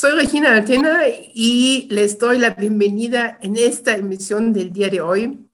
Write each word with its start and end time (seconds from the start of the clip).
Soy 0.00 0.12
Regina 0.12 0.56
Atena 0.56 1.02
y 1.34 1.86
les 1.90 2.18
doy 2.18 2.38
la 2.38 2.54
bienvenida 2.54 3.36
en 3.42 3.58
esta 3.58 3.94
emisión 3.94 4.54
del 4.54 4.72
día 4.72 4.88
de 4.88 5.02
hoy, 5.02 5.46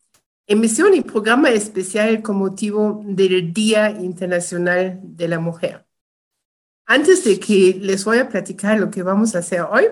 emisión 0.47 0.95
y 0.95 1.01
programa 1.01 1.51
especial 1.51 2.23
con 2.23 2.37
motivo 2.37 3.03
del 3.05 3.53
Día 3.53 3.91
Internacional 3.91 5.01
de 5.03 5.27
la 5.27 5.41
Mujer. 5.41 5.85
Antes 6.85 7.25
de 7.25 7.41
que 7.41 7.77
les 7.81 8.05
voy 8.05 8.19
a 8.19 8.29
platicar 8.29 8.79
lo 8.79 8.89
que 8.89 9.03
vamos 9.03 9.35
a 9.35 9.41
hacer 9.41 9.63
hoy, 9.63 9.87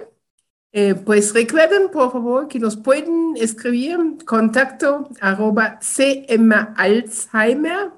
eh, 0.71 0.95
pues 0.95 1.35
recuerden 1.35 1.91
por 1.91 2.13
favor 2.13 2.47
que 2.47 2.61
nos 2.61 2.77
pueden 2.77 3.35
escribir 3.37 3.99
contacto 4.25 5.09
arroba 5.21 5.80
cmalzheimer, 5.80 7.91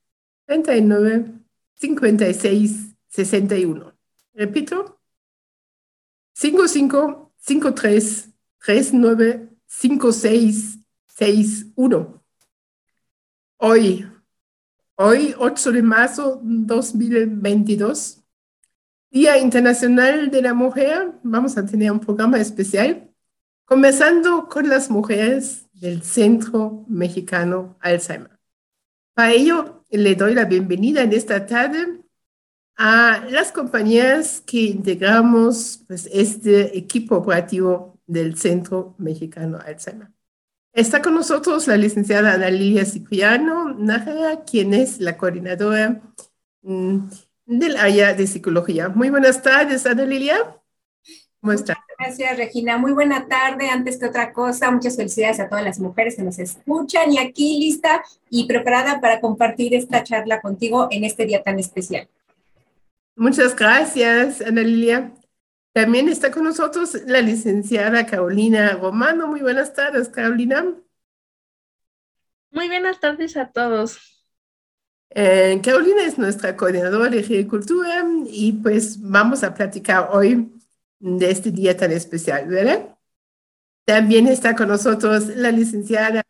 39 0.44 1.37
56 1.78 2.96
61. 3.08 3.94
Repito, 4.34 5.00
55 6.34 7.32
53 7.36 8.28
39 8.64 9.48
56 9.66 10.78
61. 11.06 12.24
Hoy, 13.58 14.08
hoy 14.96 15.34
8 15.38 15.72
de 15.72 15.82
marzo 15.82 16.40
2022, 16.42 18.22
Día 19.10 19.38
Internacional 19.38 20.30
de 20.30 20.42
la 20.42 20.54
Mujer, 20.54 21.12
vamos 21.22 21.56
a 21.56 21.64
tener 21.64 21.90
un 21.90 21.98
programa 22.00 22.38
especial, 22.38 23.10
comenzando 23.64 24.48
con 24.48 24.68
las 24.68 24.90
mujeres 24.90 25.66
del 25.72 26.02
Centro 26.02 26.84
Mexicano 26.88 27.76
Alzheimer. 27.80 28.37
Para 29.18 29.32
ello, 29.32 29.84
le 29.90 30.14
doy 30.14 30.32
la 30.32 30.44
bienvenida 30.44 31.02
en 31.02 31.12
esta 31.12 31.44
tarde 31.44 32.04
a 32.76 33.26
las 33.28 33.50
compañías 33.50 34.40
que 34.46 34.60
integramos 34.60 35.82
pues, 35.88 36.08
este 36.12 36.78
equipo 36.78 37.16
operativo 37.16 37.98
del 38.06 38.38
Centro 38.38 38.94
Mexicano 38.96 39.58
Alzheimer. 39.58 40.12
Está 40.72 41.02
con 41.02 41.16
nosotros 41.16 41.66
la 41.66 41.76
licenciada 41.76 42.34
Ana 42.34 42.48
Lilia 42.48 42.84
Cipriano 42.84 43.74
Nájera, 43.74 44.44
quien 44.44 44.72
es 44.72 45.00
la 45.00 45.16
coordinadora 45.16 46.00
mm, 46.62 46.98
del 47.46 47.76
área 47.76 48.14
de 48.14 48.24
psicología. 48.24 48.88
Muy 48.88 49.10
buenas 49.10 49.42
tardes, 49.42 49.84
Ana 49.84 50.04
Lilia. 50.04 50.38
¿Cómo 51.40 51.54
está? 51.54 51.76
Gracias, 51.98 52.36
Regina. 52.36 52.78
Muy 52.78 52.92
buena 52.92 53.26
tarde. 53.26 53.70
Antes 53.70 53.98
que 53.98 54.06
otra 54.06 54.32
cosa, 54.32 54.70
muchas 54.70 54.94
felicidades 54.94 55.40
a 55.40 55.48
todas 55.48 55.64
las 55.64 55.80
mujeres 55.80 56.14
que 56.14 56.22
nos 56.22 56.38
escuchan 56.38 57.12
y 57.12 57.18
aquí 57.18 57.58
lista 57.58 58.04
y 58.30 58.46
preparada 58.46 59.00
para 59.00 59.20
compartir 59.20 59.74
esta 59.74 60.04
charla 60.04 60.40
contigo 60.40 60.86
en 60.92 61.02
este 61.02 61.26
día 61.26 61.42
tan 61.42 61.58
especial. 61.58 62.08
Muchas 63.16 63.56
gracias, 63.56 64.40
Ana 64.40 64.62
Lilia. 64.62 65.12
También 65.72 66.08
está 66.08 66.30
con 66.30 66.44
nosotros 66.44 66.96
la 67.06 67.20
licenciada 67.20 68.06
Carolina 68.06 68.78
Romano. 68.80 69.26
Muy 69.26 69.40
buenas 69.40 69.74
tardes, 69.74 70.08
Carolina. 70.08 70.72
Muy 72.52 72.68
buenas 72.68 73.00
tardes 73.00 73.36
a 73.36 73.50
todos. 73.50 74.24
Eh, 75.10 75.60
Carolina 75.64 76.04
es 76.04 76.16
nuestra 76.16 76.54
coordinadora 76.56 77.10
de 77.10 77.18
agricultura 77.18 78.04
y 78.26 78.52
pues 78.52 79.00
vamos 79.00 79.42
a 79.42 79.52
platicar 79.52 80.10
hoy 80.12 80.48
de 81.00 81.30
este 81.30 81.50
día 81.50 81.76
tan 81.76 81.92
especial, 81.92 82.48
¿verdad? 82.48 82.96
También 83.84 84.26
está 84.26 84.54
con 84.54 84.68
nosotros 84.68 85.28
la 85.28 85.50
licenciada 85.50 86.22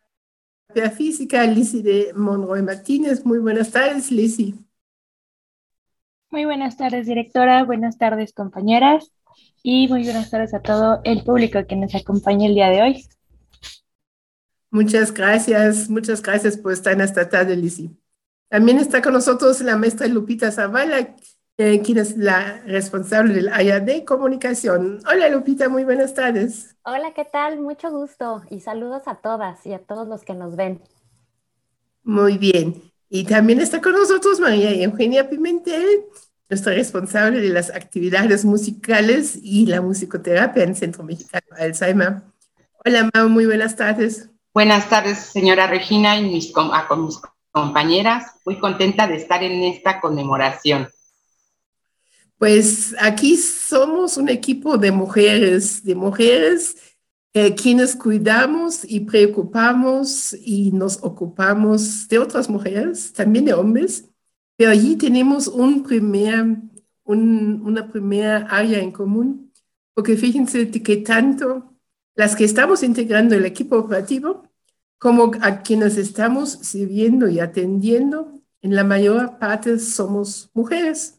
de 0.73 0.89
física, 0.91 1.43
Lizzie 1.45 1.81
de 1.81 2.13
Monroy 2.15 2.61
Martínez. 2.61 3.25
Muy 3.25 3.39
buenas 3.39 3.71
tardes, 3.71 4.11
Lizzie. 4.11 4.53
Muy 6.29 6.45
buenas 6.45 6.77
tardes, 6.77 7.07
directora. 7.07 7.63
Buenas 7.63 7.97
tardes, 7.97 8.33
compañeras. 8.33 9.11
Y 9.63 9.87
muy 9.87 10.03
buenas 10.03 10.29
tardes 10.29 10.53
a 10.53 10.61
todo 10.61 11.01
el 11.03 11.23
público 11.23 11.65
que 11.67 11.75
nos 11.75 11.93
acompaña 11.95 12.47
el 12.47 12.53
día 12.53 12.69
de 12.69 12.81
hoy. 12.81 13.05
Muchas 14.71 15.11
gracias, 15.11 15.89
muchas 15.89 16.21
gracias 16.21 16.55
por 16.55 16.71
estar 16.71 16.93
en 16.93 17.01
esta 17.01 17.27
tarde, 17.27 17.55
Lizzie. 17.55 17.89
También 18.49 18.77
está 18.77 19.01
con 19.01 19.13
nosotros 19.13 19.59
la 19.61 19.75
maestra 19.75 20.07
Lupita 20.07 20.51
Zavala, 20.51 21.15
eh, 21.59 21.81
quien 21.81 21.97
es 21.97 22.15
la 22.15 22.61
responsable 22.65 23.33
del 23.33 23.49
área 23.49 23.81
de 23.81 24.05
comunicación. 24.05 25.01
Hola 25.05 25.27
Lupita, 25.27 25.67
muy 25.67 25.83
buenas 25.83 26.13
tardes. 26.13 26.77
Hola, 26.83 27.11
¿qué 27.13 27.25
tal? 27.25 27.59
Mucho 27.59 27.91
gusto 27.91 28.41
y 28.49 28.61
saludos 28.61 29.01
a 29.07 29.15
todas 29.15 29.65
y 29.65 29.73
a 29.73 29.79
todos 29.79 30.07
los 30.07 30.23
que 30.23 30.33
nos 30.33 30.55
ven. 30.55 30.81
Muy 32.01 32.37
bien. 32.37 32.81
Y 33.09 33.25
también 33.25 33.59
está 33.59 33.81
con 33.81 33.91
nosotros 33.91 34.39
María 34.39 34.71
Eugenia 34.71 35.29
Pimentel, 35.29 36.05
nuestra 36.49 36.73
responsable 36.73 37.41
de 37.41 37.49
las 37.49 37.71
actividades 37.71 38.45
musicales 38.45 39.37
y 39.43 39.65
la 39.65 39.81
musicoterapia 39.81 40.63
en 40.63 40.75
Centro 40.75 41.03
Mexicano 41.03 41.45
Alzheimer. 41.57 42.21
Hola, 42.85 43.09
Mau, 43.13 43.27
muy 43.27 43.45
buenas 43.45 43.75
tardes. 43.75 44.29
Buenas 44.53 44.87
tardes, 44.87 45.17
señora 45.17 45.67
Regina 45.67 46.17
y 46.17 46.23
mis, 46.23 46.53
con 46.53 46.71
mis 47.05 47.19
compañeras. 47.51 48.27
Muy 48.45 48.57
contenta 48.59 49.07
de 49.07 49.17
estar 49.17 49.43
en 49.43 49.61
esta 49.63 49.99
conmemoración. 49.99 50.87
Pues 52.39 52.95
aquí 52.99 53.35
somos 53.35 54.15
un 54.15 54.29
equipo 54.29 54.77
de 54.77 54.91
mujeres, 54.91 55.83
de 55.83 55.93
mujeres 55.93 56.77
eh, 57.33 57.53
quienes 57.53 57.95
cuidamos 57.95 58.83
y 58.83 59.01
preocupamos 59.01 60.33
y 60.33 60.71
nos 60.71 61.03
ocupamos 61.03 62.07
de 62.07 62.17
otras 62.17 62.49
mujeres, 62.49 63.13
también 63.13 63.45
de 63.45 63.53
hombres, 63.53 64.05
pero 64.55 64.71
allí 64.71 64.95
tenemos 64.95 65.47
una 65.47 65.83
primera 67.91 68.47
área 68.49 68.79
en 68.79 68.91
común, 68.91 69.51
porque 69.93 70.15
fíjense 70.15 70.71
que 70.71 70.97
tanto 70.97 71.75
las 72.15 72.35
que 72.37 72.45
estamos 72.45 72.83
integrando 72.83 73.35
el 73.35 73.45
equipo 73.45 73.77
operativo 73.77 74.43
como 74.97 75.31
a 75.41 75.61
quienes 75.61 75.97
estamos 75.97 76.51
sirviendo 76.51 77.27
y 77.27 77.39
atendiendo, 77.39 78.41
en 78.61 78.75
la 78.75 78.83
mayor 78.83 79.39
parte 79.39 79.77
somos 79.79 80.49
mujeres. 80.53 81.18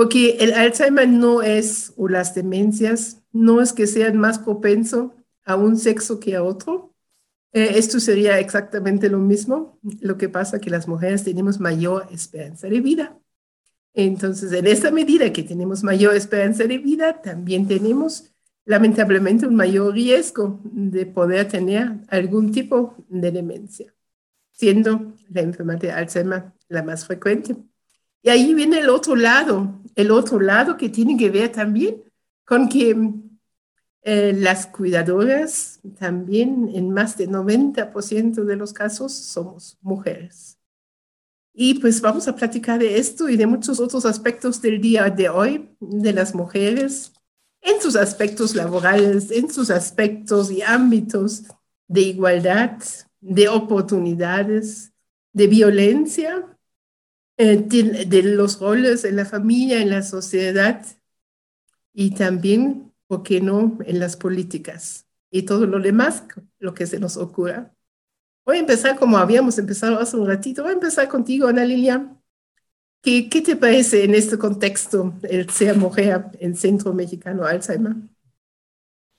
Porque 0.00 0.38
el 0.40 0.54
Alzheimer 0.54 1.06
no 1.06 1.42
es, 1.42 1.92
o 1.98 2.08
las 2.08 2.34
demencias, 2.34 3.22
no 3.32 3.60
es 3.60 3.74
que 3.74 3.86
sean 3.86 4.16
más 4.16 4.38
propenso 4.38 5.14
a 5.44 5.56
un 5.56 5.76
sexo 5.76 6.18
que 6.18 6.36
a 6.36 6.42
otro. 6.42 6.94
Eh, 7.52 7.72
esto 7.74 8.00
sería 8.00 8.38
exactamente 8.38 9.10
lo 9.10 9.18
mismo. 9.18 9.78
Lo 10.00 10.16
que 10.16 10.30
pasa 10.30 10.58
que 10.58 10.70
las 10.70 10.88
mujeres 10.88 11.22
tenemos 11.22 11.60
mayor 11.60 12.08
esperanza 12.10 12.66
de 12.66 12.80
vida. 12.80 13.20
Entonces, 13.92 14.50
en 14.52 14.68
esta 14.68 14.90
medida 14.90 15.34
que 15.34 15.42
tenemos 15.42 15.82
mayor 15.82 16.16
esperanza 16.16 16.64
de 16.64 16.78
vida, 16.78 17.20
también 17.20 17.68
tenemos 17.68 18.32
lamentablemente 18.64 19.46
un 19.46 19.54
mayor 19.54 19.92
riesgo 19.92 20.60
de 20.64 21.04
poder 21.04 21.46
tener 21.46 21.98
algún 22.08 22.52
tipo 22.52 22.94
de 23.10 23.32
demencia, 23.32 23.94
siendo 24.52 25.12
la 25.28 25.42
enfermedad 25.42 25.80
de 25.80 25.92
Alzheimer 25.92 26.52
la 26.68 26.82
más 26.82 27.04
frecuente. 27.04 27.54
Y 28.22 28.28
ahí 28.28 28.54
viene 28.54 28.78
el 28.78 28.90
otro 28.90 29.16
lado, 29.16 29.80
el 29.94 30.10
otro 30.10 30.40
lado 30.40 30.76
que 30.76 30.88
tiene 30.88 31.16
que 31.16 31.30
ver 31.30 31.50
también 31.50 32.02
con 32.44 32.68
que 32.68 32.96
eh, 34.02 34.32
las 34.34 34.66
cuidadoras 34.66 35.80
también 35.98 36.70
en 36.74 36.90
más 36.90 37.16
del 37.16 37.30
90% 37.30 38.44
de 38.44 38.56
los 38.56 38.72
casos 38.72 39.12
somos 39.12 39.78
mujeres. 39.82 40.58
Y 41.52 41.74
pues 41.80 42.00
vamos 42.00 42.26
a 42.28 42.34
platicar 42.34 42.78
de 42.78 42.98
esto 42.98 43.28
y 43.28 43.36
de 43.36 43.46
muchos 43.46 43.80
otros 43.80 44.06
aspectos 44.06 44.62
del 44.62 44.80
día 44.80 45.10
de 45.10 45.28
hoy, 45.28 45.76
de 45.80 46.12
las 46.12 46.34
mujeres, 46.34 47.12
en 47.60 47.80
sus 47.82 47.96
aspectos 47.96 48.54
laborales, 48.54 49.30
en 49.30 49.50
sus 49.50 49.70
aspectos 49.70 50.50
y 50.50 50.62
ámbitos 50.62 51.44
de 51.88 52.00
igualdad, 52.02 52.78
de 53.20 53.48
oportunidades, 53.48 54.92
de 55.32 55.46
violencia, 55.46 56.56
eh, 57.42 57.56
de, 57.56 58.22
los 58.22 58.60
roles 58.60 59.06
en 59.06 59.16
la 59.16 59.24
familia, 59.24 59.80
en 59.80 59.88
la 59.88 60.02
sociedad 60.02 60.84
y 61.94 62.14
también, 62.14 62.92
¿por 63.06 63.22
qué 63.22 63.40
no?, 63.40 63.78
en 63.86 63.98
las 63.98 64.18
políticas 64.18 65.06
y 65.30 65.44
todo 65.44 65.64
lo 65.64 65.80
demás, 65.80 66.24
lo 66.58 66.74
que 66.74 66.86
se 66.86 67.00
nos 67.00 67.16
ocurra. 67.16 67.74
Voy 68.44 68.58
a 68.58 68.60
empezar 68.60 68.98
como 68.98 69.16
habíamos 69.16 69.56
empezado 69.56 69.98
hace 69.98 70.18
un 70.18 70.26
ratito. 70.26 70.64
Voy 70.64 70.72
a 70.72 70.74
empezar 70.74 71.08
contigo, 71.08 71.46
Ana 71.46 71.64
Lilia. 71.64 72.14
¿Qué, 73.00 73.30
qué 73.30 73.40
te 73.40 73.56
parece 73.56 74.04
en 74.04 74.14
este 74.14 74.36
contexto 74.36 75.14
el 75.22 75.48
ser 75.48 75.78
mujer 75.78 76.26
en 76.40 76.54
Centro 76.54 76.92
Mexicano 76.92 77.46
Alzheimer? 77.46 77.94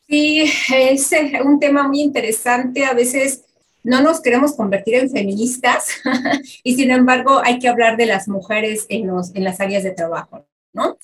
Sí, 0.07 0.43
es 0.75 1.09
un 1.43 1.59
tema 1.59 1.87
muy 1.87 2.01
interesante. 2.01 2.85
A 2.85 2.93
veces 2.93 3.45
no 3.83 4.01
nos 4.01 4.21
queremos 4.21 4.55
convertir 4.55 4.95
en 4.95 5.09
feministas 5.09 5.87
y 6.63 6.75
sin 6.75 6.91
embargo 6.91 7.41
hay 7.43 7.59
que 7.59 7.67
hablar 7.67 7.97
de 7.97 8.05
las 8.05 8.27
mujeres 8.27 8.85
en, 8.89 9.07
los, 9.07 9.35
en 9.35 9.43
las 9.43 9.59
áreas 9.59 9.83
de 9.83 9.91
trabajo, 9.91 10.45
¿no? 10.73 10.97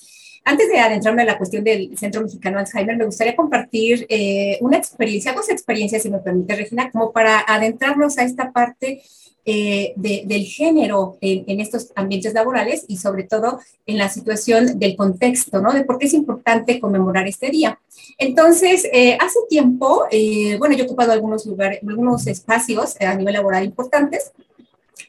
Antes 0.45 0.69
de 0.69 0.79
adentrarme 0.79 1.23
a 1.23 1.25
la 1.25 1.37
cuestión 1.37 1.65
del 1.65 1.97
Centro 1.97 2.21
Mexicano 2.21 2.57
Alzheimer, 2.57 2.95
me 2.95 3.03
gustaría 3.03 3.35
compartir 3.35 4.05
eh, 4.07 4.57
una 4.61 4.77
experiencia, 4.77 5.33
dos 5.33 5.49
experiencias, 5.49 6.03
si 6.03 6.09
me 6.09 6.19
permite, 6.19 6.55
Regina, 6.55 6.89
como 6.89 7.11
para 7.11 7.43
adentrarnos 7.45 8.17
a 8.17 8.23
esta 8.23 8.53
parte 8.53 9.01
eh, 9.49 9.93
del 9.95 10.43
género 10.43 11.17
en, 11.21 11.61
estos 11.61 11.93
ambientes 11.95 12.33
laborales 12.33 12.83
y 12.89 12.97
sobre 12.97 13.23
todo 13.23 13.61
en 13.85 13.97
la 13.97 14.09
situación 14.09 14.77
del 14.77 14.97
contexto, 14.97 15.61
¿no? 15.61 15.71
De 15.71 15.85
por 15.85 15.97
qué 15.97 16.07
es 16.07 16.13
importante 16.13 16.81
conmemorar 16.81 17.27
este 17.27 17.49
día. 17.49 17.79
Entonces, 18.17 18.85
eh, 18.91 19.17
hace 19.21 19.39
tiempo, 19.49 20.03
bueno, 20.59 20.75
yo 20.75 20.83
he 20.83 20.87
ocupado 20.87 21.13
algunos 21.13 21.45
lugares, 21.45 21.79
algunos 21.87 22.27
espacios 22.27 22.99
a 22.99 23.15
nivel 23.15 23.35
laboral 23.35 23.63
importantes, 23.63 24.33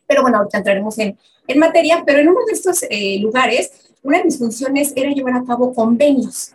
pero 0.07 0.23
bueno, 0.23 0.39
ahorita 0.39 0.59
entraremos 0.59 0.97
en, 1.01 1.19
en 1.49 1.59
materia, 1.59 2.05
pero 2.07 2.21
en 2.21 2.29
uno 2.29 2.41
de 2.47 2.53
estos 2.53 2.85
lugares, 3.21 3.73
una 4.05 4.19
de 4.19 4.25
mis 4.25 4.39
funciones 4.39 4.93
era 4.95 5.11
llevar 5.11 5.35
a 5.35 5.45
cabo 5.45 5.75
convenios. 5.75 6.53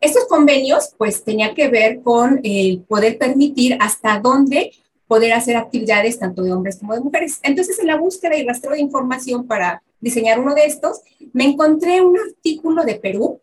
Estos 0.00 0.26
convenios, 0.26 0.94
pues, 0.98 1.22
tenía 1.22 1.54
que 1.54 1.68
ver 1.68 2.00
con 2.02 2.40
el 2.42 2.80
poder 2.88 3.18
permitir 3.18 3.76
hasta 3.80 4.18
dónde 4.18 4.72
poder 5.10 5.32
hacer 5.32 5.56
actividades 5.56 6.20
tanto 6.20 6.40
de 6.40 6.52
hombres 6.52 6.76
como 6.78 6.94
de 6.94 7.00
mujeres. 7.00 7.40
Entonces, 7.42 7.80
en 7.80 7.88
la 7.88 7.96
búsqueda 7.96 8.36
y 8.36 8.46
rastreo 8.46 8.74
de 8.74 8.80
información 8.80 9.44
para 9.44 9.82
diseñar 10.00 10.38
uno 10.38 10.54
de 10.54 10.66
estos, 10.66 11.00
me 11.32 11.46
encontré 11.46 12.00
un 12.00 12.16
artículo 12.16 12.84
de 12.84 12.94
Perú, 12.94 13.40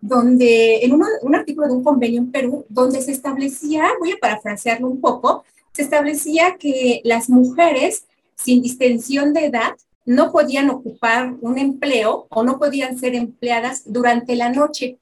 donde, 0.00 0.82
en 0.82 0.94
un 0.94 1.34
artículo 1.34 1.66
de 1.66 1.74
un 1.74 1.84
convenio 1.84 2.20
en 2.20 2.32
Perú, 2.32 2.64
donde 2.70 3.02
se 3.02 3.12
establecía, 3.12 3.84
voy 3.98 4.12
a 4.12 4.16
parafrasearlo 4.18 4.88
un 4.88 4.98
poco, 5.02 5.44
se 5.72 5.82
establecía 5.82 6.56
que 6.56 7.02
las 7.04 7.28
mujeres 7.28 8.06
sin 8.34 8.62
distensión 8.62 9.34
de 9.34 9.44
edad 9.44 9.76
no 10.06 10.32
podían 10.32 10.70
ocupar 10.70 11.34
un 11.42 11.58
empleo 11.58 12.28
o 12.30 12.42
no 12.44 12.58
podían 12.58 12.98
ser 12.98 13.14
empleadas 13.14 13.82
durante 13.84 14.36
la 14.36 14.48
noche 14.48 14.96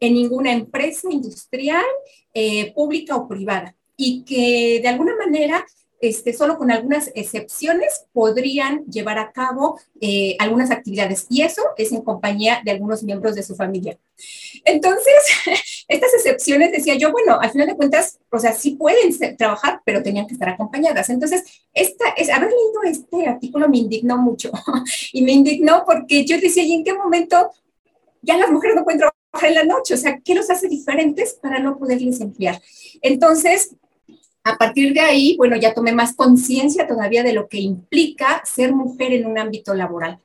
en 0.00 0.12
ninguna 0.12 0.52
empresa 0.52 1.08
industrial, 1.10 1.86
eh, 2.34 2.74
pública 2.74 3.16
o 3.16 3.26
privada, 3.26 3.74
y 3.96 4.24
que 4.24 4.80
de 4.82 4.88
alguna 4.88 5.14
manera 5.16 5.64
este, 6.02 6.32
solo 6.32 6.58
con 6.58 6.72
algunas 6.72 7.12
excepciones 7.14 8.06
podrían 8.12 8.84
llevar 8.86 9.18
a 9.20 9.30
cabo 9.30 9.78
eh, 10.00 10.34
algunas 10.40 10.72
actividades 10.72 11.26
y 11.30 11.42
eso 11.42 11.62
es 11.76 11.92
en 11.92 12.02
compañía 12.02 12.60
de 12.64 12.72
algunos 12.72 13.04
miembros 13.04 13.36
de 13.36 13.44
su 13.44 13.54
familia. 13.54 13.96
Entonces, 14.64 15.14
estas 15.88 16.12
excepciones 16.14 16.72
decía 16.72 16.96
yo, 16.96 17.12
bueno, 17.12 17.38
al 17.40 17.52
final 17.52 17.68
de 17.68 17.76
cuentas, 17.76 18.18
o 18.32 18.38
sea, 18.40 18.52
sí 18.52 18.72
pueden 18.72 19.16
trabajar, 19.36 19.80
pero 19.84 20.02
tenían 20.02 20.26
que 20.26 20.34
estar 20.34 20.48
acompañadas. 20.48 21.08
Entonces, 21.08 21.44
esta, 21.72 22.08
es, 22.16 22.30
haber 22.30 22.50
leído 22.50 22.82
este 22.84 23.28
artículo 23.28 23.68
me 23.68 23.78
indignó 23.78 24.18
mucho 24.18 24.50
y 25.12 25.22
me 25.22 25.30
indignó 25.30 25.84
porque 25.86 26.24
yo 26.24 26.36
decía, 26.40 26.64
¿y 26.64 26.72
en 26.72 26.82
qué 26.82 26.94
momento 26.94 27.52
ya 28.22 28.36
las 28.36 28.50
mujeres 28.50 28.74
no 28.74 28.82
pueden 28.82 28.98
trabajar 28.98 29.50
en 29.50 29.54
la 29.54 29.64
noche? 29.64 29.94
O 29.94 29.98
sea, 29.98 30.18
¿qué 30.18 30.34
los 30.34 30.50
hace 30.50 30.66
diferentes 30.66 31.34
para 31.34 31.60
no 31.60 31.78
poderles 31.78 32.20
emplear? 32.20 32.60
Entonces, 33.02 33.76
a 34.44 34.56
partir 34.56 34.92
de 34.92 35.00
ahí, 35.00 35.36
bueno, 35.36 35.56
ya 35.56 35.74
tomé 35.74 35.92
más 35.92 36.14
conciencia 36.14 36.86
todavía 36.86 37.22
de 37.22 37.32
lo 37.32 37.48
que 37.48 37.60
implica 37.60 38.42
ser 38.44 38.72
mujer 38.74 39.12
en 39.12 39.26
un 39.26 39.38
ámbito 39.38 39.74
laboral. 39.74 40.18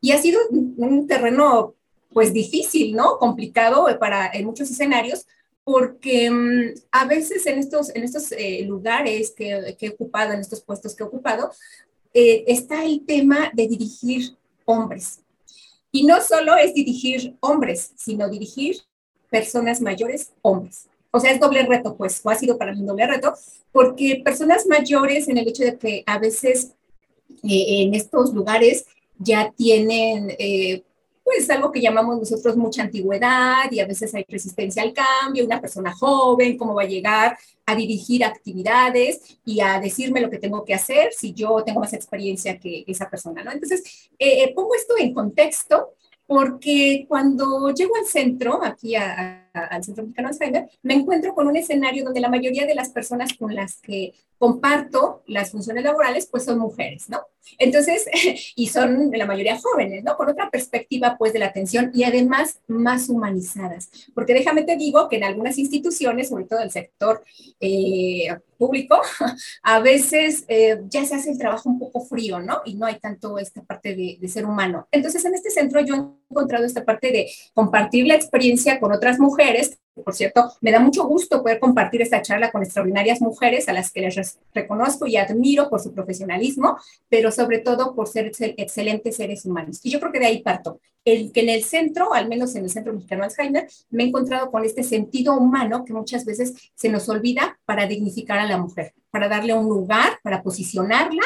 Y 0.00 0.12
ha 0.12 0.18
sido 0.20 0.40
un 0.50 1.06
terreno, 1.06 1.74
pues, 2.12 2.32
difícil, 2.32 2.94
¿no? 2.94 3.18
Complicado 3.18 3.86
para 3.98 4.30
en 4.32 4.44
muchos 4.44 4.70
escenarios, 4.70 5.26
porque 5.64 6.30
mm, 6.30 6.74
a 6.90 7.06
veces 7.06 7.46
en 7.46 7.58
estos, 7.58 7.94
en 7.94 8.02
estos 8.02 8.32
eh, 8.32 8.64
lugares 8.66 9.30
que, 9.30 9.76
he 9.80 9.88
ocupado, 9.90 10.32
en 10.32 10.40
estos 10.40 10.60
puestos 10.62 10.94
que 10.94 11.04
he 11.04 11.06
ocupado, 11.06 11.50
eh, 12.12 12.44
está 12.46 12.84
el 12.84 13.06
tema 13.06 13.50
de 13.54 13.68
dirigir 13.68 14.36
hombres. 14.66 15.20
Y 15.90 16.04
no 16.04 16.20
solo 16.20 16.56
es 16.56 16.74
dirigir 16.74 17.36
hombres, 17.40 17.92
sino 17.96 18.28
dirigir 18.28 18.76
personas 19.30 19.80
mayores 19.80 20.32
hombres 20.42 20.88
o 21.12 21.20
sea, 21.20 21.30
es 21.30 21.40
doble 21.40 21.62
reto, 21.64 21.94
pues, 21.94 22.20
o 22.24 22.30
ha 22.30 22.34
sido 22.34 22.56
para 22.56 22.72
mí 22.72 22.80
un 22.80 22.86
doble 22.86 23.06
reto, 23.06 23.34
porque 23.70 24.22
personas 24.24 24.66
mayores, 24.66 25.28
en 25.28 25.38
el 25.38 25.46
hecho 25.46 25.62
de 25.62 25.78
que 25.78 26.02
a 26.06 26.18
veces 26.18 26.72
eh, 27.44 27.82
en 27.82 27.94
estos 27.94 28.32
lugares 28.32 28.86
ya 29.18 29.52
tienen, 29.54 30.34
eh, 30.38 30.82
pues, 31.22 31.48
algo 31.50 31.70
que 31.70 31.82
llamamos 31.82 32.18
nosotros 32.18 32.56
mucha 32.56 32.82
antigüedad 32.82 33.70
y 33.70 33.80
a 33.80 33.86
veces 33.86 34.14
hay 34.14 34.24
resistencia 34.26 34.82
al 34.82 34.94
cambio, 34.94 35.44
una 35.44 35.60
persona 35.60 35.94
joven, 35.94 36.56
cómo 36.56 36.74
va 36.74 36.82
a 36.82 36.86
llegar 36.86 37.36
a 37.66 37.74
dirigir 37.74 38.24
actividades 38.24 39.38
y 39.44 39.60
a 39.60 39.78
decirme 39.80 40.22
lo 40.22 40.30
que 40.30 40.38
tengo 40.38 40.64
que 40.64 40.74
hacer 40.74 41.12
si 41.12 41.34
yo 41.34 41.62
tengo 41.62 41.80
más 41.80 41.92
experiencia 41.92 42.58
que 42.58 42.84
esa 42.86 43.10
persona, 43.10 43.44
¿no? 43.44 43.52
Entonces, 43.52 44.10
eh, 44.18 44.50
pongo 44.54 44.74
esto 44.74 44.94
en 44.98 45.12
contexto 45.12 45.90
porque 46.26 47.04
cuando 47.06 47.70
llego 47.74 47.96
al 47.96 48.06
centro, 48.06 48.64
aquí 48.64 48.94
al 49.52 49.84
Centro 49.84 50.04
Mexicano 50.04 50.28
de 50.28 50.34
Alzheimer, 50.34 50.70
me 50.82 50.94
encuentro 50.94 51.34
con 51.34 51.46
un 51.46 51.56
escenario 51.56 52.04
donde 52.04 52.20
la 52.20 52.28
mayoría 52.28 52.66
de 52.66 52.74
las 52.74 52.90
personas 52.90 53.34
con 53.34 53.54
las 53.54 53.76
que 53.80 54.14
comparto 54.38 55.22
las 55.26 55.52
funciones 55.52 55.84
laborales, 55.84 56.26
pues 56.26 56.44
son 56.44 56.58
mujeres, 56.58 57.08
¿no? 57.08 57.20
Entonces, 57.58 58.06
y 58.56 58.66
son 58.66 59.10
la 59.12 59.26
mayoría 59.26 59.58
jóvenes, 59.58 60.02
¿no? 60.02 60.16
Con 60.16 60.28
otra 60.28 60.50
perspectiva, 60.50 61.16
pues, 61.16 61.32
de 61.32 61.38
la 61.38 61.46
atención 61.46 61.92
y 61.94 62.04
además 62.04 62.60
más 62.66 63.08
humanizadas. 63.08 63.88
Porque 64.14 64.34
déjame 64.34 64.64
te 64.64 64.76
digo 64.76 65.08
que 65.08 65.16
en 65.16 65.24
algunas 65.24 65.58
instituciones, 65.58 66.28
sobre 66.28 66.44
todo 66.44 66.60
el 66.60 66.70
sector 66.70 67.22
eh, 67.60 68.36
público, 68.58 69.00
a 69.62 69.80
veces 69.80 70.44
eh, 70.48 70.80
ya 70.88 71.04
se 71.04 71.14
hace 71.14 71.30
el 71.30 71.38
trabajo 71.38 71.68
un 71.68 71.78
poco 71.78 72.00
frío, 72.04 72.40
¿no? 72.40 72.62
Y 72.64 72.74
no 72.74 72.86
hay 72.86 72.98
tanto 72.98 73.38
esta 73.38 73.62
parte 73.62 73.94
de, 73.94 74.18
de 74.20 74.28
ser 74.28 74.44
humano. 74.44 74.88
Entonces, 74.90 75.24
en 75.24 75.34
este 75.34 75.50
centro 75.50 75.80
yo 75.80 76.16
encontrado 76.32 76.64
esta 76.64 76.84
parte 76.84 77.12
de 77.12 77.30
compartir 77.54 78.06
la 78.06 78.14
experiencia 78.14 78.80
con 78.80 78.92
otras 78.92 79.18
mujeres 79.18 79.78
por 79.94 80.14
cierto, 80.14 80.50
me 80.62 80.70
da 80.70 80.80
mucho 80.80 81.04
gusto 81.04 81.42
poder 81.42 81.60
compartir 81.60 82.00
esta 82.00 82.22
charla 82.22 82.50
con 82.50 82.62
extraordinarias 82.62 83.20
mujeres 83.20 83.68
a 83.68 83.74
las 83.74 83.90
que 83.90 84.00
les 84.00 84.38
reconozco 84.54 85.06
y 85.06 85.16
admiro 85.16 85.68
por 85.68 85.80
su 85.80 85.92
profesionalismo, 85.92 86.78
pero 87.10 87.30
sobre 87.30 87.58
todo 87.58 87.94
por 87.94 88.08
ser 88.08 88.32
excelentes 88.56 89.16
seres 89.16 89.44
humanos. 89.44 89.80
Y 89.82 89.90
yo 89.90 90.00
creo 90.00 90.12
que 90.12 90.20
de 90.20 90.26
ahí 90.26 90.42
parto. 90.42 90.80
El 91.04 91.32
que 91.32 91.40
en 91.40 91.50
el 91.50 91.64
centro, 91.64 92.14
al 92.14 92.28
menos 92.28 92.54
en 92.54 92.64
el 92.64 92.70
Centro 92.70 92.92
Mexicano 92.92 93.24
Alzheimer, 93.24 93.68
me 93.90 94.04
he 94.04 94.06
encontrado 94.06 94.50
con 94.50 94.64
este 94.64 94.84
sentido 94.84 95.36
humano 95.36 95.84
que 95.84 95.92
muchas 95.92 96.24
veces 96.24 96.54
se 96.74 96.88
nos 96.88 97.08
olvida 97.08 97.58
para 97.64 97.86
dignificar 97.86 98.38
a 98.38 98.46
la 98.46 98.56
mujer, 98.56 98.94
para 99.10 99.28
darle 99.28 99.52
un 99.52 99.68
lugar, 99.68 100.20
para 100.22 100.42
posicionarla 100.42 101.22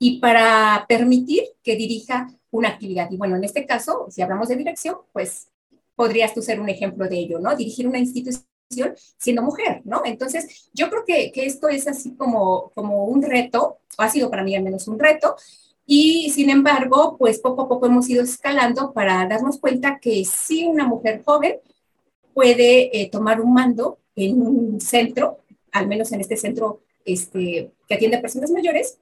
y 0.00 0.18
para 0.18 0.84
permitir 0.88 1.44
que 1.62 1.76
dirija 1.76 2.28
una 2.50 2.68
actividad. 2.68 3.10
Y 3.10 3.16
bueno, 3.16 3.36
en 3.36 3.44
este 3.44 3.66
caso, 3.66 4.06
si 4.10 4.22
hablamos 4.22 4.48
de 4.48 4.56
dirección, 4.56 4.96
pues 5.12 5.48
podrías 5.94 6.34
tú 6.34 6.42
ser 6.42 6.60
un 6.60 6.68
ejemplo 6.68 7.08
de 7.08 7.18
ello, 7.18 7.38
¿no? 7.38 7.54
Dirigir 7.54 7.86
una 7.86 7.98
institución 7.98 8.44
siendo 9.18 9.42
mujer, 9.42 9.82
¿no? 9.84 10.02
Entonces, 10.04 10.70
yo 10.72 10.88
creo 10.88 11.04
que, 11.04 11.32
que 11.32 11.46
esto 11.46 11.68
es 11.68 11.86
así 11.88 12.14
como, 12.14 12.70
como 12.74 13.04
un 13.04 13.22
reto, 13.22 13.78
o 13.98 14.02
ha 14.02 14.08
sido 14.08 14.30
para 14.30 14.44
mí 14.44 14.54
al 14.54 14.62
menos 14.62 14.86
un 14.88 14.98
reto, 14.98 15.36
y 15.86 16.30
sin 16.30 16.50
embargo, 16.50 17.16
pues 17.18 17.40
poco 17.40 17.62
a 17.62 17.68
poco 17.68 17.86
hemos 17.86 18.08
ido 18.08 18.22
escalando 18.22 18.92
para 18.92 19.26
darnos 19.26 19.58
cuenta 19.58 19.98
que 20.00 20.24
sí 20.24 20.64
una 20.64 20.86
mujer 20.86 21.22
joven 21.24 21.56
puede 22.32 22.96
eh, 22.96 23.10
tomar 23.10 23.40
un 23.40 23.52
mando 23.52 23.98
en 24.14 24.40
un 24.40 24.80
centro, 24.80 25.38
al 25.72 25.88
menos 25.88 26.12
en 26.12 26.20
este 26.20 26.36
centro 26.36 26.80
este, 27.04 27.72
que 27.88 27.94
atiende 27.94 28.18
a 28.18 28.20
personas 28.20 28.52
mayores 28.52 28.98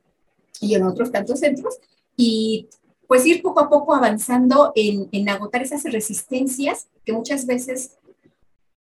y 0.60 0.74
en 0.74 0.84
otros 0.84 1.12
tantos 1.12 1.40
centros, 1.40 1.78
y 2.16 2.68
pues 3.08 3.24
ir 3.24 3.42
poco 3.42 3.60
a 3.60 3.70
poco 3.70 3.94
avanzando 3.94 4.70
en, 4.76 5.28
agotar 5.28 5.62
esas 5.62 5.82
resistencias 5.82 6.88
que 7.04 7.12
muchas 7.12 7.46
veces, 7.46 7.96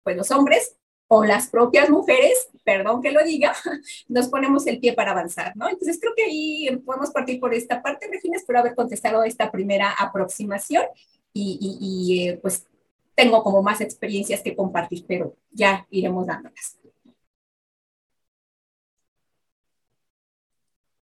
pues 0.03 0.17
los 0.17 0.31
hombres 0.31 0.75
o 1.07 1.23
las 1.23 1.47
propias 1.47 1.89
mujeres, 1.91 2.49
perdón 2.65 3.01
que 3.03 3.11
lo 3.11 3.23
diga, 3.23 3.55
nos 4.07 4.27
ponemos 4.27 4.65
el 4.65 4.79
pie 4.79 4.93
para 4.93 5.11
avanzar, 5.11 5.55
¿no? 5.55 5.69
Entonces 5.69 5.99
creo 6.01 6.13
que 6.15 6.23
ahí 6.23 6.75
podemos 6.85 7.11
partir 7.11 7.39
por 7.39 7.53
esta 7.53 7.83
parte, 7.83 8.09
Regina, 8.11 8.35
espero 8.35 8.59
haber 8.59 8.73
contestado 8.73 9.23
esta 9.23 9.51
primera 9.51 9.91
aproximación 9.91 10.85
y, 11.31 12.29
eh, 12.29 12.39
pues 12.41 12.65
tengo 13.13 13.43
como 13.43 13.61
más 13.61 13.79
experiencias 13.79 14.41
que 14.41 14.55
compartir, 14.55 15.05
pero 15.07 15.35
ya 15.51 15.85
iremos 15.91 16.25
dándolas. 16.25 16.79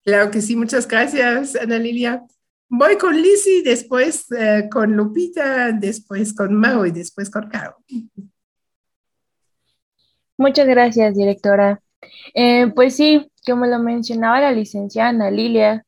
Claro 0.06 0.32
que 0.32 0.42
sí, 0.42 0.56
muchas 0.56 0.88
gracias, 0.88 1.56
Ana 1.56 1.80
Lilia. 1.80 2.26
Voy 2.76 2.98
con 2.98 3.16
Lizzie, 3.22 3.62
después 3.62 4.26
eh, 4.32 4.68
con 4.68 4.96
Lupita, 4.96 5.72
después 5.74 6.34
con 6.34 6.56
Mau 6.56 6.88
y 6.88 6.92
después 6.92 7.30
con 7.30 7.48
Caro. 7.48 7.78
Muchas 10.38 10.66
gracias, 10.66 11.16
directora. 11.16 11.84
Eh, 12.34 12.72
pues 12.74 12.96
sí, 12.96 13.32
como 13.46 13.68
lo 13.68 13.78
mencionaba 13.78 14.42
la 14.42 14.52
licenciada 14.52 15.10
Ana 15.10 15.30
Lilia, 15.30 15.86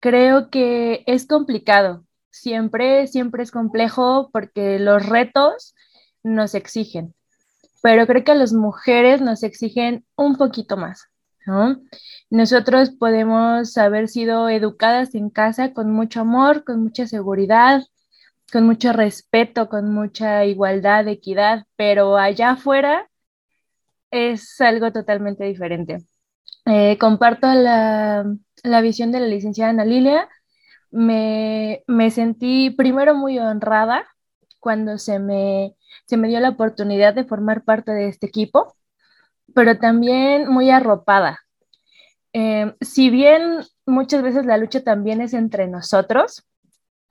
creo 0.00 0.50
que 0.50 1.02
es 1.06 1.26
complicado. 1.26 2.04
Siempre, 2.28 3.06
siempre 3.06 3.42
es 3.42 3.50
complejo 3.50 4.28
porque 4.34 4.78
los 4.78 5.06
retos 5.06 5.74
nos 6.22 6.54
exigen, 6.54 7.14
pero 7.82 8.06
creo 8.06 8.22
que 8.22 8.32
a 8.32 8.34
las 8.34 8.52
mujeres 8.52 9.22
nos 9.22 9.42
exigen 9.42 10.04
un 10.16 10.36
poquito 10.36 10.76
más. 10.76 11.06
Nosotros 12.30 12.90
podemos 12.90 13.76
haber 13.76 14.08
sido 14.08 14.48
educadas 14.48 15.14
en 15.14 15.30
casa 15.30 15.72
con 15.72 15.90
mucho 15.92 16.20
amor, 16.20 16.64
con 16.64 16.82
mucha 16.82 17.06
seguridad, 17.06 17.82
con 18.52 18.66
mucho 18.66 18.92
respeto, 18.92 19.68
con 19.68 19.92
mucha 19.92 20.44
igualdad, 20.44 21.08
equidad, 21.08 21.66
pero 21.76 22.16
allá 22.18 22.50
afuera 22.50 23.08
es 24.10 24.60
algo 24.60 24.92
totalmente 24.92 25.44
diferente. 25.44 26.04
Eh, 26.66 26.96
comparto 26.98 27.48
la, 27.54 28.24
visión 28.82 29.10
de 29.12 29.20
la 29.20 29.26
licenciada 29.26 29.70
Ana 29.70 29.84
Lilia. 29.84 30.28
Me, 30.90 31.82
sentí 32.10 32.70
primero 32.70 33.14
muy 33.14 33.38
honrada 33.38 34.06
cuando 34.60 34.98
se 34.98 35.18
me, 35.18 35.74
se 36.06 36.16
me 36.16 36.28
dio 36.28 36.40
la 36.40 36.50
oportunidad 36.50 37.14
de 37.14 37.24
formar 37.24 37.64
parte 37.64 37.92
de 37.92 38.08
este 38.08 38.26
equipo, 38.26 38.76
pero 39.54 39.78
también 39.78 40.48
muy 40.48 40.70
arropada. 40.70 41.40
Eh, 42.32 42.74
si 42.80 43.10
bien 43.10 43.60
muchas 43.86 44.22
veces 44.22 44.46
la 44.46 44.56
lucha 44.56 44.82
también 44.82 45.20
es 45.20 45.34
entre 45.34 45.68
nosotros, 45.68 46.46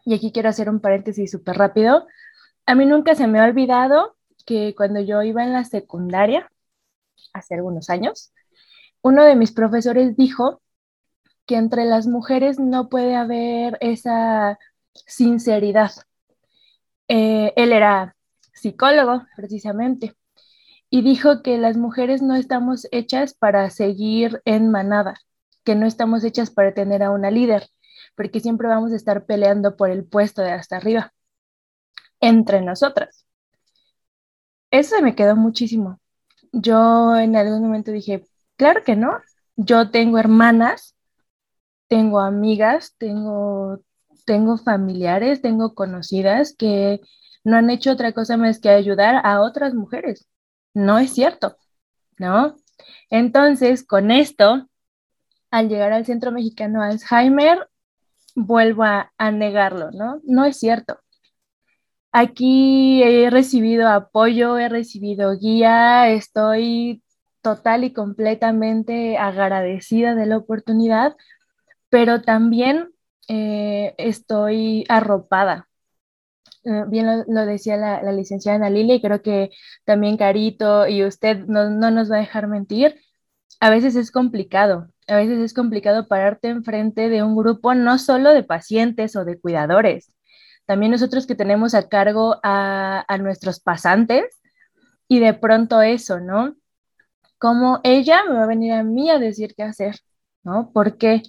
y 0.06 0.16
aquí 0.16 0.32
quiero 0.32 0.50
hacer 0.50 0.70
un 0.70 0.80
paréntesis 0.80 1.32
súper 1.32 1.58
rápido, 1.58 2.08
a 2.66 2.76
mí 2.76 2.86
nunca 2.86 3.16
se 3.16 3.28
me 3.28 3.40
ha 3.40 3.46
olvidado 3.46 4.16
que 4.46 4.74
cuando 4.76 5.00
yo 5.00 5.22
iba 5.22 5.44
en 5.44 5.54
la 5.54 5.64
secundaria, 5.64 6.52
hace 7.34 7.56
algunos 7.56 7.90
años, 7.90 8.34
uno 9.02 9.24
de 9.24 9.36
mis 9.36 9.52
profesores 9.52 10.16
dijo 10.18 10.62
que 11.46 11.56
entre 11.56 11.86
las 11.86 12.08
mujeres 12.08 12.60
no 12.60 12.90
puede 12.90 13.16
haber 13.16 13.78
esa 13.82 14.60
sinceridad. 14.94 15.92
Eh, 17.08 17.54
él 17.56 17.74
era 17.74 18.16
psicólogo, 18.54 19.26
precisamente, 19.36 20.16
y 20.92 21.02
dijo 21.02 21.42
que 21.42 21.58
las 21.58 21.78
mujeres 21.78 22.22
no 22.22 22.36
estamos 22.36 22.88
hechas 22.92 23.34
para 23.34 23.70
seguir 23.72 24.42
en 24.46 24.70
manada, 24.70 25.16
que 25.64 25.74
no 25.74 25.88
estamos 25.88 26.24
hechas 26.26 26.52
para 26.52 26.74
tener 26.74 27.02
a 27.02 27.12
una 27.12 27.32
líder, 27.32 27.70
porque 28.16 28.42
siempre 28.42 28.68
vamos 28.68 28.92
a 28.92 28.98
estar 28.98 29.26
peleando 29.26 29.78
por 29.78 29.90
el 29.90 30.06
puesto 30.06 30.42
de 30.42 30.52
hasta 30.52 30.78
arriba, 30.78 31.14
entre 32.20 32.62
nosotras. 32.62 33.26
Eso 34.70 35.02
me 35.02 35.16
quedó 35.16 35.36
muchísimo, 35.38 36.00
yo 36.52 37.16
en 37.16 37.38
algún 37.38 37.62
momento 37.62 37.92
dije, 37.92 38.26
claro 38.58 38.84
que 38.84 38.98
no, 38.98 39.18
yo 39.56 39.92
tengo 39.92 40.18
hermanas, 40.18 40.96
tengo 41.88 42.20
amigas, 42.20 42.96
tengo, 42.98 43.80
tengo 44.26 44.58
familiares, 44.58 45.42
tengo 45.42 45.74
conocidas 45.74 46.54
que 46.58 47.00
no 47.46 47.56
han 47.56 47.70
hecho 47.70 47.92
otra 47.92 48.12
cosa 48.12 48.36
más 48.36 48.60
que 48.60 48.70
ayudar 48.70 49.22
a 49.26 49.42
otras 49.42 49.74
mujeres. 49.74 50.28
No 50.74 51.00
es 51.00 51.14
cierto, 51.14 51.58
¿no? 52.18 52.56
Entonces, 53.10 53.86
con 53.86 54.12
esto, 54.12 54.68
al 55.52 55.70
llegar 55.70 55.94
al 55.94 56.06
Centro 56.06 56.32
Mexicano 56.32 56.82
Alzheimer, 56.82 57.68
vuelvo 58.36 58.84
a, 58.84 59.12
negarlo, 59.32 59.92
¿no? 59.92 60.22
No 60.24 60.46
es 60.46 60.58
cierto. 60.60 61.00
Aquí 62.14 63.02
he 63.04 63.30
recibido 63.30 63.88
apoyo, 63.88 64.58
he 64.58 64.68
recibido 64.70 65.38
guía, 65.38 66.10
estoy 66.10 67.04
total 67.42 67.84
y 67.86 67.94
completamente 67.94 69.18
agradecida 69.18 70.16
de 70.16 70.26
la 70.26 70.38
oportunidad, 70.38 71.16
pero 71.90 72.22
también 72.22 72.90
eh, 73.28 73.96
estoy 73.98 74.86
arropada. 74.90 75.70
Eh, 76.64 76.84
bien 76.88 77.26
lo, 77.28 77.46
decía 77.46 77.78
la, 77.78 78.12
licenciada 78.12 78.58
Ana 78.58 78.70
Lilia 78.70 78.96
y 78.96 79.02
creo 79.02 79.22
que 79.22 79.50
también 79.84 80.18
Carito 80.18 80.88
y 80.88 81.04
usted 81.04 81.46
no, 81.48 81.70
no 81.70 81.92
nos 81.92 82.12
va 82.12 82.18
a 82.18 82.20
dejar 82.20 82.48
mentir. 82.48 83.00
A 83.60 83.70
veces 83.70 83.96
es 83.96 84.12
complicado, 84.12 84.90
a 85.08 85.18
veces 85.18 85.40
es 85.40 85.54
complicado 85.54 86.08
pararte 86.08 86.50
enfrente 86.50 87.10
de 87.10 87.24
un 87.24 87.36
grupo 87.36 87.74
no 87.76 87.98
solo 88.00 88.32
de 88.32 88.44
pacientes 88.44 89.16
o 89.16 89.26
de 89.26 89.40
cuidadores, 89.40 90.14
también 90.72 90.94
nosotros 90.94 91.28
que 91.28 91.36
tenemos 91.36 91.74
a 91.74 91.90
cargo 91.90 92.40
a, 92.44 93.06
nuestros 93.20 93.60
pasantes 93.60 94.40
y 95.08 95.20
de 95.20 95.34
pronto 95.34 95.82
eso, 95.82 96.22
¿no? 96.22 96.56
Como 97.38 97.82
ella 97.84 98.24
me 98.24 98.36
va 98.36 98.44
a 98.44 98.48
venir 98.48 98.72
a 98.74 98.84
mí 98.84 99.10
a 99.10 99.20
decir 99.20 99.54
qué 99.56 99.64
hacer, 99.64 99.98
¿no? 100.44 100.72
¿Por 100.72 100.98
qué? 100.98 101.24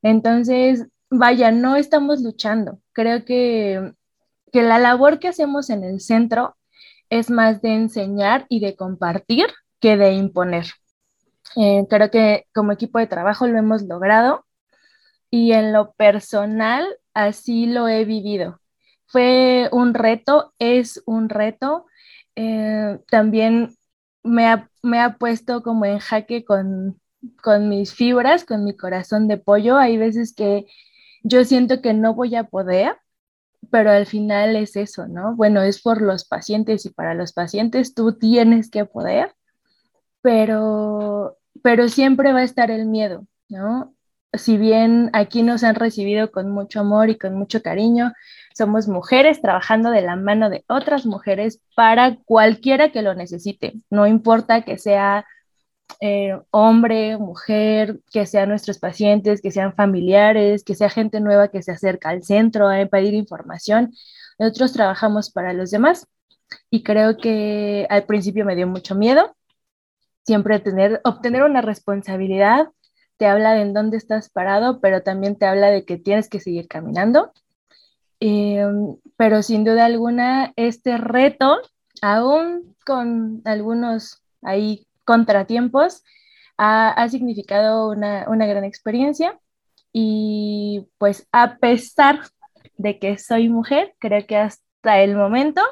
Entonces, 0.00 0.86
vaya, 1.10 1.50
no 1.52 1.76
estamos 1.76 2.22
luchando. 2.22 2.80
Creo 2.92 3.26
que, 3.26 3.92
que 4.52 4.62
la 4.62 4.78
labor 4.78 5.18
que 5.18 5.28
hacemos 5.28 5.70
en 5.70 5.84
el 5.84 6.00
centro 6.00 6.56
es 7.10 7.30
más 7.30 7.62
de 7.62 7.74
enseñar 7.74 8.46
y 8.48 8.60
de 8.60 8.76
compartir 8.76 9.48
que 9.80 9.96
de 9.96 10.12
imponer. 10.12 10.66
Eh, 11.56 11.86
creo 11.88 12.10
que 12.10 12.46
como 12.54 12.72
equipo 12.72 12.98
de 12.98 13.06
trabajo 13.06 13.46
lo 13.46 13.58
hemos 13.58 13.82
logrado 13.82 14.44
y 15.30 15.52
en 15.52 15.72
lo 15.72 15.92
personal 15.92 16.86
así 17.14 17.66
lo 17.66 17.88
he 17.88 18.04
vivido. 18.04 18.60
Fue 19.06 19.68
un 19.72 19.94
reto, 19.94 20.54
es 20.58 21.02
un 21.06 21.28
reto. 21.28 21.86
Eh, 22.34 22.98
también 23.10 23.76
me 24.22 24.46
ha, 24.48 25.16
puesto 25.18 25.62
como 25.62 25.84
en 25.84 25.98
jaque 25.98 26.44
con, 26.44 27.00
con 27.42 27.68
mis 27.68 27.94
fibras, 27.94 28.44
con 28.44 28.64
mi 28.64 28.76
corazón 28.76 29.28
de 29.28 29.38
pollo. 29.38 29.78
Hay 29.78 29.96
veces 29.98 30.34
que 30.34 30.66
yo 31.22 31.44
siento 31.44 31.80
que 31.82 31.94
no 31.94 32.14
voy 32.14 32.34
a 32.36 32.44
poder, 32.44 32.96
pero 33.70 33.90
al 33.90 34.06
final 34.06 34.56
es 34.56 34.76
eso, 34.76 35.06
¿no? 35.08 35.34
Bueno, 35.36 35.62
es 35.62 35.82
por 35.82 36.02
los 36.02 36.24
pacientes 36.24 36.86
y 36.86 36.90
para 36.90 37.14
los 37.14 37.32
pacientes 37.32 37.94
tú 37.94 38.18
tienes 38.18 38.70
que 38.70 38.84
poder, 38.84 39.34
pero, 40.22 41.38
pero 41.62 41.88
siempre 41.88 42.32
va 42.32 42.40
a 42.40 42.44
estar 42.44 42.70
el 42.70 42.86
miedo, 42.86 43.26
¿no? 43.48 43.96
si 44.38 44.56
bien 44.56 45.10
aquí 45.12 45.42
nos 45.42 45.64
han 45.64 45.74
recibido 45.74 46.30
con 46.30 46.50
mucho 46.50 46.80
amor 46.80 47.10
y 47.10 47.18
con 47.18 47.34
mucho 47.34 47.62
cariño, 47.62 48.12
somos 48.54 48.88
mujeres 48.88 49.40
trabajando 49.40 49.90
de 49.90 50.02
la 50.02 50.16
mano 50.16 50.50
de 50.50 50.64
otras 50.68 51.06
mujeres 51.06 51.60
para 51.74 52.16
cualquiera 52.24 52.90
que 52.90 53.02
lo 53.02 53.14
necesite. 53.14 53.74
No 53.90 54.06
importa 54.06 54.62
que 54.62 54.78
sea 54.78 55.26
eh, 56.00 56.38
hombre, 56.50 57.16
mujer, 57.18 58.00
que 58.12 58.26
sean 58.26 58.48
nuestros 58.48 58.78
pacientes, 58.78 59.40
que 59.40 59.50
sean 59.50 59.74
familiares, 59.74 60.64
que 60.64 60.74
sea 60.74 60.90
gente 60.90 61.20
nueva 61.20 61.48
que 61.48 61.62
se 61.62 61.72
acerca 61.72 62.10
al 62.10 62.22
centro 62.22 62.68
a 62.68 62.84
pedir 62.86 63.14
información. 63.14 63.92
Nosotros 64.38 64.72
trabajamos 64.72 65.30
para 65.30 65.52
los 65.52 65.70
demás 65.70 66.06
y 66.70 66.82
creo 66.82 67.16
que 67.16 67.86
al 67.90 68.04
principio 68.04 68.44
me 68.44 68.56
dio 68.56 68.66
mucho 68.66 68.94
miedo 68.94 69.34
siempre 70.24 70.58
tener, 70.58 71.00
obtener 71.04 71.44
una 71.44 71.62
responsabilidad 71.62 72.68
te 73.16 73.26
habla 73.26 73.54
de 73.54 73.62
en 73.62 73.72
dónde 73.72 73.96
estás 73.96 74.28
parado, 74.28 74.80
pero 74.80 75.02
también 75.02 75.36
te 75.36 75.46
habla 75.46 75.68
de 75.68 75.84
que 75.84 75.96
tienes 75.96 76.28
que 76.28 76.40
seguir 76.40 76.68
caminando. 76.68 77.32
Em, 78.20 78.96
pero 79.16 79.42
sin 79.42 79.64
duda 79.64 79.86
alguna, 79.86 80.52
este 80.56 80.98
reto, 80.98 81.58
aún 82.02 82.76
con 82.84 83.42
algunos 83.44 84.22
ahí 84.42 84.86
contratiempos, 85.06 86.04
ha, 86.58 87.08
significado 87.08 87.88
una, 87.88 88.26
una 88.28 88.46
gran 88.46 88.64
experiencia. 88.64 89.38
Y 89.92 90.88
pues 90.98 91.26
a 91.32 91.56
pesar 91.56 92.20
de 92.76 92.98
que 92.98 93.16
soy 93.16 93.48
mujer, 93.48 93.94
creo 93.98 94.26
que 94.26 94.36
hasta 94.36 95.00
el 95.00 95.16
momento 95.16 95.62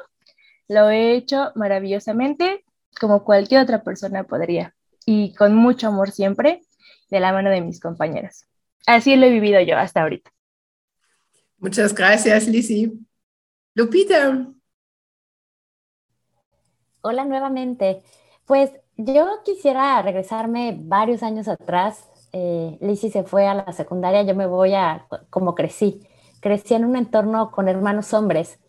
lo 0.67 0.89
he 0.89 1.13
hecho 1.13 1.51
maravillosamente 1.53 2.65
como 2.99 3.23
cualquier 3.23 3.61
otra 3.61 3.83
persona 3.83 4.23
podría 4.23 4.73
y 5.05 5.33
con 5.35 5.55
mucho 5.55 5.87
amor 5.87 6.11
siempre 6.11 6.61
de 7.09 7.19
la 7.19 7.31
mano 7.31 7.51
de 7.51 7.61
mis 7.61 7.79
compañeras. 7.79 8.47
Así 8.87 9.15
lo 9.15 9.25
he 9.25 9.29
vivido 9.29 9.61
yo 9.61 9.77
hasta 9.77 10.01
ahorita. 10.01 10.31
Muchas 11.57 11.93
gracias, 11.93 12.47
Lizzie. 12.47 12.91
Lupita. 13.73 14.47
Hola 17.01 17.25
nuevamente. 17.25 18.01
Pues 18.45 18.71
yo 18.97 19.27
quisiera 19.43 20.01
regresarme 20.01 20.77
varios 20.79 21.23
años 21.23 21.47
atrás. 21.47 22.09
Eh, 22.31 22.77
Lizzie 22.81 23.11
se 23.11 23.23
fue 23.23 23.47
a 23.47 23.53
la 23.53 23.71
secundaria, 23.73 24.23
yo 24.23 24.35
me 24.35 24.47
voy 24.47 24.73
a 24.73 25.07
como 25.29 25.55
crecí. 25.55 26.01
Crecí 26.39 26.73
en 26.73 26.85
un 26.85 26.95
entorno 26.95 27.51
con 27.51 27.67
hermanos 27.67 28.13
hombres. 28.13 28.59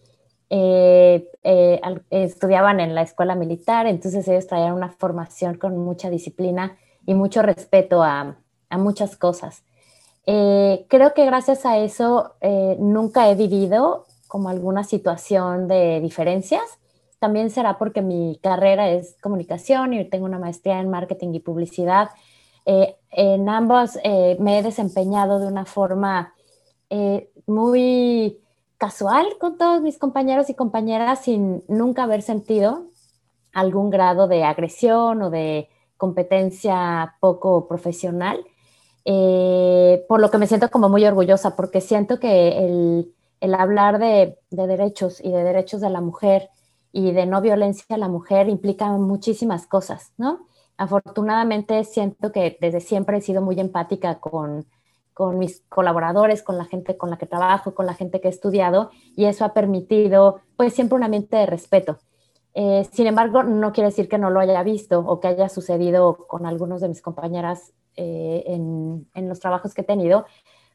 Eh, 0.49 1.29
eh, 1.43 1.81
estudiaban 2.11 2.79
en 2.79 2.95
la 2.95 3.03
escuela 3.03 3.35
militar, 3.35 3.87
entonces 3.87 4.27
ellos 4.29 4.47
traían 4.47 4.75
una 4.75 4.91
formación 4.91 5.57
con 5.59 5.77
mucha 5.77 6.09
disciplina 6.09 6.77
y 7.05 7.15
mucho 7.15 7.43
respeto 7.43 8.03
a, 8.03 8.37
a 8.71 8.79
muchas 8.79 9.17
cosas. 9.17 9.65
Eh, 10.25 10.87
creo 10.89 11.15
que 11.15 11.25
gracias 11.25 11.67
a 11.67 11.79
eso 11.79 12.35
nunca 12.79 13.31
he 13.31 13.35
vivido 13.35 14.07
como 14.29 14.49
alguna 14.49 14.85
situación 14.85 15.69
de 15.69 16.01
diferencias. 16.01 16.63
También 17.19 17.51
será 17.51 17.79
porque 17.79 18.03
mi 18.03 18.39
carrera 18.43 18.91
es 18.91 19.17
comunicación 19.23 19.95
y 19.95 20.05
tengo 20.05 20.27
una 20.27 20.39
maestría 20.39 20.81
en 20.81 20.91
marketing 20.91 21.35
y 21.35 21.41
publicidad. 21.41 22.11
Eh, 22.67 22.97
en 23.11 23.49
ambos 23.49 23.99
me 24.39 24.59
he 24.59 24.63
desempeñado 24.63 25.39
de 25.39 25.47
una 25.47 25.65
forma 25.65 26.35
muy 27.47 28.39
casual 28.79 29.27
con 29.41 29.57
todos 29.57 29.81
mis 29.81 29.99
compañeros 29.99 30.51
y 30.51 30.55
compañeras 30.55 31.23
sin 31.23 31.65
nunca 31.69 32.05
haber 32.05 32.23
sentido 32.23 32.87
algún 33.57 33.89
grado 33.89 34.29
de 34.29 34.45
agresión 34.45 35.23
o 35.23 35.31
de 35.31 35.71
competencia 35.97 37.17
poco 37.21 37.67
profesional. 37.67 38.45
Eh, 39.07 40.05
por 40.09 40.21
lo 40.21 40.31
que 40.31 40.39
me 40.39 40.47
siento 40.47 40.71
como 40.71 40.89
muy 40.89 41.07
orgullosa, 41.07 41.57
porque 41.57 41.81
siento 41.81 42.21
que 42.21 42.59
el, 43.41 43.55
hablar 43.55 43.99
de, 43.99 44.37
derechos 44.51 45.21
y 45.25 45.31
de 45.31 45.43
derechos 45.45 45.81
de 45.81 45.89
la 45.91 46.01
mujer 46.01 46.51
y 46.97 47.13
de 47.13 47.27
no 47.27 47.43
violencia 47.43 47.97
a 47.97 47.99
la 47.99 48.09
mujer 48.09 48.49
implica 48.49 48.91
muchísimas 48.93 49.67
cosas, 49.67 50.15
¿no? 50.17 50.47
Afortunadamente 50.79 51.85
siento 51.85 52.33
que 52.33 52.57
desde 52.59 52.81
siempre 52.81 53.19
he 53.19 53.21
sido 53.21 53.43
muy 53.43 53.61
empática 53.61 54.19
con, 54.19 54.65
con 55.13 55.39
mis 55.39 55.61
colaboradores, 55.69 56.43
con 56.43 56.57
la 56.57 56.65
gente 56.65 56.97
con 56.97 57.11
la 57.11 57.19
que 57.19 57.27
trabajo, 57.27 57.75
con 57.75 57.85
la 57.85 57.93
gente 57.93 58.23
que 58.23 58.29
he 58.29 58.31
estudiado, 58.31 58.89
y 59.15 59.27
eso 59.27 59.45
ha 59.45 59.53
permitido, 59.53 60.41
pues, 60.57 60.73
siempre 60.73 60.97
un 60.97 61.05
ambiente 61.05 61.37
de 61.37 61.45
respeto. 61.45 61.99
Eh, 62.55 62.89
sin 62.91 63.07
embargo, 63.07 63.43
no 63.43 63.75
quiere 63.75 63.91
decir 63.91 64.09
que 64.09 64.17
no 64.17 64.31
lo 64.31 64.41
haya 64.41 64.63
visto 64.63 65.01
o 65.01 65.21
que 65.21 65.29
haya 65.29 65.51
sucedido 65.51 66.27
con 66.27 66.47
algunos 66.47 66.81
de 66.81 66.89
mis 66.89 67.03
compañeras 67.03 67.75
eh, 67.97 68.43
en, 68.47 69.29
los 69.29 69.39
trabajos 69.39 69.75
que 69.75 69.83
he 69.83 69.85
tenido, 69.85 70.25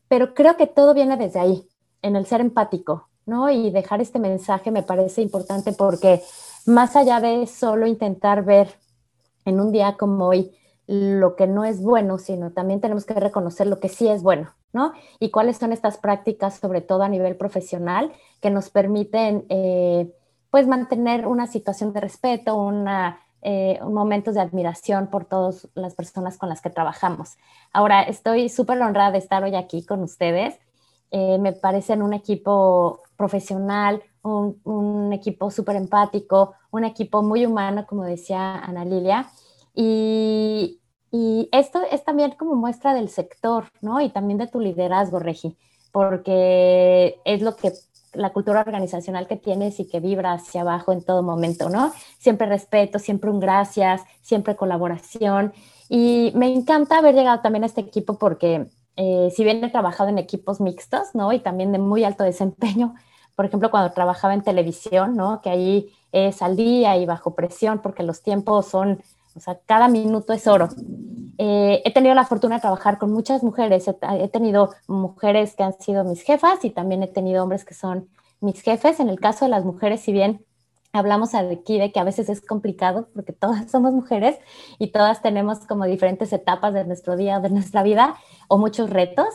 pero 0.08 0.36
creo 0.36 0.56
que 0.56 0.68
todo 0.68 0.94
viene 0.94 1.18
desde 1.18 1.40
ahí, 1.40 1.68
en 2.04 2.16
el 2.16 2.28
ser 2.28 2.42
empático, 2.42 3.08
¿no? 3.26 3.50
Y 3.50 3.72
dejar 3.72 4.02
este 4.02 4.20
mensaje 4.20 4.72
me 4.72 4.84
parece 4.84 5.22
importante 5.22 5.74
porque 5.74 6.22
más 6.66 6.96
allá 6.96 7.20
de 7.20 7.48
solo 7.48 7.88
intentar 7.88 8.44
ver 8.44 8.70
en 9.46 9.60
un 9.60 9.72
día 9.72 9.98
como 9.98 10.28
hoy 10.28 10.52
lo 10.88 11.36
que 11.36 11.48
no 11.48 11.64
es 11.64 11.82
bueno, 11.82 12.18
sino 12.18 12.52
también 12.52 12.82
tenemos 12.82 13.06
que 13.06 13.14
reconocer 13.14 13.68
lo 13.68 13.80
que 13.80 13.90
sí 13.90 14.08
es 14.08 14.24
bueno, 14.24 14.54
¿no? 14.74 14.94
Y 15.20 15.32
cuáles 15.32 15.58
son 15.58 15.72
estas 15.72 15.98
prácticas, 15.98 16.58
sobre 16.58 16.82
todo 16.82 17.04
a 17.04 17.10
nivel 17.10 17.38
profesional, 17.38 18.12
que 18.42 18.50
nos 18.50 18.70
permiten, 18.70 19.46
eh, 19.50 20.12
pues, 20.50 20.68
mantener 20.68 21.28
una 21.28 21.48
situación 21.48 21.94
de 21.94 22.02
respeto, 22.02 22.56
una 22.56 23.22
eh, 23.44 23.80
momentos 23.84 24.36
de 24.36 24.42
admiración 24.42 25.08
por 25.08 25.26
todas 25.26 25.68
las 25.74 25.96
personas 25.96 26.38
con 26.38 26.48
las 26.48 26.62
que 26.62 26.70
trabajamos. 26.70 27.38
Ahora, 27.74 28.04
estoy 28.04 28.50
súper 28.50 28.80
honrada 28.80 29.12
de 29.12 29.18
estar 29.18 29.44
hoy 29.44 29.56
aquí 29.56 29.84
con 29.84 30.04
ustedes. 30.04 30.60
Eh, 31.12 31.38
me 31.40 31.52
parecen 31.52 32.02
un 32.02 32.14
equipo 32.14 33.02
profesional, 33.18 34.02
un, 34.24 35.12
equipo 35.14 35.52
súper 35.52 35.76
empático, 35.76 36.54
un 36.72 36.86
equipo 36.86 37.22
muy 37.22 37.46
humano, 37.46 37.86
como 37.86 38.04
decía 38.04 38.56
Ana 38.60 38.86
Lilia. 38.86 39.30
Y, 39.76 40.80
y 41.12 41.50
esto 41.52 41.82
es 41.92 42.04
también 42.04 42.32
como 42.32 42.56
muestra 42.56 42.94
del 42.94 43.10
sector, 43.10 43.66
¿no? 43.82 44.00
Y 44.00 44.10
también 44.10 44.38
de 44.38 44.48
tu 44.48 44.60
liderazgo, 44.60 45.20
Regi, 45.20 45.58
porque 45.92 47.20
es 47.26 47.42
lo 47.42 47.56
que 47.56 47.74
la 48.14 48.32
cultura 48.32 48.62
organizacional 48.62 49.28
que 49.28 49.38
tienes 49.38 49.80
y 49.80 49.88
que 49.88 50.00
vibra 50.00 50.34
hacia 50.34 50.62
abajo 50.62 50.92
en 50.92 51.04
todo 51.04 51.24
momento, 51.24 51.70
¿no? 51.70 51.92
Siempre 52.20 52.48
respeto, 52.48 53.00
siempre 53.00 53.30
un 53.30 53.40
gracias, 53.40 54.02
siempre 54.22 54.56
colaboración. 54.56 55.54
Y 55.90 56.32
me 56.36 56.48
encanta 56.54 56.98
haber 56.98 57.16
llegado 57.16 57.42
también 57.42 57.64
a 57.64 57.68
este 57.68 57.82
equipo 57.82 58.18
porque 58.18 58.68
eh, 58.96 59.30
si 59.36 59.44
bien 59.44 59.64
he 59.64 59.70
trabajado 59.70 60.10
en 60.10 60.18
equipos 60.18 60.62
mixtos, 60.62 61.14
¿no? 61.14 61.32
Y 61.34 61.40
también 61.40 61.72
de 61.72 61.80
muy 61.80 62.04
alto 62.04 62.24
desempeño, 62.24 62.96
por 63.36 63.46
ejemplo, 63.46 63.72
cuando 63.72 63.94
trabajaba 63.94 64.34
en 64.34 64.44
televisión, 64.44 65.16
¿no? 65.16 65.42
Que 65.42 65.50
ahí 65.50 65.94
es 66.12 66.42
al 66.42 66.56
día 66.56 66.98
y 66.98 67.06
bajo 67.06 67.34
presión 67.36 67.80
porque 67.80 68.04
los 68.04 68.22
tiempos 68.22 68.68
son, 68.68 69.02
o 69.36 69.40
sea, 69.40 69.60
cada 69.66 69.88
minuto 69.88 70.34
es 70.34 70.48
oro. 70.48 70.70
Eh, 71.38 71.82
he 71.86 71.92
tenido 71.92 72.14
la 72.14 72.26
fortuna 72.26 72.56
de 72.56 72.62
trabajar 72.62 72.98
con 72.98 73.12
muchas 73.12 73.44
mujeres. 73.44 73.88
He, 73.88 74.28
tenido 74.28 74.72
mujeres 74.88 75.56
que 75.56 75.64
han 75.64 75.74
sido 75.80 76.04
mis 76.04 76.22
jefas 76.22 76.64
y 76.64 76.70
también 76.70 77.02
he 77.04 77.08
tenido 77.08 77.42
hombres 77.42 77.66
que 77.66 77.74
son 77.74 78.10
mis 78.42 78.62
jefes. 78.62 79.00
En 79.00 79.10
el 79.10 79.20
caso 79.20 79.46
de 79.46 79.50
las 79.50 79.66
mujeres, 79.66 80.02
si 80.02 80.12
bien 80.12 80.46
hablamos 80.94 81.34
aquí 81.34 81.80
de 81.80 81.92
que 81.92 82.00
a 82.00 82.04
veces 82.04 82.30
es 82.30 82.42
complicado 82.42 83.08
porque 83.14 83.34
todas 83.34 83.70
somos 83.72 83.94
mujeres 83.94 84.38
y 84.80 84.88
todas 84.92 85.22
tenemos 85.22 85.60
como 85.60 85.86
diferentes 85.86 86.34
etapas 86.34 86.74
de 86.74 86.86
nuestro 86.86 87.16
día, 87.16 87.40
de 87.40 87.50
nuestra 87.50 87.84
vida 87.84 88.16
o 88.48 88.58
muchos 88.58 88.90
retos. 88.90 89.28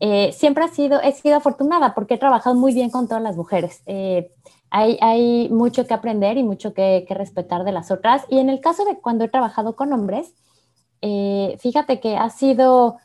Eh, 0.00 0.32
siempre 0.32 0.64
ha 0.64 0.68
sido, 0.68 1.00
he 1.00 1.12
sido 1.12 1.36
afortunada 1.36 1.94
porque 1.94 2.14
he 2.14 2.18
trabajado 2.18 2.56
muy 2.56 2.74
bien 2.74 2.90
con 2.90 3.08
todas 3.08 3.22
las 3.22 3.36
mujeres. 3.36 3.82
Eh, 3.86 4.30
hay, 4.70 4.98
hay, 5.00 5.48
mucho 5.50 5.86
que 5.86 5.94
aprender 5.94 6.36
y 6.36 6.42
mucho 6.42 6.74
que, 6.74 7.06
respetar 7.08 7.62
de 7.62 7.70
las 7.70 7.92
otras. 7.92 8.24
Y 8.28 8.38
en 8.38 8.50
el 8.50 8.60
caso 8.60 8.84
de 8.84 8.98
cuando 9.00 9.24
he 9.24 9.28
trabajado 9.28 9.76
con 9.76 9.92
hombres, 9.92 10.34
eh, 11.00 11.56
fíjate 11.60 12.00
que 12.00 12.16
ha 12.16 12.28
sido, 12.30 12.96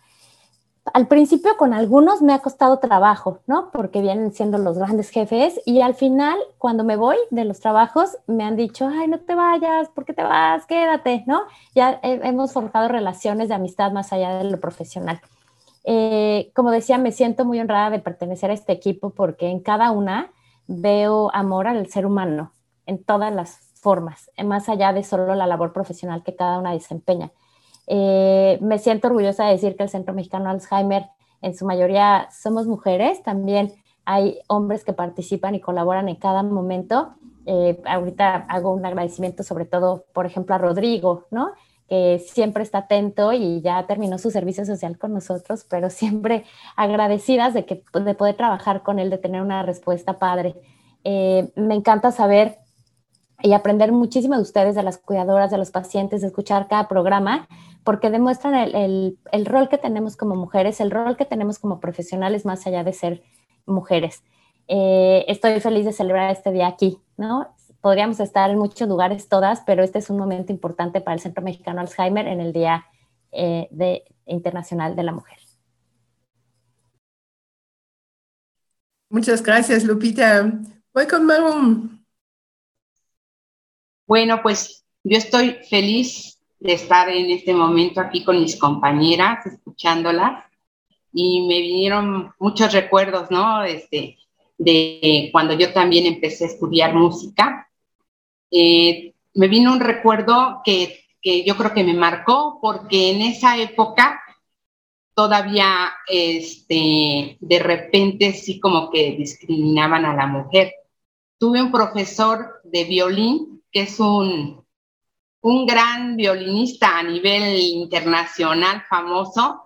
al 0.93 1.07
principio 1.07 1.57
con 1.57 1.73
algunos 1.73 2.21
me 2.21 2.33
ha 2.33 2.39
costado 2.39 2.79
trabajo, 2.79 3.39
¿no? 3.47 3.69
Porque 3.71 4.01
vienen 4.01 4.33
siendo 4.33 4.57
los 4.57 4.77
grandes 4.77 5.09
jefes 5.09 5.59
y 5.65 5.81
al 5.81 5.93
final, 5.93 6.37
cuando 6.57 6.83
me 6.83 6.95
voy 6.95 7.17
de 7.31 7.45
los 7.45 7.59
trabajos, 7.59 8.17
me 8.27 8.43
han 8.43 8.55
dicho, 8.55 8.87
ay, 8.87 9.07
no 9.07 9.19
te 9.19 9.35
vayas, 9.35 9.89
¿por 9.89 10.05
qué 10.05 10.13
te 10.13 10.23
vas? 10.23 10.65
Quédate, 10.65 11.23
¿no? 11.27 11.41
Ya 11.75 11.99
hemos 12.01 12.53
forjado 12.53 12.87
relaciones 12.87 13.49
de 13.49 13.55
amistad 13.55 13.91
más 13.91 14.11
allá 14.13 14.37
de 14.37 14.45
lo 14.45 14.59
profesional. 14.59 15.21
Eh, 15.83 16.51
como 16.55 16.71
decía, 16.71 16.97
me 16.97 17.11
siento 17.11 17.45
muy 17.45 17.59
honrada 17.59 17.89
de 17.89 17.99
pertenecer 17.99 18.51
a 18.51 18.53
este 18.53 18.73
equipo 18.73 19.11
porque 19.11 19.47
en 19.47 19.59
cada 19.59 19.91
una 19.91 20.31
veo 20.67 21.31
amor 21.33 21.67
al 21.67 21.87
ser 21.87 22.05
humano, 22.05 22.53
en 22.85 23.03
todas 23.03 23.33
las 23.33 23.59
formas, 23.75 24.29
más 24.43 24.69
allá 24.69 24.93
de 24.93 25.03
solo 25.03 25.33
la 25.35 25.47
labor 25.47 25.73
profesional 25.73 26.23
que 26.23 26.35
cada 26.35 26.59
una 26.59 26.73
desempeña. 26.73 27.31
Eh, 27.89 28.59
me 28.61 28.77
siento 28.77 29.07
orgullosa 29.07 29.45
de 29.45 29.53
decir 29.53 29.75
que 29.75 29.83
el 29.83 29.89
Centro 29.89 30.13
Mexicano 30.13 30.49
Alzheimer, 30.49 31.07
en 31.41 31.55
su 31.55 31.65
mayoría 31.65 32.29
somos 32.31 32.67
mujeres, 32.67 33.21
también 33.23 33.73
hay 34.05 34.39
hombres 34.47 34.85
que 34.85 34.93
participan 34.93 35.55
y 35.55 35.59
colaboran 35.59 36.07
en 36.07 36.15
cada 36.15 36.43
momento. 36.43 37.15
Eh, 37.45 37.81
ahorita 37.85 38.45
hago 38.47 38.71
un 38.73 38.85
agradecimiento 38.85 39.43
sobre 39.43 39.65
todo, 39.65 40.05
por 40.13 40.25
ejemplo, 40.25 40.55
a 40.55 40.59
Rodrigo, 40.59 41.25
¿no? 41.31 41.51
que 41.89 42.19
siempre 42.19 42.63
está 42.63 42.79
atento 42.79 43.33
y 43.33 43.61
ya 43.61 43.85
terminó 43.87 44.19
su 44.19 44.29
servicio 44.29 44.63
social 44.63 44.97
con 44.97 45.13
nosotros, 45.13 45.65
pero 45.67 45.89
siempre 45.89 46.45
agradecidas 46.75 47.53
de, 47.53 47.65
que, 47.65 47.83
de 47.93 48.13
poder 48.13 48.37
trabajar 48.37 48.83
con 48.83 48.99
él, 48.99 49.09
de 49.09 49.17
tener 49.17 49.41
una 49.41 49.63
respuesta 49.63 50.19
padre. 50.19 50.55
Eh, 51.03 51.51
me 51.55 51.75
encanta 51.75 52.11
saber 52.11 52.59
y 53.41 53.53
aprender 53.53 53.91
muchísimo 53.91 54.35
de 54.35 54.41
ustedes, 54.41 54.75
de 54.75 54.83
las 54.83 54.97
cuidadoras, 54.97 55.49
de 55.49 55.57
los 55.57 55.71
pacientes, 55.71 56.21
de 56.21 56.27
escuchar 56.27 56.67
cada 56.67 56.87
programa, 56.87 57.47
porque 57.83 58.09
demuestran 58.09 58.53
el, 58.53 59.45
rol 59.45 59.69
que 59.69 59.77
tenemos 59.77 60.15
como 60.15 60.35
mujeres, 60.35 60.79
el 60.79 60.91
rol 60.91 61.17
que 61.17 61.25
tenemos 61.25 61.59
como 61.59 61.79
profesionales 61.79 62.45
más 62.45 62.65
allá 62.67 62.83
de 62.83 62.93
ser 62.93 63.23
mujeres. 63.65 64.23
Eh, 64.67 65.25
estoy 65.27 65.59
feliz 65.59 65.85
de 65.85 65.93
celebrar 65.93 66.31
este 66.31 66.51
día 66.51 66.67
aquí, 66.67 66.99
¿no? 67.17 67.55
Podríamos 67.81 68.19
estar 68.19 68.49
en 68.49 68.57
muchos 68.57 68.87
lugares 68.87 69.29
todas, 69.29 69.61
pero 69.65 69.83
este 69.83 69.99
es 69.99 70.09
un 70.09 70.17
momento 70.17 70.51
importante 70.51 71.01
para 71.01 71.15
el 71.15 71.21
Centro 71.21 71.43
Mexicano 71.43 71.81
Alzheimer 71.81 72.27
en 72.27 72.41
el 72.41 72.53
Día 72.53 72.85
eh, 73.31 73.67
de, 73.71 74.03
Internacional 74.25 74.95
de 74.95 75.03
la 75.03 75.11
Mujer. 75.11 75.39
Muchas 79.09 79.41
gracias, 79.41 79.83
Lupita. 79.85 80.51
Voy 80.93 81.07
con 81.07 81.25
Marum. 81.25 82.03
Bueno, 84.05 84.41
pues 84.43 84.85
yo 85.03 85.17
estoy 85.17 85.57
feliz 85.69 86.38
de 86.59 86.73
estar 86.73 87.09
en 87.09 87.31
este 87.31 87.53
momento 87.53 88.01
aquí 88.01 88.23
con 88.23 88.39
mis 88.39 88.57
compañeras, 88.57 89.45
escuchándolas, 89.45 90.45
y 91.13 91.47
me 91.47 91.59
vinieron 91.61 92.33
muchos 92.39 92.73
recuerdos, 92.73 93.31
¿no? 93.31 93.63
Este, 93.63 94.17
de 94.57 95.29
cuando 95.31 95.53
yo 95.53 95.71
también 95.73 96.05
empecé 96.05 96.43
a 96.43 96.47
estudiar 96.47 96.93
música. 96.93 97.69
Eh, 98.51 99.13
me 99.33 99.47
vino 99.47 99.71
un 99.71 99.79
recuerdo 99.79 100.61
que, 100.63 101.05
que 101.21 101.43
yo 101.43 101.55
creo 101.55 101.73
que 101.73 101.83
me 101.83 101.93
marcó 101.93 102.59
porque 102.61 103.11
en 103.11 103.21
esa 103.21 103.57
época 103.57 104.21
todavía 105.15 105.91
este, 106.07 107.37
de 107.39 107.59
repente 107.59 108.33
sí 108.33 108.59
como 108.59 108.89
que 108.89 109.15
discriminaban 109.17 110.05
a 110.05 110.13
la 110.13 110.27
mujer. 110.27 110.73
Tuve 111.37 111.61
un 111.61 111.71
profesor 111.71 112.61
de 112.63 112.83
violín 112.83 113.63
que 113.71 113.81
es 113.81 113.99
un 113.99 114.65
un 115.41 115.65
gran 115.65 116.15
violinista 116.15 116.97
a 116.97 117.03
nivel 117.03 117.57
internacional 117.59 118.83
famoso, 118.89 119.63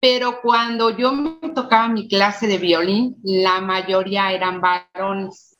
pero 0.00 0.40
cuando 0.40 0.96
yo 0.96 1.12
tocaba 1.54 1.88
mi 1.88 2.08
clase 2.08 2.46
de 2.46 2.58
violín, 2.58 3.16
la 3.22 3.60
mayoría 3.60 4.32
eran 4.32 4.60
varones. 4.60 5.58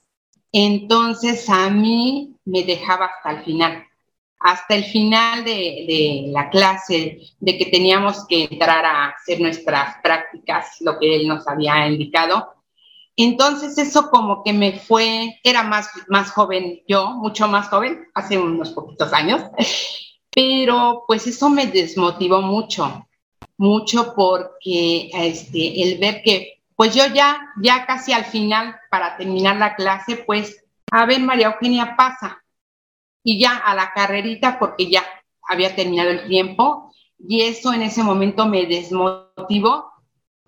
Entonces 0.53 1.49
a 1.49 1.71
mí 1.71 2.35
me 2.45 2.65
dejaba 2.65 3.07
hasta 3.07 3.39
el 3.39 3.45
final, 3.45 3.87
hasta 4.41 4.75
el 4.75 4.85
final 4.85 5.45
de, 5.45 5.53
de, 5.53 6.25
la 6.33 6.49
clase, 6.51 7.21
de 7.39 7.59
que 7.59 7.67
teníamos 7.67 8.27
que 8.27 8.45
entrar 8.45 8.85
a 8.85 9.09
hacer 9.11 9.41
nuestras 9.41 9.97
prácticas, 10.03 10.77
lo 10.81 10.99
que 10.99 11.17
él 11.17 11.29
nos 11.29 11.47
había 11.47 11.87
indicado. 11.87 12.60
Entonces 13.23 13.77
eso 13.77 14.11
como 14.11 14.43
que 14.43 14.55
me 14.55 14.79
fue, 14.79 15.39
era 15.45 15.63
más, 15.63 15.91
más 16.09 16.31
joven 16.31 16.81
yo, 16.89 17.11
mucho 17.11 17.49
más 17.49 17.69
joven, 17.69 18.09
hace 18.15 18.39
unos 18.39 18.71
poquitos 18.71 19.13
años, 19.13 19.43
pero 20.35 21.05
pues 21.07 21.27
eso 21.27 21.51
me 21.51 21.67
desmotivó 21.67 22.41
mucho, 22.41 23.07
mucho 23.59 24.15
porque 24.15 25.11
este, 25.13 25.83
el 25.83 25.99
ver 25.99 26.23
que 26.23 26.61
pues 26.81 26.95
yo 26.95 27.05
ya, 27.13 27.53
ya 27.61 27.85
casi 27.85 28.15
al 28.15 28.25
final, 28.25 28.75
para 28.91 29.19
terminar 29.19 29.57
la 29.57 29.75
clase, 29.75 30.17
pues, 30.17 30.65
a 30.91 31.05
ver, 31.05 31.21
María 31.21 31.49
Eugenia 31.49 31.95
pasa. 31.95 32.43
Y 33.23 33.39
ya 33.39 33.55
a 33.55 33.75
la 33.75 33.93
carrerita, 33.93 34.59
porque 34.59 34.89
ya 34.89 35.05
había 35.43 35.77
terminado 35.77 36.09
el 36.09 36.27
tiempo, 36.27 36.91
y 37.19 37.43
eso 37.43 37.75
en 37.75 37.83
ese 37.83 38.03
momento 38.03 38.47
me 38.47 38.65
desmotivó. 38.65 39.93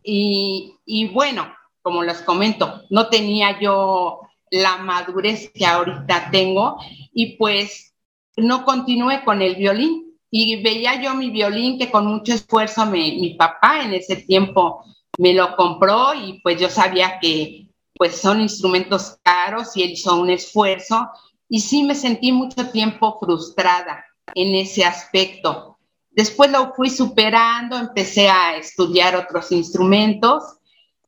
Y, 0.02 0.78
y 0.86 1.08
bueno, 1.08 1.52
como 1.82 2.02
les 2.02 2.22
comento, 2.22 2.82
no 2.90 3.08
tenía 3.08 3.60
yo 3.60 4.20
la 4.50 4.78
madurez 4.78 5.50
que 5.52 5.66
ahorita 5.66 6.28
tengo 6.30 6.76
y 7.12 7.36
pues 7.36 7.94
no 8.36 8.64
continué 8.64 9.24
con 9.24 9.42
el 9.42 9.56
violín. 9.56 10.12
Y 10.30 10.62
veía 10.62 11.00
yo 11.02 11.14
mi 11.14 11.30
violín 11.30 11.78
que 11.78 11.90
con 11.90 12.06
mucho 12.06 12.32
esfuerzo 12.32 12.86
me, 12.86 12.98
mi 12.98 13.34
papá 13.34 13.82
en 13.82 13.92
ese 13.92 14.16
tiempo 14.16 14.82
me 15.18 15.34
lo 15.34 15.54
compró 15.56 16.14
y 16.14 16.40
pues 16.40 16.58
yo 16.58 16.70
sabía 16.70 17.18
que 17.20 17.68
pues 17.94 18.16
son 18.16 18.40
instrumentos 18.40 19.18
caros 19.22 19.76
y 19.76 19.82
él 19.82 19.90
hizo 19.90 20.18
un 20.18 20.30
esfuerzo 20.30 21.10
y 21.48 21.60
sí 21.60 21.82
me 21.82 21.94
sentí 21.94 22.32
mucho 22.32 22.70
tiempo 22.70 23.18
frustrada 23.20 24.06
en 24.34 24.54
ese 24.54 24.84
aspecto. 24.84 25.78
Después 26.10 26.50
lo 26.50 26.72
fui 26.74 26.88
superando, 26.88 27.76
empecé 27.76 28.28
a 28.28 28.56
estudiar 28.56 29.16
otros 29.16 29.52
instrumentos 29.52 30.42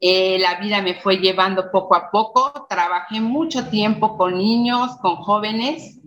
eh, 0.01 0.39
la 0.39 0.57
vida 0.57 0.83
me 0.83 0.95
fue 0.95 1.17
llevando 1.17 1.71
poco 1.71 1.95
a 1.95 2.11
poco, 2.11 2.67
trabajé 2.69 3.21
mucho 3.21 3.69
tiempo 3.69 4.17
con 4.17 4.39
niños, 4.39 4.97
con 5.01 5.17
jóvenes, 5.17 6.01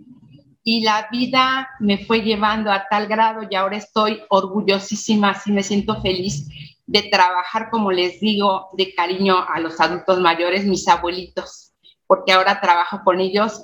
y 0.63 0.81
la 0.81 1.07
vida 1.09 1.69
me 1.79 2.05
fue 2.05 2.21
llevando 2.21 2.71
a 2.71 2.85
tal 2.89 3.07
grado 3.07 3.47
y 3.49 3.55
ahora 3.55 3.77
estoy 3.77 4.21
orgullosísima, 4.29 5.29
así 5.29 5.51
me 5.51 5.63
siento 5.63 6.01
feliz 6.01 6.49
de 6.85 7.03
trabajar, 7.03 7.69
como 7.69 7.91
les 7.91 8.19
digo, 8.19 8.69
de 8.73 8.93
cariño 8.93 9.45
a 9.47 9.59
los 9.59 9.79
adultos 9.79 10.19
mayores, 10.19 10.65
mis 10.65 10.87
abuelitos, 10.87 11.73
porque 12.05 12.33
ahora 12.33 12.59
trabajo 12.59 13.01
con 13.05 13.21
ellos, 13.21 13.61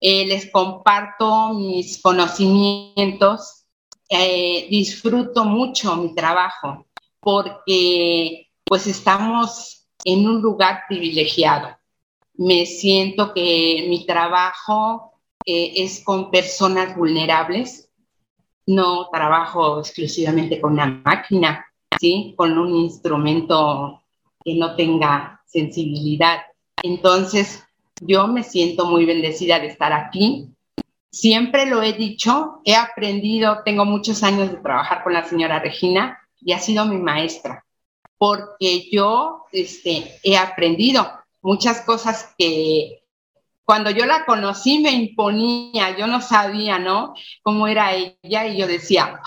eh, 0.00 0.26
les 0.26 0.50
comparto 0.50 1.54
mis 1.54 2.00
conocimientos, 2.00 3.66
eh, 4.08 4.66
disfruto 4.70 5.44
mucho 5.44 5.96
mi 5.96 6.14
trabajo, 6.14 6.86
porque 7.20 8.45
pues 8.66 8.88
estamos 8.88 9.86
en 10.04 10.26
un 10.28 10.42
lugar 10.42 10.82
privilegiado. 10.88 11.78
Me 12.34 12.66
siento 12.66 13.32
que 13.32 13.86
mi 13.88 14.04
trabajo 14.04 15.12
eh, 15.44 15.72
es 15.76 16.02
con 16.04 16.30
personas 16.32 16.96
vulnerables. 16.96 17.88
No 18.66 19.08
trabajo 19.10 19.78
exclusivamente 19.78 20.60
con 20.60 20.72
una 20.72 20.86
máquina, 20.86 21.64
¿sí? 22.00 22.34
Con 22.36 22.58
un 22.58 22.74
instrumento 22.74 24.02
que 24.44 24.56
no 24.56 24.74
tenga 24.74 25.40
sensibilidad. 25.46 26.40
Entonces, 26.82 27.64
yo 28.00 28.26
me 28.26 28.42
siento 28.42 28.86
muy 28.86 29.06
bendecida 29.06 29.60
de 29.60 29.68
estar 29.68 29.92
aquí. 29.92 30.50
Siempre 31.12 31.66
lo 31.66 31.82
he 31.82 31.92
dicho, 31.92 32.60
he 32.64 32.74
aprendido, 32.74 33.62
tengo 33.64 33.84
muchos 33.84 34.24
años 34.24 34.50
de 34.50 34.56
trabajar 34.56 35.04
con 35.04 35.12
la 35.12 35.22
señora 35.22 35.60
Regina 35.60 36.18
y 36.40 36.52
ha 36.52 36.58
sido 36.58 36.84
mi 36.84 36.98
maestra 36.98 37.65
porque 38.18 38.88
yo 38.90 39.44
este, 39.52 40.18
he 40.22 40.36
aprendido 40.36 41.06
muchas 41.42 41.82
cosas 41.82 42.34
que 42.38 43.02
cuando 43.64 43.90
yo 43.90 44.06
la 44.06 44.24
conocí 44.24 44.78
me 44.78 44.92
imponía, 44.92 45.96
yo 45.96 46.06
no 46.06 46.20
sabía, 46.20 46.78
¿no? 46.78 47.14
Cómo 47.42 47.66
era 47.66 47.94
ella 47.94 48.46
y 48.46 48.58
yo 48.58 48.66
decía, 48.66 49.20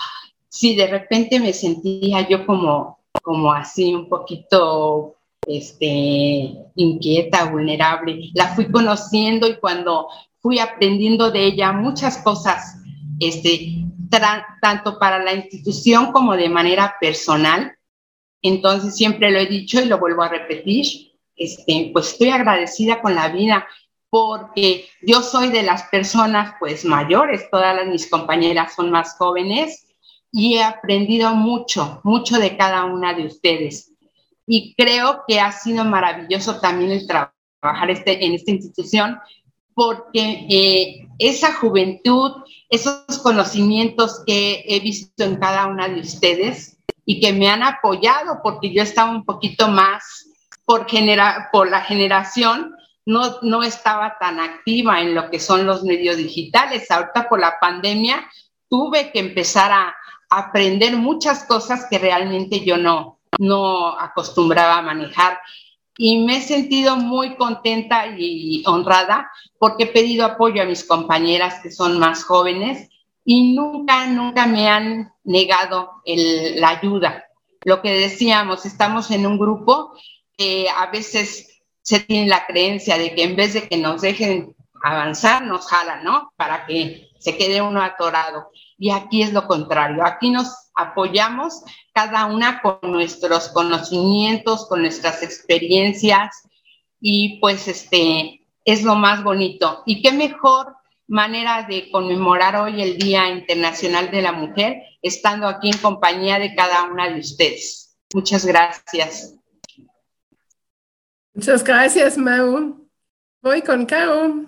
sí, 0.48 0.74
de 0.74 0.86
repente 0.86 1.38
me 1.38 1.52
sentía 1.52 2.26
yo 2.26 2.46
como, 2.46 3.00
como 3.22 3.52
así 3.52 3.94
un 3.94 4.08
poquito 4.08 5.16
este, 5.46 6.54
inquieta, 6.74 7.50
vulnerable. 7.50 8.30
La 8.34 8.48
fui 8.54 8.70
conociendo 8.70 9.46
y 9.46 9.56
cuando 9.56 10.08
fui 10.40 10.58
aprendiendo 10.58 11.30
de 11.30 11.44
ella 11.44 11.72
muchas 11.72 12.18
cosas, 12.18 12.76
este, 13.18 13.84
tanto 14.60 14.98
para 14.98 15.22
la 15.22 15.34
institución 15.34 16.12
como 16.12 16.34
de 16.34 16.48
manera 16.48 16.96
personal, 17.00 17.76
entonces 18.42 18.96
siempre 18.96 19.30
lo 19.30 19.38
he 19.38 19.46
dicho 19.46 19.80
y 19.80 19.86
lo 19.86 19.98
vuelvo 19.98 20.22
a 20.22 20.28
repetir, 20.28 21.12
este, 21.36 21.90
pues 21.92 22.12
estoy 22.12 22.30
agradecida 22.30 23.00
con 23.00 23.14
la 23.14 23.28
vida 23.28 23.66
porque 24.10 24.88
yo 25.02 25.22
soy 25.22 25.50
de 25.50 25.62
las 25.62 25.84
personas 25.84 26.54
pues 26.58 26.84
mayores, 26.84 27.48
todas 27.50 27.74
las, 27.74 27.86
mis 27.86 28.10
compañeras 28.10 28.74
son 28.74 28.90
más 28.90 29.16
jóvenes 29.16 29.86
y 30.32 30.56
he 30.56 30.62
aprendido 30.62 31.34
mucho, 31.34 32.00
mucho 32.04 32.38
de 32.38 32.56
cada 32.56 32.84
una 32.84 33.14
de 33.14 33.26
ustedes. 33.26 33.92
Y 34.46 34.74
creo 34.74 35.22
que 35.28 35.40
ha 35.40 35.52
sido 35.52 35.84
maravilloso 35.84 36.60
también 36.60 36.90
el 36.90 37.06
trabajar 37.06 37.90
este, 37.90 38.24
en 38.24 38.34
esta 38.34 38.50
institución 38.50 39.18
porque 39.74 40.46
eh, 40.50 41.08
esa 41.18 41.54
juventud, 41.54 42.32
esos 42.68 43.18
conocimientos 43.22 44.22
que 44.26 44.64
he 44.66 44.80
visto 44.80 45.24
en 45.24 45.36
cada 45.36 45.66
una 45.66 45.88
de 45.88 46.00
ustedes, 46.00 46.79
y 47.10 47.18
que 47.18 47.32
me 47.32 47.48
han 47.48 47.64
apoyado 47.64 48.38
porque 48.40 48.72
yo 48.72 48.84
estaba 48.84 49.10
un 49.10 49.24
poquito 49.24 49.66
más 49.66 50.28
por, 50.64 50.88
genera, 50.88 51.48
por 51.50 51.68
la 51.68 51.80
generación, 51.80 52.76
no, 53.04 53.38
no 53.42 53.64
estaba 53.64 54.16
tan 54.20 54.38
activa 54.38 55.00
en 55.00 55.16
lo 55.16 55.28
que 55.28 55.40
son 55.40 55.66
los 55.66 55.82
medios 55.82 56.18
digitales. 56.18 56.88
Ahorita 56.88 57.28
por 57.28 57.40
la 57.40 57.58
pandemia 57.58 58.30
tuve 58.68 59.10
que 59.10 59.18
empezar 59.18 59.72
a 59.72 59.92
aprender 60.28 60.96
muchas 60.96 61.42
cosas 61.42 61.88
que 61.90 61.98
realmente 61.98 62.64
yo 62.64 62.76
no, 62.76 63.18
no 63.40 63.98
acostumbraba 63.98 64.78
a 64.78 64.82
manejar. 64.82 65.40
Y 65.98 66.24
me 66.24 66.36
he 66.36 66.40
sentido 66.40 66.96
muy 66.96 67.34
contenta 67.34 68.06
y 68.06 68.62
honrada 68.66 69.28
porque 69.58 69.82
he 69.82 69.88
pedido 69.88 70.24
apoyo 70.24 70.62
a 70.62 70.66
mis 70.66 70.84
compañeras 70.84 71.58
que 71.60 71.72
son 71.72 71.98
más 71.98 72.22
jóvenes 72.22 72.88
y 73.24 73.52
nunca, 73.52 74.06
nunca 74.06 74.46
me 74.46 74.68
han 74.68 75.12
negado 75.30 76.02
la 76.04 76.68
ayuda. 76.70 77.24
Lo 77.64 77.80
que 77.82 77.92
decíamos, 77.92 78.66
estamos 78.66 79.10
en 79.10 79.26
un 79.26 79.38
grupo 79.38 79.92
que 80.36 80.68
a 80.68 80.86
veces 80.90 81.62
se 81.82 82.00
tiene 82.00 82.28
la 82.28 82.46
creencia 82.46 82.98
de 82.98 83.14
que 83.14 83.22
en 83.22 83.36
vez 83.36 83.54
de 83.54 83.68
que 83.68 83.76
nos 83.76 84.00
dejen 84.02 84.54
avanzar, 84.82 85.44
nos 85.44 85.66
jalan, 85.66 86.04
¿no? 86.04 86.32
Para 86.36 86.66
que 86.66 87.08
se 87.18 87.36
quede 87.36 87.62
uno 87.62 87.82
atorado. 87.82 88.50
Y 88.78 88.90
aquí 88.90 89.22
es 89.22 89.32
lo 89.32 89.46
contrario, 89.46 90.04
aquí 90.04 90.30
nos 90.30 90.70
apoyamos 90.74 91.62
cada 91.92 92.26
una 92.26 92.62
con 92.62 92.78
nuestros 92.82 93.48
conocimientos, 93.50 94.66
con 94.68 94.80
nuestras 94.80 95.22
experiencias 95.22 96.48
y 97.00 97.38
pues 97.40 97.68
este 97.68 98.46
es 98.64 98.82
lo 98.82 98.94
más 98.94 99.22
bonito. 99.22 99.82
Y 99.84 100.02
qué 100.02 100.12
mejor 100.12 100.76
manera 101.10 101.66
de 101.68 101.90
conmemorar 101.90 102.54
hoy 102.54 102.80
el 102.80 102.96
Día 102.96 103.28
Internacional 103.28 104.12
de 104.12 104.22
la 104.22 104.30
Mujer, 104.30 104.80
estando 105.02 105.48
aquí 105.48 105.68
en 105.68 105.78
compañía 105.78 106.38
de 106.38 106.54
cada 106.54 106.84
una 106.84 107.10
de 107.10 107.18
ustedes. 107.18 107.98
Muchas 108.14 108.46
gracias. 108.46 109.34
Muchas 111.34 111.64
gracias, 111.64 112.16
Mau. 112.16 112.88
Voy 113.42 113.60
con 113.62 113.86
Caro. 113.86 114.46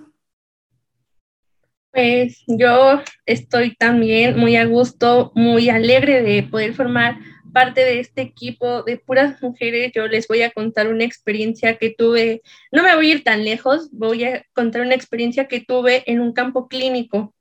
Pues 1.91 2.45
yo 2.47 3.03
estoy 3.27 3.75
también 3.75 4.39
muy 4.39 4.57
a 4.57 4.65
gusto, 4.65 5.33
muy 5.35 5.69
alegre 5.69 6.23
de 6.23 6.45
poder 6.45 6.75
formar 6.75 7.19
parte 7.53 7.83
de 7.83 8.01
este 8.01 8.23
equipo 8.23 8.83
de 8.83 8.97
puras 8.97 9.41
mujeres, 9.43 9.93
yo 9.95 10.07
les 10.07 10.27
voy 10.29 10.43
a 10.43 10.51
contar 10.51 10.89
una 10.89 11.05
experiencia 11.05 11.77
que 11.77 11.91
tuve, 11.91 12.43
no 12.71 12.83
me 12.83 12.95
voy 12.95 13.11
a 13.11 13.15
ir 13.15 13.25
tan 13.25 13.45
lejos, 13.45 13.91
voy 13.93 14.25
a 14.25 14.45
contar 14.53 14.83
una 14.83 14.95
experiencia 14.95 15.49
que 15.49 15.61
tuve 15.61 16.03
en 16.11 16.21
un 16.21 16.33
campo 16.33 16.69
clínico 16.69 17.35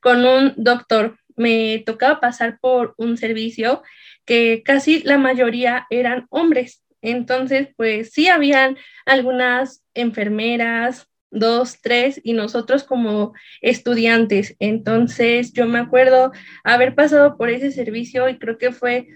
con 0.00 0.24
un 0.24 0.54
doctor. 0.56 1.18
Me 1.36 1.82
tocaba 1.86 2.20
pasar 2.20 2.58
por 2.60 2.94
un 2.96 3.16
servicio 3.16 3.82
que 4.24 4.62
casi 4.64 5.02
la 5.02 5.18
mayoría 5.18 5.86
eran 5.90 6.26
hombres. 6.30 6.82
Entonces, 7.00 7.68
pues 7.76 8.10
sí 8.12 8.28
habían 8.28 8.76
algunas 9.06 9.84
enfermeras, 9.94 11.08
dos, 11.30 11.80
tres, 11.80 12.20
y 12.24 12.32
nosotros 12.32 12.84
como 12.84 13.34
estudiantes. 13.60 14.56
Entonces, 14.58 15.52
yo 15.52 15.66
me 15.66 15.78
acuerdo 15.78 16.32
haber 16.64 16.94
pasado 16.94 17.36
por 17.36 17.50
ese 17.50 17.70
servicio 17.70 18.28
y 18.28 18.38
creo 18.38 18.58
que 18.58 18.72
fue 18.72 19.08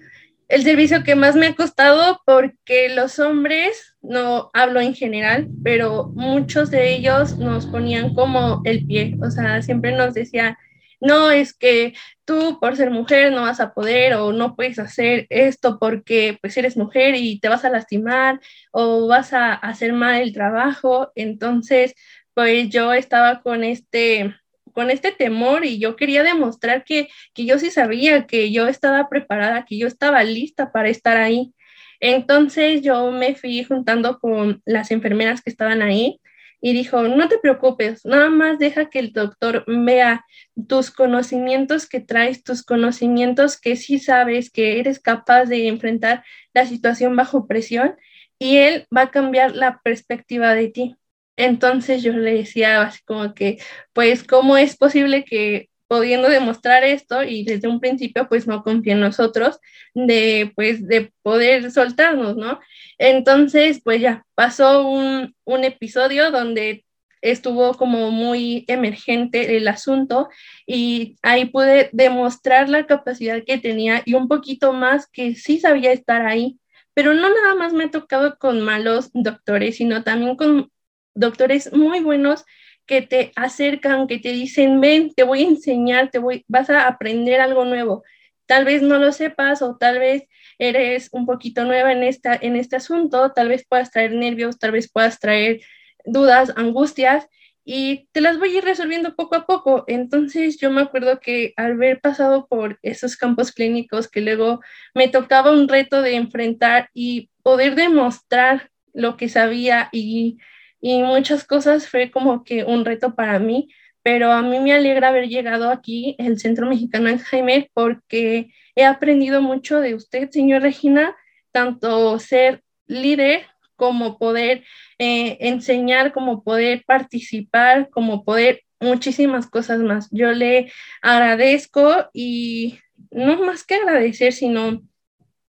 el 0.52 0.64
servicio 0.64 1.02
que 1.02 1.14
más 1.14 1.34
me 1.34 1.46
ha 1.46 1.54
costado 1.54 2.20
porque 2.26 2.90
los 2.90 3.18
hombres, 3.18 3.96
no 4.02 4.50
hablo 4.52 4.82
en 4.82 4.94
general, 4.94 5.48
pero 5.64 6.12
muchos 6.14 6.70
de 6.70 6.92
ellos 6.94 7.38
nos 7.38 7.64
ponían 7.64 8.14
como 8.14 8.60
el 8.64 8.86
pie, 8.86 9.16
o 9.22 9.30
sea, 9.30 9.62
siempre 9.62 9.96
nos 9.96 10.12
decía, 10.12 10.58
no 11.00 11.30
es 11.30 11.54
que 11.54 11.94
tú 12.26 12.58
por 12.60 12.76
ser 12.76 12.90
mujer 12.90 13.32
no 13.32 13.40
vas 13.40 13.60
a 13.60 13.72
poder 13.72 14.12
o 14.12 14.34
no 14.34 14.54
puedes 14.54 14.78
hacer 14.78 15.26
esto 15.30 15.78
porque 15.78 16.36
pues 16.42 16.54
eres 16.58 16.76
mujer 16.76 17.14
y 17.14 17.40
te 17.40 17.48
vas 17.48 17.64
a 17.64 17.70
lastimar 17.70 18.38
o 18.72 19.08
vas 19.08 19.32
a 19.32 19.54
hacer 19.54 19.94
mal 19.94 20.20
el 20.20 20.34
trabajo. 20.34 21.12
Entonces, 21.14 21.94
pues 22.34 22.68
yo 22.68 22.92
estaba 22.92 23.40
con 23.40 23.64
este 23.64 24.34
con 24.72 24.90
este 24.90 25.12
temor 25.12 25.64
y 25.64 25.78
yo 25.78 25.96
quería 25.96 26.22
demostrar 26.22 26.84
que, 26.84 27.08
que 27.34 27.46
yo 27.46 27.58
sí 27.58 27.70
sabía, 27.70 28.26
que 28.26 28.52
yo 28.52 28.68
estaba 28.68 29.08
preparada, 29.08 29.64
que 29.64 29.78
yo 29.78 29.86
estaba 29.86 30.24
lista 30.24 30.72
para 30.72 30.88
estar 30.88 31.16
ahí. 31.16 31.52
Entonces 32.00 32.82
yo 32.82 33.10
me 33.12 33.34
fui 33.34 33.62
juntando 33.64 34.18
con 34.18 34.60
las 34.64 34.90
enfermeras 34.90 35.42
que 35.42 35.50
estaban 35.50 35.82
ahí 35.82 36.20
y 36.60 36.72
dijo, 36.72 37.02
no 37.02 37.28
te 37.28 37.38
preocupes, 37.38 38.04
nada 38.04 38.30
más 38.30 38.58
deja 38.58 38.88
que 38.88 39.00
el 39.00 39.12
doctor 39.12 39.64
vea 39.66 40.24
tus 40.68 40.92
conocimientos 40.92 41.88
que 41.88 42.00
traes, 42.00 42.44
tus 42.44 42.62
conocimientos 42.62 43.60
que 43.60 43.74
sí 43.76 43.98
sabes 43.98 44.50
que 44.50 44.78
eres 44.78 45.00
capaz 45.00 45.46
de 45.46 45.66
enfrentar 45.66 46.24
la 46.54 46.64
situación 46.66 47.16
bajo 47.16 47.48
presión 47.48 47.96
y 48.38 48.58
él 48.58 48.86
va 48.96 49.02
a 49.02 49.10
cambiar 49.10 49.56
la 49.56 49.80
perspectiva 49.82 50.54
de 50.54 50.68
ti. 50.68 50.96
Entonces 51.36 52.02
yo 52.02 52.12
le 52.12 52.34
decía 52.34 52.82
así 52.82 53.00
como 53.04 53.34
que, 53.34 53.58
pues, 53.92 54.24
¿cómo 54.24 54.56
es 54.56 54.76
posible 54.76 55.24
que 55.24 55.70
pudiendo 55.92 56.30
demostrar 56.30 56.84
esto 56.84 57.22
y 57.22 57.44
desde 57.44 57.68
un 57.68 57.78
principio 57.78 58.26
pues 58.26 58.46
no 58.46 58.62
confía 58.62 58.94
en 58.94 59.00
nosotros 59.00 59.58
de 59.94 60.50
pues 60.56 60.86
de 60.88 61.12
poder 61.20 61.70
soltarnos, 61.70 62.34
¿no? 62.34 62.60
Entonces 62.96 63.82
pues 63.84 64.00
ya 64.00 64.24
pasó 64.34 64.88
un, 64.88 65.34
un 65.44 65.64
episodio 65.64 66.30
donde 66.30 66.86
estuvo 67.20 67.74
como 67.74 68.10
muy 68.10 68.64
emergente 68.68 69.56
el 69.58 69.68
asunto 69.68 70.30
y 70.66 71.16
ahí 71.22 71.44
pude 71.44 71.90
demostrar 71.92 72.70
la 72.70 72.86
capacidad 72.86 73.42
que 73.44 73.58
tenía 73.58 74.02
y 74.06 74.14
un 74.14 74.28
poquito 74.28 74.72
más 74.72 75.06
que 75.06 75.34
sí 75.34 75.60
sabía 75.60 75.92
estar 75.92 76.26
ahí, 76.26 76.58
pero 76.94 77.12
no 77.12 77.28
nada 77.28 77.54
más 77.54 77.74
me 77.74 77.84
ha 77.84 77.90
tocado 77.90 78.38
con 78.38 78.62
malos 78.62 79.10
doctores, 79.12 79.76
sino 79.76 80.02
también 80.02 80.36
con 80.36 80.71
doctores 81.14 81.72
muy 81.72 82.00
buenos 82.00 82.44
que 82.86 83.02
te 83.02 83.32
acercan, 83.36 84.06
que 84.06 84.18
te 84.18 84.32
dicen, 84.32 84.80
ven, 84.80 85.12
te 85.14 85.22
voy 85.22 85.42
a 85.42 85.48
enseñar, 85.48 86.10
te 86.10 86.18
voy, 86.18 86.44
vas 86.48 86.68
a 86.70 86.86
aprender 86.86 87.40
algo 87.40 87.64
nuevo. 87.64 88.02
Tal 88.46 88.64
vez 88.64 88.82
no 88.82 88.98
lo 88.98 89.12
sepas 89.12 89.62
o 89.62 89.76
tal 89.76 89.98
vez 89.98 90.24
eres 90.58 91.08
un 91.12 91.26
poquito 91.26 91.64
nueva 91.64 91.92
en, 91.92 92.02
esta, 92.02 92.34
en 92.34 92.56
este 92.56 92.76
asunto, 92.76 93.32
tal 93.32 93.48
vez 93.48 93.64
puedas 93.68 93.90
traer 93.90 94.12
nervios, 94.12 94.58
tal 94.58 94.72
vez 94.72 94.90
puedas 94.90 95.18
traer 95.20 95.60
dudas, 96.04 96.52
angustias 96.56 97.28
y 97.64 98.08
te 98.12 98.20
las 98.20 98.38
voy 98.38 98.54
a 98.54 98.58
ir 98.58 98.64
resolviendo 98.64 99.14
poco 99.14 99.36
a 99.36 99.46
poco. 99.46 99.84
Entonces 99.86 100.58
yo 100.58 100.70
me 100.70 100.82
acuerdo 100.82 101.20
que 101.20 101.54
al 101.56 101.72
haber 101.72 102.00
pasado 102.00 102.46
por 102.48 102.78
esos 102.82 103.16
campos 103.16 103.52
clínicos 103.52 104.08
que 104.08 104.20
luego 104.20 104.60
me 104.94 105.08
tocaba 105.08 105.52
un 105.52 105.68
reto 105.68 106.02
de 106.02 106.16
enfrentar 106.16 106.90
y 106.92 107.30
poder 107.42 107.74
demostrar 107.74 108.70
lo 108.92 109.16
que 109.16 109.28
sabía 109.28 109.88
y 109.92 110.38
y 110.82 111.02
muchas 111.02 111.44
cosas 111.44 111.88
fue 111.88 112.10
como 112.10 112.42
que 112.42 112.64
un 112.64 112.84
reto 112.84 113.14
para 113.14 113.38
mí, 113.38 113.70
pero 114.02 114.32
a 114.32 114.42
mí 114.42 114.58
me 114.58 114.74
alegra 114.74 115.08
haber 115.08 115.28
llegado 115.28 115.70
aquí, 115.70 116.16
el 116.18 116.40
Centro 116.40 116.66
Mexicano 116.66 117.08
Alzheimer, 117.08 117.70
porque 117.72 118.50
he 118.74 118.84
aprendido 118.84 119.40
mucho 119.40 119.80
de 119.80 119.94
usted, 119.94 120.28
señor 120.30 120.62
Regina, 120.62 121.16
tanto 121.52 122.18
ser 122.18 122.64
líder 122.86 123.46
como 123.76 124.18
poder 124.18 124.64
eh, 124.98 125.38
enseñar, 125.40 126.12
como 126.12 126.42
poder 126.42 126.82
participar, 126.84 127.88
como 127.90 128.24
poder 128.24 128.62
muchísimas 128.80 129.48
cosas 129.48 129.78
más. 129.80 130.08
Yo 130.10 130.32
le 130.32 130.72
agradezco 131.00 132.10
y 132.12 132.80
no 133.12 133.40
más 133.44 133.64
que 133.64 133.76
agradecer, 133.76 134.32
sino 134.32 134.82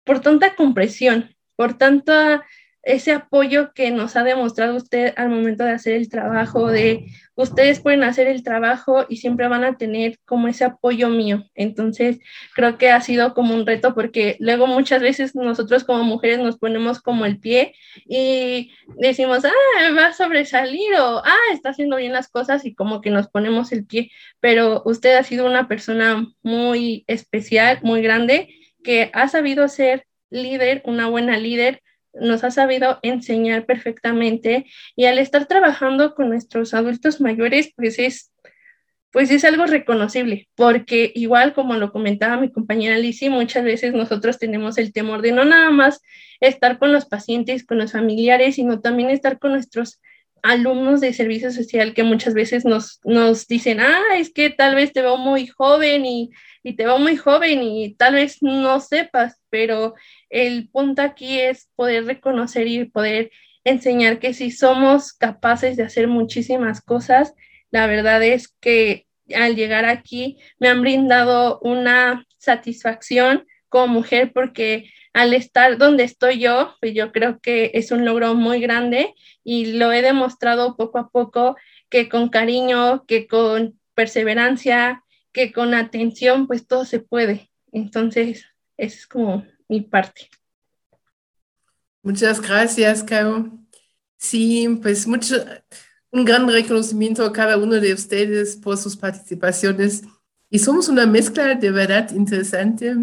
por 0.06 0.22
tanta 0.22 0.56
compresión, 0.56 1.36
por 1.58 1.78
tanta 1.78 2.46
ese 2.88 3.12
apoyo 3.12 3.74
que 3.74 3.92
nos 3.92 4.16
ha 4.16 4.24
demostrado 4.24 4.76
usted 4.76 5.14
al 5.18 5.30
momento 5.30 5.66
de 5.66 5.72
hacer 5.72 5.94
el 5.96 6.08
trabajo, 6.08 6.72
de 6.72 7.08
ustedes 7.36 7.82
pueden 7.82 8.04
hacer 8.04 8.28
el 8.28 8.44
trabajo 8.44 9.06
y 9.10 9.18
siempre 9.18 9.50
van 9.50 9.66
a 9.66 9.78
tener 9.78 10.18
como 10.26 10.48
ese 10.48 10.64
apoyo 10.64 11.10
mío. 11.10 11.44
Entonces, 11.54 12.20
creo 12.56 12.78
que 12.78 12.90
ha 12.90 13.02
sido 13.02 13.34
como 13.34 13.54
un 13.54 13.66
reto 13.66 13.94
porque 13.94 14.38
luego 14.40 14.68
muchas 14.68 15.02
veces 15.02 15.36
nosotros 15.36 15.84
como 15.84 16.04
mujeres 16.04 16.40
nos 16.40 16.58
ponemos 16.58 17.02
como 17.02 17.26
el 17.26 17.40
pie 17.40 17.76
y 18.06 18.72
decimos, 18.96 19.44
ah, 19.44 19.92
va 19.94 20.08
a 20.08 20.14
sobresalir 20.14 20.94
o, 20.98 21.18
ah, 21.26 21.54
está 21.54 21.70
haciendo 21.70 21.98
bien 21.98 22.14
las 22.14 22.30
cosas 22.30 22.66
y 22.66 22.74
como 22.74 23.02
que 23.02 23.10
nos 23.10 23.28
ponemos 23.28 23.74
el 23.74 23.86
pie. 23.86 24.12
Pero 24.40 24.82
usted 24.86 25.18
ha 25.18 25.24
sido 25.24 25.46
una 25.46 25.68
persona 25.68 26.26
muy 26.42 27.04
especial, 27.08 27.80
muy 27.84 28.02
grande, 28.02 28.48
que 28.82 29.12
ha 29.14 29.28
sabido 29.28 29.68
ser 29.68 30.06
líder, 30.30 30.82
una 30.86 31.08
buena 31.08 31.38
líder, 31.38 31.82
nos 32.22 32.44
ha 32.44 32.52
sabido 32.52 33.00
enseñar 33.02 33.66
perfectamente 33.66 34.66
y 34.96 35.06
al 35.06 35.20
estar 35.20 35.46
trabajando 35.46 36.16
con 36.16 36.30
nuestros 36.30 36.74
adultos 36.74 37.22
mayores, 37.22 37.72
pues 37.76 38.00
es, 38.00 38.32
pues 39.12 39.32
es 39.32 39.44
algo 39.46 39.66
reconocible, 39.66 40.50
porque 40.56 41.12
igual 41.16 41.54
como 41.54 41.76
lo 41.76 41.92
comentaba 41.92 42.38
mi 42.38 42.52
compañera 42.52 42.98
Lizzie, 42.98 43.30
muchas 43.30 43.64
veces 43.64 43.94
nosotros 43.94 44.38
tenemos 44.38 44.78
el 44.78 44.94
temor 44.94 45.22
de 45.22 45.32
no 45.32 45.46
nada 45.46 45.72
más 45.72 46.02
estar 46.40 46.78
con 46.78 46.92
los 46.92 47.06
pacientes, 47.06 47.66
con 47.66 47.78
los 47.78 47.92
familiares, 47.92 48.56
sino 48.56 48.82
también 48.82 49.10
estar 49.10 49.40
con 49.40 49.52
nuestros 49.52 50.00
alumnos 50.44 51.02
de 51.02 51.14
servicio 51.14 51.52
social 51.52 51.94
que 51.94 52.04
muchas 52.04 52.34
veces 52.34 52.66
nos, 52.66 53.00
nos 53.04 53.48
dicen, 53.48 53.80
ah, 53.80 54.02
es 54.18 54.32
que 54.32 54.50
tal 54.50 54.76
vez 54.76 54.94
te 54.94 55.02
veo 55.02 55.18
muy 55.18 55.48
joven 55.48 56.06
y, 56.06 56.30
y 56.64 56.76
te 56.76 56.86
veo 56.86 57.00
muy 57.00 57.18
joven 57.18 57.64
y 57.64 57.96
tal 57.96 58.16
vez 58.16 58.38
no 58.42 58.80
sepas, 58.80 59.40
pero 59.50 59.96
el 60.30 60.70
punto 60.70 61.02
aquí 61.02 61.40
es 61.40 61.70
poder 61.76 62.06
reconocer 62.06 62.68
y 62.68 62.86
poder 62.86 63.32
enseñar 63.64 64.20
que 64.20 64.34
si 64.34 64.52
somos 64.52 65.14
capaces 65.14 65.78
de 65.78 65.84
hacer 65.84 66.08
muchísimas 66.08 66.82
cosas, 66.82 67.34
la 67.70 67.88
verdad 67.88 68.24
es 68.24 68.48
que 68.48 69.08
al 69.36 69.56
llegar 69.56 69.86
aquí 69.86 70.38
me 70.60 70.70
han 70.70 70.82
brindado 70.82 71.60
una 71.62 72.26
satisfacción 72.38 73.46
como 73.70 73.88
mujer 73.88 74.32
porque 74.34 74.90
al 75.14 75.34
estar 75.34 75.78
donde 75.78 76.04
estoy 76.04 76.40
yo, 76.40 76.76
pues 76.80 76.94
yo 76.94 77.12
creo 77.12 77.40
que 77.40 77.72
es 77.74 77.92
un 77.92 78.06
logro 78.06 78.36
muy 78.36 78.62
grande 78.62 79.14
y 79.44 79.74
lo 79.74 79.92
he 79.92 80.02
demostrado 80.02 80.78
poco 80.78 81.00
a 81.00 81.10
poco 81.10 81.58
que 81.90 82.08
con 82.08 82.30
cariño, 82.30 83.06
que 83.06 83.28
con 83.28 83.80
perseverancia, 83.96 85.04
que 85.32 85.52
con 85.52 85.74
atención, 85.74 86.48
pues 86.48 86.68
todo 86.68 86.86
se 86.86 87.00
puede. 87.00 87.50
Entonces, 87.72 88.46
es 88.78 89.06
como 89.08 89.46
mi 89.68 89.82
parte. 89.82 90.30
Muchas 92.04 92.40
gracias, 92.40 93.04
Caro. 93.04 93.52
Sí, 94.18 94.80
pues 94.82 95.08
mucho, 95.08 95.36
un 96.12 96.24
gran 96.24 96.48
reconocimiento 96.48 97.24
a 97.26 97.34
cada 97.34 97.58
uno 97.58 97.76
de 97.76 97.94
ustedes 97.94 98.56
por 98.56 98.78
sus 98.78 98.96
participaciones. 98.96 100.04
Y 100.50 100.60
somos 100.60 100.88
una 100.88 101.06
mezcla 101.06 101.56
de 101.56 101.72
verdad 101.72 102.12
interesante 102.12 102.96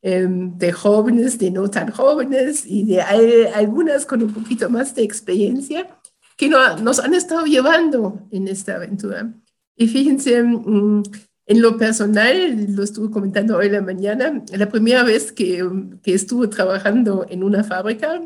em, 0.00 0.56
de 0.56 0.72
jóvenes, 0.72 1.38
de 1.38 1.50
no 1.50 1.68
tan 1.70 1.90
jóvenes 1.90 2.64
y 2.64 2.84
de 2.84 3.02
algunas 3.02 4.06
con 4.06 4.22
un 4.22 4.32
poquito 4.32 4.70
más 4.70 4.94
de 4.94 5.02
experiencia 5.02 6.00
que 6.36 6.48
nos 6.48 6.98
han 6.98 7.14
estado 7.14 7.44
llevando 7.46 8.26
en 8.30 8.48
esta 8.48 8.76
aventura. 8.76 9.32
Y 9.74 9.88
fíjense, 9.88 10.42
mm, 10.42 11.02
en 11.46 11.62
lo 11.62 11.78
personal, 11.78 12.74
lo 12.74 12.82
estuve 12.82 13.10
comentando 13.10 13.56
hoy 13.56 13.66
en 13.66 13.72
la 13.72 13.82
mañana, 13.82 14.44
la 14.52 14.68
primera 14.68 15.04
vez 15.04 15.32
que, 15.32 15.64
que 16.02 16.14
estuve 16.14 16.48
trabajando 16.48 17.24
en 17.28 17.44
una 17.44 17.62
fábrica, 17.62 18.20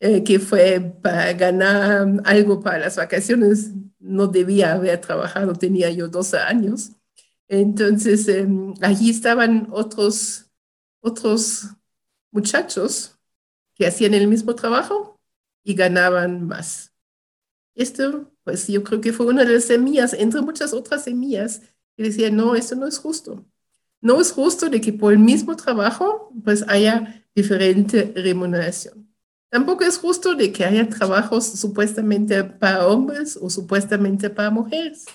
eh, 0.00 0.24
que 0.24 0.38
fue 0.40 0.80
para 1.02 1.32
ganar 1.34 2.20
algo 2.24 2.60
para 2.60 2.78
las 2.78 2.96
vacaciones, 2.96 3.72
no 3.98 4.26
debía 4.28 4.72
haber 4.72 5.00
trabajado, 5.00 5.54
tenía 5.54 5.90
yo 5.90 6.08
12 6.08 6.38
años. 6.38 6.92
Entonces, 7.48 8.28
em, 8.28 8.74
allí 8.82 9.10
estaban 9.10 9.68
otros, 9.72 10.46
otros 11.00 11.68
muchachos 12.30 13.18
que 13.74 13.86
hacían 13.86 14.14
el 14.14 14.28
mismo 14.28 14.54
trabajo 14.54 15.20
y 15.64 15.74
ganaban 15.74 16.46
más. 16.46 16.92
Esto, 17.74 18.32
pues 18.44 18.66
yo 18.68 18.82
creo 18.84 19.00
que 19.00 19.12
fue 19.12 19.26
una 19.26 19.44
de 19.44 19.54
las 19.54 19.64
semillas, 19.64 20.12
entre 20.14 20.40
muchas 20.42 20.72
otras 20.72 21.04
semillas, 21.04 21.62
y 21.98 22.04
decía, 22.04 22.30
no, 22.30 22.54
eso 22.54 22.76
no 22.76 22.86
es 22.86 22.98
justo. 22.98 23.44
No 24.00 24.20
es 24.20 24.30
justo 24.32 24.70
de 24.70 24.80
que 24.80 24.92
por 24.92 25.12
el 25.12 25.18
mismo 25.18 25.56
trabajo 25.56 26.32
pues 26.44 26.64
haya 26.68 27.26
diferente 27.34 28.12
remuneración. 28.14 29.12
Tampoco 29.50 29.84
es 29.84 29.98
justo 29.98 30.34
de 30.34 30.52
que 30.52 30.64
haya 30.64 30.88
trabajos 30.88 31.46
supuestamente 31.46 32.44
para 32.44 32.86
hombres 32.86 33.36
o 33.40 33.50
supuestamente 33.50 34.30
para 34.30 34.50
mujeres, 34.50 35.06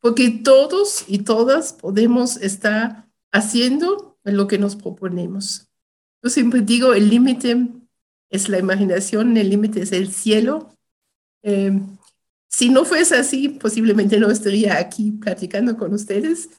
porque 0.00 0.30
todos 0.30 1.04
y 1.06 1.20
todas 1.20 1.72
podemos 1.72 2.36
estar 2.36 3.08
haciendo 3.32 4.18
lo 4.24 4.46
que 4.46 4.58
nos 4.58 4.76
proponemos. 4.76 5.68
Yo 6.22 6.30
siempre 6.30 6.60
digo, 6.60 6.92
el 6.92 7.08
límite 7.08 7.68
es 8.28 8.48
la 8.48 8.58
imaginación, 8.58 9.36
el 9.36 9.48
límite 9.48 9.82
es 9.82 9.92
el 9.92 10.12
cielo. 10.12 10.74
Eh, 11.42 11.80
si 12.60 12.68
no 12.68 12.84
fuese 12.84 13.16
así, 13.16 13.48
posiblemente 13.48 14.20
no 14.20 14.30
estaría 14.30 14.76
aquí 14.76 15.12
platicando 15.12 15.78
con 15.78 15.94
ustedes, 15.94 16.50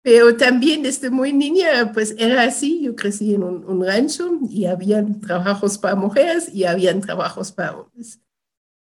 pero 0.00 0.34
también 0.34 0.82
desde 0.82 1.10
muy 1.10 1.34
niña, 1.34 1.92
pues 1.92 2.14
era 2.16 2.44
así. 2.44 2.80
Yo 2.80 2.96
crecí 2.96 3.34
en 3.34 3.42
un, 3.42 3.84
rancho 3.84 4.38
y 4.48 4.64
habían 4.64 5.20
trabajos 5.20 5.76
para 5.76 5.96
mujeres 5.96 6.48
y 6.54 6.64
habían 6.64 7.02
trabajos 7.02 7.52
para 7.52 7.76
hombres. 7.76 8.22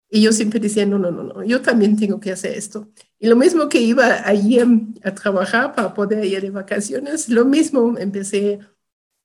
Y 0.09 0.21
yo 0.21 0.33
siempre 0.33 0.59
decía, 0.59 0.85
no, 0.85 0.99
no, 0.99 1.11
no, 1.11 1.23
no, 1.23 1.43
yo 1.45 1.61
también 1.61 1.95
tengo 1.95 2.19
que 2.19 2.33
hacer 2.33 2.57
esto. 2.57 2.89
Y 3.19 3.27
lo 3.27 3.37
mismo 3.37 3.69
que 3.69 3.79
iba 3.79 4.27
allí 4.27 4.59
a 5.01 5.15
trabajar 5.15 5.75
para 5.75 5.93
poder 5.93 6.25
ir 6.25 6.41
de 6.41 6.49
vacaciones, 6.49 7.29
lo 7.29 7.45
mismo 7.45 7.97
empecé 7.97 8.59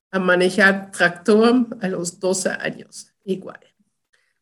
a 0.09 0.19
manejar 0.19 0.89
tractor 0.91 1.67
a 1.81 1.89
los 1.89 2.17
12 2.17 2.47
años, 2.51 3.13
igual. 3.25 3.59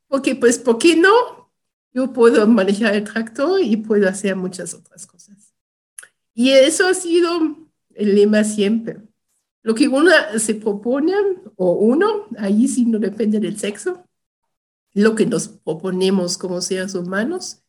Porque 0.07 0.35
pues, 0.35 0.59
¿por 0.59 0.77
qué 0.77 0.95
no? 0.95 1.48
Yo 1.93 2.13
puedo 2.13 2.45
manejar 2.47 2.95
el 2.95 3.03
tractor 3.03 3.61
y 3.61 3.77
puedo 3.77 4.07
hacer 4.07 4.35
muchas 4.35 4.73
otras 4.73 5.07
cosas. 5.07 5.53
Y 6.33 6.51
eso 6.51 6.87
ha 6.87 6.93
sido 6.93 7.67
el 7.95 8.15
lema 8.15 8.43
siempre. 8.43 9.01
Lo 9.61 9.75
que 9.75 9.87
uno 9.87 10.11
se 10.37 10.55
propone, 10.55 11.13
o 11.55 11.73
uno, 11.73 12.27
ahí 12.37 12.67
sí 12.67 12.85
no 12.85 12.99
depende 12.99 13.39
del 13.39 13.59
sexo, 13.59 14.05
lo 14.93 15.15
que 15.15 15.25
nos 15.25 15.47
proponemos 15.47 16.37
como 16.37 16.61
seres 16.61 16.95
humanos, 16.95 17.61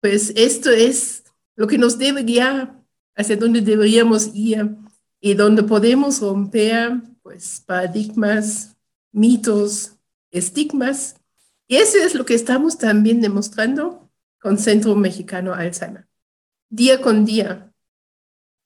pues 0.00 0.32
esto 0.36 0.70
es 0.70 1.24
lo 1.56 1.66
que 1.66 1.78
nos 1.78 1.98
debe 1.98 2.22
guiar 2.22 2.80
hacia 3.16 3.36
donde 3.36 3.60
deberíamos 3.60 4.30
ir 4.34 4.76
y 5.20 5.34
donde 5.34 5.62
podemos 5.62 6.20
romper 6.20 7.02
pues 7.22 7.62
paradigmas, 7.66 8.76
mitos, 9.12 9.96
estigmas 10.30 11.16
y 11.66 11.76
eso 11.76 11.98
es 11.98 12.14
lo 12.14 12.24
que 12.24 12.34
estamos 12.34 12.78
también 12.78 13.20
demostrando 13.20 14.10
con 14.40 14.58
Centro 14.58 14.94
Mexicano 14.94 15.54
Alzheimer. 15.54 16.06
Día 16.68 17.00
con 17.00 17.24
día. 17.24 17.72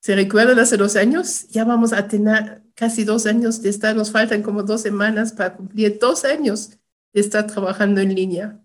¿Se 0.00 0.14
recuerdan 0.14 0.58
hace 0.58 0.76
dos 0.76 0.96
años? 0.96 1.48
Ya 1.48 1.64
vamos 1.64 1.92
a 1.92 2.08
tener 2.08 2.62
casi 2.74 3.04
dos 3.04 3.26
años 3.26 3.62
de 3.62 3.68
estar, 3.68 3.94
nos 3.94 4.10
faltan 4.10 4.42
como 4.42 4.62
dos 4.62 4.82
semanas 4.82 5.32
para 5.32 5.56
cumplir 5.56 5.98
dos 6.00 6.24
años 6.24 6.70
de 7.12 7.20
estar 7.20 7.46
trabajando 7.46 8.00
en 8.00 8.14
línea. 8.14 8.60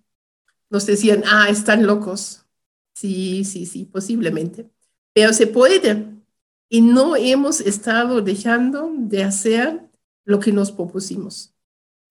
Nos 0.69 0.85
decían, 0.85 1.23
ah, 1.27 1.49
están 1.49 1.85
locos. 1.85 2.45
Sí, 2.93 3.43
sí, 3.43 3.65
sí, 3.65 3.85
posiblemente. 3.85 4.69
Pero 5.13 5.33
se 5.33 5.47
puede. 5.47 6.07
Y 6.69 6.81
no 6.81 7.15
hemos 7.15 7.59
estado 7.61 8.21
dejando 8.21 8.91
de 8.95 9.23
hacer 9.23 9.81
lo 10.25 10.39
que 10.39 10.51
nos 10.51 10.71
propusimos. 10.71 11.53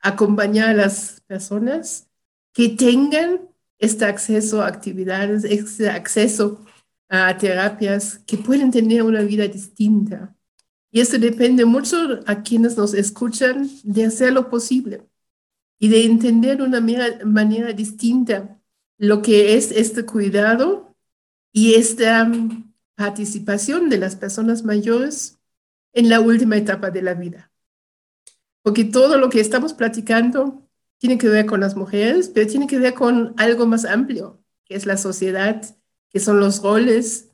Acompañar 0.01 0.71
a 0.71 0.75
las 0.75 1.23
personas 1.27 2.09
que 2.53 2.71
tengan 2.71 3.41
este 3.79 4.05
acceso 4.05 4.63
a 4.63 4.69
actividades, 4.69 5.45
este 5.45 5.91
acceso 5.91 6.65
a 7.09 7.37
terapias, 7.37 8.19
que 8.27 8.39
pueden 8.39 8.71
tener 8.71 9.03
una 9.03 9.23
vida 9.23 9.47
distinta. 9.47 10.35
Y 10.91 11.01
eso 11.01 11.19
depende 11.19 11.65
mucho 11.65 12.21
a 12.27 12.43
quienes 12.43 12.77
nos 12.77 12.95
escuchan 12.95 13.69
de 13.83 14.07
hacer 14.07 14.33
lo 14.33 14.51
posible 14.51 15.07
y 15.79 15.89
de 15.89 16.05
entender 16.05 16.59
de 16.59 16.63
una 16.63 16.81
manera, 17.25 17.73
distinta 17.73 18.61
lo 18.99 19.21
que 19.21 19.57
es 19.57 19.73
este 19.73 20.07
cuidado 20.07 20.95
y 21.51 21.75
esta 21.75 22.25
mm, 22.25 22.73
participación 22.95 23.89
de 23.89 23.99
las 23.99 24.15
personas 24.15 24.63
mayores 24.65 25.41
en 25.93 26.09
la 26.09 26.21
última 26.21 26.57
etapa 26.57 26.91
de 26.91 27.03
la 27.03 27.15
vida. 27.15 27.51
Porque 28.63 28.85
todo 28.85 29.19
lo 29.19 29.29
que 29.29 29.41
estamos 29.41 29.73
platicando 29.75 30.62
tiene 31.03 31.19
que 31.19 31.29
ver 31.29 31.47
con 31.47 31.59
las 31.59 31.75
mujeres, 31.75 32.29
pero 32.29 32.47
tiene 32.47 32.69
que 32.69 32.79
ver 32.79 32.95
con 32.95 33.35
algo 33.37 33.67
más 33.67 33.85
amplio, 33.85 34.41
que 34.65 34.77
es 34.77 34.87
la 34.87 34.97
sociedad, 34.97 35.61
que 36.11 36.21
son 36.21 36.39
los 36.39 36.63
roles 36.63 37.29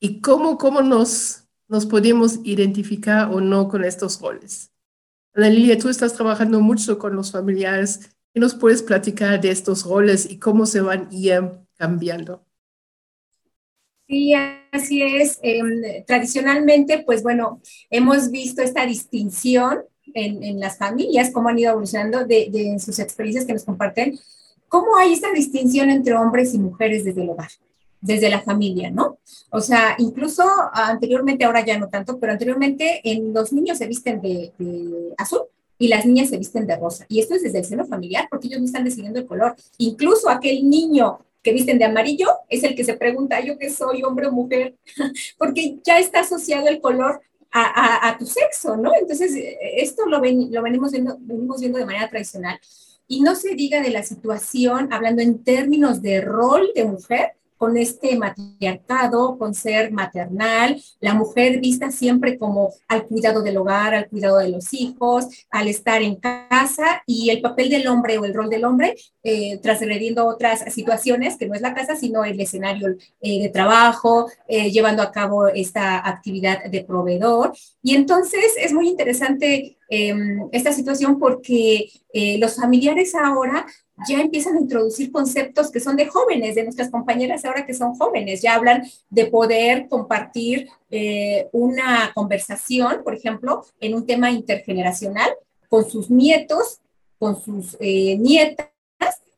y 0.00 0.20
cómo, 0.20 0.58
cómo 0.58 0.82
nos, 0.82 1.44
nos 1.68 1.86
podemos 1.86 2.40
identificar 2.42 3.32
o 3.32 3.40
no 3.40 3.68
con 3.68 3.84
estos 3.84 4.20
roles. 4.20 4.72
Ana 5.32 5.48
Lilia, 5.48 5.78
tú 5.78 5.88
estás 5.88 6.14
trabajando 6.14 6.58
mucho 6.58 6.98
con 6.98 7.14
los 7.14 7.30
familiares. 7.30 8.16
¿Qué 8.32 8.40
nos 8.40 8.56
puedes 8.56 8.82
platicar 8.82 9.40
de 9.40 9.52
estos 9.52 9.84
roles 9.84 10.28
y 10.28 10.40
cómo 10.40 10.66
se 10.66 10.80
van 10.80 11.06
a 11.06 11.14
ir 11.14 11.50
cambiando? 11.76 12.44
Sí, 14.08 14.34
así 14.72 15.02
es. 15.02 15.38
Em, 15.40 16.04
tradicionalmente, 16.04 17.04
pues 17.06 17.22
bueno, 17.22 17.62
hemos 17.90 18.32
visto 18.32 18.60
esta 18.60 18.84
distinción 18.84 19.84
en, 20.14 20.60
las 20.60 20.78
familias, 20.78 21.30
cómo 21.32 21.48
han 21.48 21.58
ido 21.58 21.72
evolucionando 21.72 22.24
de, 22.24 22.76
sus 22.78 22.98
experiencias 22.98 23.44
que 23.44 23.52
nos 23.52 23.64
comparten, 23.64 24.18
cómo 24.68 24.96
hay 24.96 25.12
esta 25.12 25.30
distinción 25.32 25.90
entre 25.90 26.14
hombres 26.14 26.54
y 26.54 26.58
mujeres 26.58 27.04
desde 27.04 27.22
el 27.22 27.30
hogar, 27.30 27.50
desde 28.00 28.30
la 28.30 28.40
familia, 28.40 28.90
¿no? 28.90 29.18
O 29.50 29.60
sea, 29.60 29.94
incluso 29.98 30.44
anteriormente, 30.72 31.44
ahora 31.44 31.64
ya 31.64 31.78
no 31.78 31.88
tanto, 31.88 32.18
pero 32.18 32.32
anteriormente 32.32 33.00
en 33.04 33.32
los 33.32 33.52
niños 33.52 33.78
se 33.78 33.86
visten 33.86 34.20
de, 34.20 34.52
azul 35.18 35.42
y 35.78 35.88
las 35.88 36.06
niñas 36.06 36.30
se 36.30 36.38
visten 36.38 36.66
de 36.66 36.76
rosa. 36.76 37.04
Y 37.08 37.20
esto 37.20 37.34
es 37.34 37.42
desde 37.42 37.58
el 37.58 37.64
seno 37.64 37.84
familiar, 37.84 38.28
porque 38.30 38.46
ellos 38.46 38.60
no 38.60 38.66
están 38.66 38.84
decidiendo 38.84 39.18
el 39.18 39.26
color. 39.26 39.56
Incluso 39.78 40.30
aquel 40.30 40.68
niño 40.68 41.18
que 41.42 41.52
visten 41.52 41.78
de 41.78 41.84
amarillo 41.84 42.28
es 42.48 42.64
el 42.64 42.74
que 42.74 42.84
se 42.84 42.94
pregunta, 42.94 43.40
¿yo 43.40 43.58
qué 43.58 43.70
soy, 43.70 44.02
hombre 44.02 44.26
o 44.26 44.32
mujer? 44.32 44.76
porque 45.38 45.78
ya 45.84 45.98
está 45.98 46.20
asociado 46.20 46.68
el 46.68 46.80
color 46.80 47.20
a, 47.54 48.16
tu 48.18 48.26
sexo, 48.26 48.76
¿no? 48.76 48.92
Entonces, 48.98 49.32
esto 49.76 50.06
lo, 50.06 50.20
venimos, 50.20 50.90
venimos 50.92 51.60
viendo 51.60 51.78
de 51.78 51.86
manera 51.86 52.10
tradicional. 52.10 52.58
Y 53.06 53.20
no 53.20 53.34
se 53.34 53.54
diga 53.54 53.80
de 53.80 53.90
la 53.90 54.02
situación, 54.02 54.92
hablando 54.92 55.22
en 55.22 55.44
términos 55.44 56.02
de 56.02 56.20
rol 56.20 56.70
de 56.74 56.84
mujer, 56.84 57.34
con 57.56 57.76
este 57.76 58.16
matriarcado, 58.16 59.38
con 59.38 59.54
ser 59.54 59.92
maternal, 59.92 60.82
la 61.00 61.14
mujer 61.14 61.60
vista 61.60 61.90
siempre 61.90 62.38
como 62.38 62.72
al 62.88 63.06
cuidado 63.06 63.42
del 63.42 63.56
hogar, 63.56 63.94
al 63.94 64.08
cuidado 64.08 64.38
de 64.38 64.50
los 64.50 64.72
hijos, 64.74 65.26
al 65.50 65.68
estar 65.68 66.02
en 66.02 66.16
casa 66.16 67.02
y 67.06 67.30
el 67.30 67.40
papel 67.40 67.68
del 67.70 67.86
hombre 67.86 68.18
o 68.18 68.24
el 68.24 68.34
rol 68.34 68.50
del 68.50 68.64
hombre 68.64 68.96
eh, 69.26 69.58
otras 70.18 70.72
situaciones 70.72 71.36
que 71.38 71.46
no 71.46 71.54
es 71.54 71.62
la 71.62 71.74
casa, 71.74 71.96
sino 71.96 72.24
el 72.24 72.38
escenario 72.38 72.96
eh, 73.20 73.42
de 73.42 73.48
trabajo, 73.48 74.30
eh, 74.46 74.70
llevando 74.70 75.02
a 75.02 75.10
cabo 75.10 75.48
esta 75.48 76.06
actividad 76.06 76.64
de 76.64 76.84
proveedor. 76.84 77.54
Y 77.82 77.94
entonces 77.94 78.54
es 78.58 78.72
muy 78.72 78.88
interesante 78.88 79.78
em, 79.88 80.48
esta 80.52 80.72
situación 80.72 81.18
porque 81.18 81.88
los 82.38 82.56
familiares 82.56 83.14
ahora 83.14 83.66
ya 84.08 84.20
empiezan 84.20 84.56
a 84.56 84.60
introducir 84.60 85.12
conceptos 85.12 85.70
que 85.70 85.80
son 85.80 85.96
de 85.96 86.06
jóvenes, 86.06 86.54
de 86.54 86.64
nuestras 86.64 86.90
compañeras 86.90 87.44
ahora 87.44 87.64
que 87.64 87.74
son 87.74 87.94
jóvenes, 87.94 88.42
ya 88.42 88.54
hablan 88.54 88.82
de 89.10 89.26
poder 89.26 89.88
compartir 89.88 90.68
eh, 90.90 91.48
una 91.52 92.10
conversación, 92.14 93.02
por 93.04 93.14
ejemplo, 93.14 93.64
en 93.80 93.94
un 93.94 94.06
tema 94.06 94.30
intergeneracional 94.30 95.30
con 95.68 95.88
sus 95.88 96.10
nietos, 96.10 96.80
con 97.18 97.40
sus 97.40 97.76
eh, 97.80 98.16
nietas, 98.18 98.68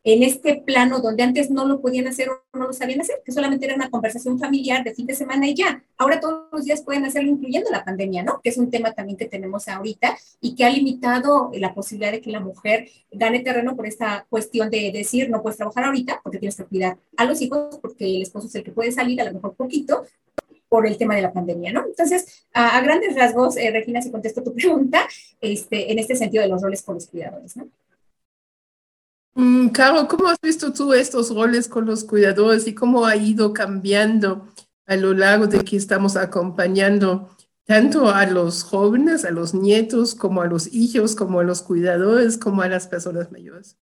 en 0.06 0.22
este 0.22 0.62
plano 0.64 1.00
donde 1.00 1.24
antes 1.24 1.50
no 1.50 1.66
lo 1.66 1.80
podían 1.80 2.06
hacer 2.06 2.28
o 2.28 2.40
no 2.56 2.68
lo 2.68 2.72
sabían 2.72 3.00
hacer, 3.00 3.16
que 3.24 3.32
solamente 3.32 3.66
era 3.66 3.74
una 3.74 3.90
conversación 3.90 4.38
familiar 4.38 4.84
de 4.84 4.94
fin 4.94 5.04
de 5.04 5.16
semana 5.16 5.48
y 5.48 5.54
ya. 5.54 5.82
Ahora 5.98 6.20
todos 6.20 6.44
los 6.52 6.64
días 6.64 6.82
pueden 6.82 7.04
hacerlo, 7.04 7.32
incluyendo 7.32 7.70
la 7.72 7.84
pandemia, 7.84 8.22
¿no? 8.22 8.40
Que 8.40 8.50
es 8.50 8.56
un 8.56 8.70
tema 8.70 8.92
también 8.92 9.18
que 9.18 9.26
tenemos 9.26 9.66
ahorita 9.66 10.16
y 10.40 10.54
que 10.54 10.64
ha 10.64 10.70
limitado 10.70 11.50
la 11.54 11.74
posibilidad 11.74 12.12
de 12.12 12.20
que 12.20 12.30
la 12.30 12.38
mujer 12.38 12.88
gane 13.10 13.40
terreno 13.40 13.74
por 13.74 13.84
esta 13.84 14.24
cuestión 14.30 14.70
de 14.70 14.92
decir, 14.92 15.28
no 15.28 15.42
puedes 15.42 15.56
trabajar 15.56 15.82
ahorita 15.82 16.20
porque 16.22 16.38
tienes 16.38 16.54
que 16.54 16.66
cuidar 16.66 16.98
a 17.16 17.24
los 17.24 17.42
hijos, 17.42 17.80
porque 17.82 18.04
el 18.04 18.22
esposo 18.22 18.46
es 18.46 18.54
el 18.54 18.62
que 18.62 18.70
puede 18.70 18.92
salir, 18.92 19.20
a 19.20 19.24
lo 19.24 19.32
mejor 19.32 19.56
poquito, 19.56 20.04
por 20.68 20.86
el 20.86 20.96
tema 20.98 21.16
de 21.16 21.22
la 21.22 21.32
pandemia, 21.32 21.72
¿no? 21.72 21.84
Entonces, 21.84 22.46
a, 22.52 22.80
grandes 22.80 23.16
rasgos, 23.16 23.56
eh, 23.56 23.72
Regina, 23.72 24.00
si 24.00 24.12
contesto 24.12 24.44
tu 24.44 24.54
pregunta, 24.54 25.04
este, 25.40 25.90
en 25.90 25.98
este 25.98 26.14
sentido 26.14 26.44
de 26.44 26.48
los 26.48 26.62
roles 26.62 26.82
con 26.82 26.94
los 26.94 27.08
cuidadores, 27.08 27.56
¿no? 27.56 27.68
Mm, 29.38 29.68
Caro, 29.68 30.08
¿cómo 30.08 30.28
has 30.28 30.40
visto 30.40 30.72
tú 30.72 30.94
estos 30.94 31.28
roles 31.28 31.68
con 31.68 31.84
los 31.84 32.04
cuidadores 32.04 32.66
y 32.66 32.74
cómo 32.74 33.04
ha 33.04 33.16
ido 33.16 33.52
cambiando 33.52 34.48
a 34.86 34.96
lo 34.96 35.12
largo 35.12 35.46
de 35.46 35.62
que 35.62 35.76
estamos 35.76 36.16
acompañando 36.16 37.36
tanto 37.66 38.08
a 38.08 38.24
los 38.24 38.62
jóvenes, 38.62 39.26
a 39.26 39.30
los 39.30 39.52
nietos, 39.52 40.14
como 40.14 40.40
a 40.40 40.46
los 40.46 40.72
hijos, 40.72 41.14
como 41.14 41.40
a 41.40 41.44
los 41.44 41.60
cuidadores, 41.60 42.38
como 42.38 42.62
a 42.62 42.68
las 42.68 42.86
personas 42.86 43.30
mayores? 43.30 43.76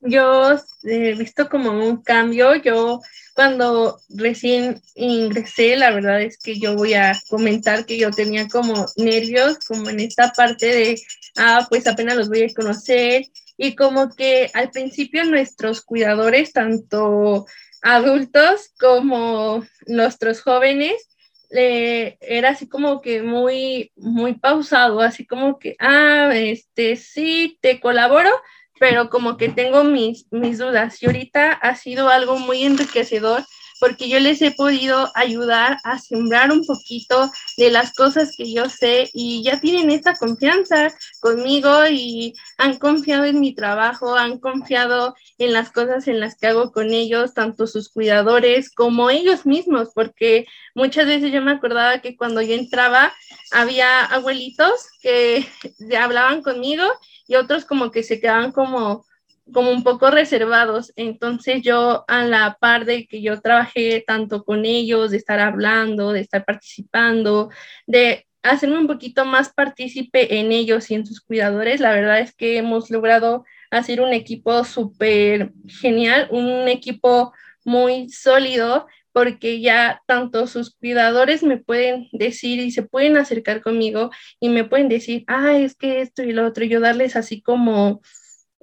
Yo 0.00 0.58
he 0.82 1.14
visto 1.14 1.48
como 1.48 1.70
un 1.70 2.02
cambio. 2.02 2.56
Yo 2.56 3.00
cuando 3.34 4.00
recién 4.08 4.82
ingresé, 4.96 5.76
la 5.76 5.92
verdad 5.92 6.20
es 6.20 6.36
que 6.36 6.58
yo 6.58 6.74
voy 6.74 6.94
a 6.94 7.16
comentar 7.28 7.86
que 7.86 7.96
yo 7.96 8.10
tenía 8.10 8.48
como 8.48 8.86
nervios, 8.96 9.58
como 9.68 9.88
en 9.88 10.00
esta 10.00 10.32
parte 10.32 10.66
de, 10.66 11.00
ah, 11.36 11.64
pues 11.70 11.86
apenas 11.86 12.16
los 12.16 12.28
voy 12.28 12.42
a 12.42 12.54
conocer 12.54 13.22
y 13.62 13.76
como 13.76 14.08
que 14.16 14.50
al 14.54 14.70
principio 14.70 15.22
nuestros 15.24 15.82
cuidadores, 15.82 16.54
tanto 16.54 17.44
adultos 17.82 18.70
como 18.80 19.62
nuestros 19.86 20.40
jóvenes, 20.40 21.10
era 21.50 22.48
así 22.48 22.66
como 22.66 23.02
que 23.02 23.20
muy, 23.20 23.92
muy 23.96 24.32
pausado, 24.32 25.00
así 25.00 25.26
como 25.26 25.58
que, 25.58 25.76
ah, 25.78 26.30
este, 26.34 26.96
sí, 26.96 27.58
te 27.60 27.80
colaboro, 27.80 28.30
pero 28.78 29.10
como 29.10 29.36
que 29.36 29.50
tengo 29.50 29.84
mis, 29.84 30.24
mis 30.30 30.56
dudas. 30.56 31.02
Y 31.02 31.06
ahorita 31.06 31.52
ha 31.52 31.76
sido 31.76 32.08
algo 32.08 32.38
muy 32.38 32.62
enriquecedor 32.62 33.44
porque 33.80 34.08
yo 34.08 34.20
les 34.20 34.40
he 34.42 34.52
podido 34.52 35.10
ayudar 35.14 35.78
a 35.82 35.98
sembrar 35.98 36.52
un 36.52 36.64
poquito 36.64 37.32
de 37.56 37.70
las 37.70 37.92
cosas 37.92 38.34
que 38.36 38.52
yo 38.52 38.68
sé 38.68 39.10
y 39.12 39.42
ya 39.42 39.60
tienen 39.60 39.90
esta 39.90 40.14
confianza 40.14 40.94
conmigo 41.18 41.86
y 41.90 42.34
han 42.58 42.78
confiado 42.78 43.24
en 43.24 43.40
mi 43.40 43.54
trabajo, 43.54 44.14
han 44.14 44.38
confiado 44.38 45.16
en 45.38 45.52
las 45.52 45.72
cosas 45.72 46.06
en 46.06 46.20
las 46.20 46.36
que 46.36 46.48
hago 46.48 46.70
con 46.70 46.92
ellos, 46.92 47.34
tanto 47.34 47.66
sus 47.66 47.88
cuidadores 47.88 48.70
como 48.70 49.10
ellos 49.10 49.46
mismos, 49.46 49.88
porque 49.94 50.46
muchas 50.74 51.06
veces 51.06 51.32
yo 51.32 51.42
me 51.42 51.52
acordaba 51.52 52.00
que 52.00 52.16
cuando 52.16 52.42
yo 52.42 52.54
entraba 52.54 53.12
había 53.50 54.04
abuelitos 54.04 54.86
que 55.00 55.46
hablaban 55.98 56.42
conmigo 56.42 56.84
y 57.26 57.36
otros 57.36 57.64
como 57.64 57.90
que 57.90 58.02
se 58.02 58.20
quedaban 58.20 58.52
como 58.52 59.06
como 59.52 59.70
un 59.70 59.82
poco 59.82 60.10
reservados. 60.10 60.92
Entonces 60.96 61.62
yo 61.62 62.04
a 62.08 62.24
la 62.24 62.56
par 62.60 62.84
de 62.84 63.06
que 63.06 63.22
yo 63.22 63.40
trabajé 63.40 64.04
tanto 64.06 64.44
con 64.44 64.64
ellos, 64.64 65.10
de 65.10 65.16
estar 65.16 65.40
hablando, 65.40 66.12
de 66.12 66.20
estar 66.20 66.44
participando, 66.44 67.50
de 67.86 68.26
hacerme 68.42 68.78
un 68.78 68.86
poquito 68.86 69.24
más 69.24 69.52
partícipe 69.52 70.38
en 70.40 70.52
ellos 70.52 70.90
y 70.90 70.94
en 70.94 71.06
sus 71.06 71.20
cuidadores, 71.20 71.80
la 71.80 71.92
verdad 71.92 72.20
es 72.20 72.34
que 72.34 72.56
hemos 72.56 72.90
logrado 72.90 73.44
hacer 73.70 74.00
un 74.00 74.12
equipo 74.12 74.64
súper 74.64 75.52
genial, 75.66 76.28
un 76.30 76.68
equipo 76.68 77.32
muy 77.64 78.08
sólido 78.08 78.86
porque 79.12 79.60
ya 79.60 80.02
tanto 80.06 80.46
sus 80.46 80.74
cuidadores 80.74 81.42
me 81.42 81.58
pueden 81.58 82.08
decir 82.12 82.60
y 82.60 82.70
se 82.70 82.82
pueden 82.82 83.16
acercar 83.16 83.60
conmigo 83.60 84.10
y 84.38 84.48
me 84.48 84.64
pueden 84.64 84.88
decir, 84.88 85.24
ah, 85.26 85.56
es 85.58 85.74
que 85.74 86.00
esto 86.00 86.22
y 86.22 86.32
lo 86.32 86.46
otro, 86.46 86.64
yo 86.64 86.80
darles 86.80 87.16
así 87.16 87.42
como 87.42 88.00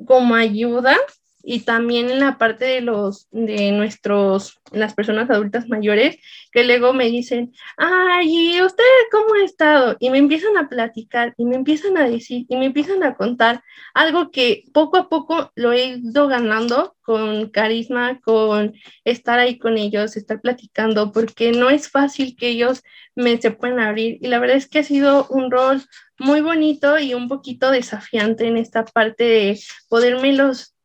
como 0.06 0.36
ayuda 0.36 0.95
y 1.50 1.62
también 1.62 2.10
en 2.10 2.20
la 2.20 2.38
parte 2.38 2.66
de 2.66 2.82
los 2.82 3.30
de 3.32 3.72
nuestros 3.72 4.60
las 4.74 4.93
personas 4.93 5.30
adultas 5.30 5.70
mayores 5.70 6.18
que 6.52 6.66
luego 6.66 6.91
me 6.91 7.06
dicen 7.06 7.54
ay 7.78 8.62
usted 8.62 8.84
cómo 9.14 9.34
ha 9.36 9.45
estado 9.45 9.95
y 10.02 10.10
me 10.10 10.18
empiezan 10.18 10.58
a 10.58 10.68
platicar 10.68 11.34
y 11.38 11.45
me 11.45 11.56
empiezan 11.56 11.95
a 11.95 12.10
decir 12.10 12.45
y 12.50 12.58
me 12.58 12.66
empiezan 12.66 13.02
a 13.02 13.16
contar 13.16 13.64
algo 13.93 14.30
que 14.30 14.66
poco 14.74 14.98
a 14.98 15.08
poco 15.08 15.54
lo 15.56 15.72
he 15.72 16.00
ido 16.00 16.28
ganando 16.28 16.98
con 17.02 17.50
carisma 17.50 18.20
con 18.20 18.74
estar 19.06 19.39
ahí 19.39 19.58
con 19.58 19.78
ellos 19.78 20.18
estar 20.18 20.41
platicando 20.41 21.14
porque 21.14 21.54
no 21.54 21.70
es 21.70 21.89
fácil 21.89 22.36
que 22.36 22.50
ellos 22.50 22.84
me 23.16 23.41
se 23.41 23.52
puedan 23.52 23.80
abrir. 23.80 24.20
Y 24.22 24.28
la 24.28 24.38
verdad 24.39 24.58
es 24.58 24.70
que 24.70 24.80
ha 24.80 24.84
sido 24.84 25.26
un 25.30 25.50
rol 25.50 25.82
muy 26.20 26.41
bonito 26.41 27.00
y 27.00 27.14
un 27.14 27.28
poquito 27.28 27.72
desafiante 27.72 28.48
en 28.48 28.58
esta 28.58 28.86
parte 28.86 29.24
de 29.24 29.60
podérmelos 29.89 30.77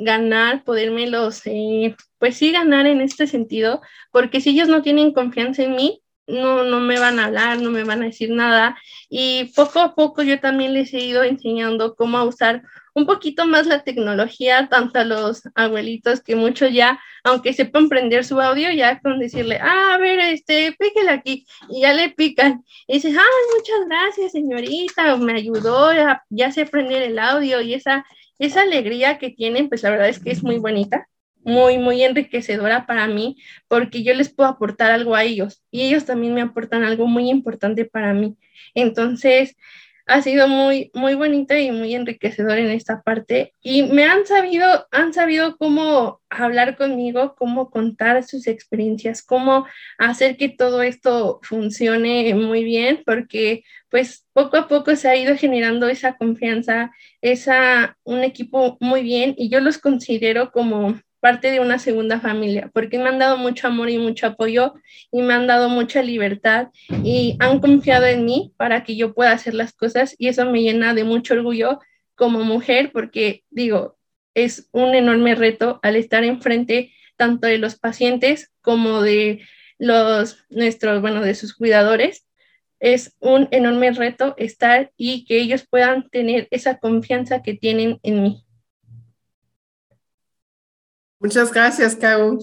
ganar, 0.00 0.64
podérmelos, 0.64 1.42
eh, 1.46 1.96
pues 2.18 2.36
sí, 2.36 2.52
ganar 2.52 2.86
en 2.86 3.00
este 3.00 3.26
sentido, 3.26 3.80
porque 4.10 4.40
si 4.40 4.50
ellos 4.50 4.68
no 4.68 4.82
tienen 4.82 5.12
confianza 5.12 5.62
en 5.62 5.76
mí, 5.76 6.02
no, 6.26 6.64
no 6.64 6.80
me 6.80 6.98
van 6.98 7.18
a 7.18 7.26
hablar, 7.26 7.60
no 7.60 7.70
me 7.70 7.84
van 7.84 8.02
a 8.02 8.06
decir 8.06 8.30
nada. 8.30 8.76
Y 9.08 9.52
poco 9.56 9.80
a 9.80 9.94
poco 9.94 10.22
yo 10.22 10.40
también 10.40 10.74
les 10.74 10.94
he 10.94 11.00
ido 11.00 11.22
enseñando 11.24 11.94
cómo 11.96 12.22
usar 12.24 12.62
un 12.94 13.06
poquito 13.06 13.46
más 13.46 13.66
la 13.66 13.82
tecnología, 13.82 14.68
tanto 14.68 14.98
a 14.98 15.04
los 15.04 15.42
abuelitos 15.54 16.22
que 16.22 16.34
muchos 16.36 16.72
ya, 16.72 17.00
aunque 17.24 17.52
sepan 17.52 17.88
prender 17.88 18.24
su 18.24 18.40
audio, 18.40 18.70
ya 18.72 19.00
con 19.00 19.18
decirle, 19.18 19.58
ah, 19.60 19.94
a 19.94 19.98
ver, 19.98 20.18
este, 20.18 20.74
píquele 20.78 21.10
aquí, 21.10 21.46
y 21.68 21.82
ya 21.82 21.92
le 21.92 22.10
pican. 22.10 22.64
Y 22.86 22.94
dices, 22.94 23.16
ay, 23.16 23.56
muchas 23.56 23.86
gracias, 23.88 24.32
señorita, 24.32 25.16
me 25.16 25.34
ayudó, 25.34 25.92
ya, 25.92 26.22
ya 26.30 26.50
sé 26.50 26.66
prender 26.66 27.02
el 27.02 27.18
audio, 27.18 27.60
y 27.60 27.74
esa, 27.74 28.04
esa 28.40 28.62
alegría 28.62 29.18
que 29.18 29.30
tienen, 29.30 29.68
pues 29.68 29.82
la 29.84 29.90
verdad 29.90 30.08
es 30.08 30.18
que 30.18 30.30
es 30.30 30.42
muy 30.42 30.58
bonita 30.58 31.06
muy, 31.42 31.78
muy 31.78 32.02
enriquecedora 32.02 32.86
para 32.86 33.06
mí 33.06 33.36
porque 33.68 34.02
yo 34.02 34.14
les 34.14 34.32
puedo 34.32 34.48
aportar 34.48 34.90
algo 34.90 35.14
a 35.14 35.24
ellos 35.24 35.62
y 35.70 35.82
ellos 35.82 36.04
también 36.04 36.34
me 36.34 36.42
aportan 36.42 36.84
algo 36.84 37.06
muy 37.06 37.30
importante 37.30 37.84
para 37.84 38.12
mí. 38.14 38.36
Entonces, 38.74 39.56
ha 40.06 40.22
sido 40.22 40.48
muy, 40.48 40.90
muy 40.92 41.14
bonito 41.14 41.54
y 41.54 41.70
muy 41.70 41.94
enriquecedor 41.94 42.58
en 42.58 42.70
esta 42.70 43.00
parte 43.02 43.54
y 43.62 43.84
me 43.84 44.04
han 44.04 44.26
sabido, 44.26 44.88
han 44.90 45.12
sabido 45.12 45.56
cómo 45.56 46.20
hablar 46.28 46.76
conmigo, 46.76 47.36
cómo 47.36 47.70
contar 47.70 48.24
sus 48.24 48.48
experiencias, 48.48 49.22
cómo 49.22 49.66
hacer 49.98 50.36
que 50.36 50.48
todo 50.48 50.82
esto 50.82 51.38
funcione 51.42 52.34
muy 52.34 52.64
bien, 52.64 53.02
porque 53.06 53.62
pues 53.90 54.26
poco 54.32 54.56
a 54.56 54.68
poco 54.68 54.94
se 54.96 55.08
ha 55.08 55.16
ido 55.16 55.36
generando 55.36 55.88
esa 55.88 56.16
confianza, 56.16 56.92
esa, 57.20 57.96
un 58.04 58.22
equipo 58.24 58.76
muy 58.80 59.02
bien 59.02 59.34
y 59.36 59.48
yo 59.48 59.60
los 59.60 59.78
considero 59.78 60.52
como 60.52 61.00
parte 61.20 61.50
de 61.50 61.60
una 61.60 61.78
segunda 61.78 62.18
familia, 62.18 62.70
porque 62.72 62.98
me 62.98 63.08
han 63.08 63.18
dado 63.18 63.36
mucho 63.36 63.66
amor 63.66 63.90
y 63.90 63.98
mucho 63.98 64.26
apoyo 64.26 64.74
y 65.12 65.20
me 65.22 65.34
han 65.34 65.46
dado 65.46 65.68
mucha 65.68 66.02
libertad 66.02 66.68
y 67.04 67.36
han 67.40 67.60
confiado 67.60 68.06
en 68.06 68.24
mí 68.24 68.54
para 68.56 68.84
que 68.84 68.96
yo 68.96 69.12
pueda 69.12 69.32
hacer 69.32 69.54
las 69.54 69.74
cosas 69.74 70.14
y 70.18 70.28
eso 70.28 70.46
me 70.50 70.62
llena 70.62 70.94
de 70.94 71.04
mucho 71.04 71.34
orgullo 71.34 71.78
como 72.14 72.42
mujer, 72.44 72.90
porque 72.92 73.44
digo, 73.50 73.98
es 74.34 74.68
un 74.72 74.94
enorme 74.94 75.34
reto 75.34 75.80
al 75.82 75.96
estar 75.96 76.24
enfrente 76.24 76.92
tanto 77.16 77.46
de 77.46 77.58
los 77.58 77.78
pacientes 77.78 78.50
como 78.62 79.02
de 79.02 79.42
los 79.78 80.38
nuestros, 80.48 81.00
bueno, 81.00 81.22
de 81.22 81.34
sus 81.34 81.54
cuidadores. 81.54 82.24
Es 82.80 83.14
un 83.20 83.46
enorme 83.50 83.92
reto 83.92 84.34
estar 84.36 84.90
y 84.96 85.24
que 85.24 85.40
ellos 85.40 85.66
puedan 85.68 86.08
tener 86.08 86.48
esa 86.50 86.78
confianza 86.78 87.42
que 87.42 87.54
tienen 87.54 88.00
en 88.02 88.22
mí. 88.22 88.44
Muchas 91.20 91.52
gracias, 91.52 91.94
Caro. 91.94 92.38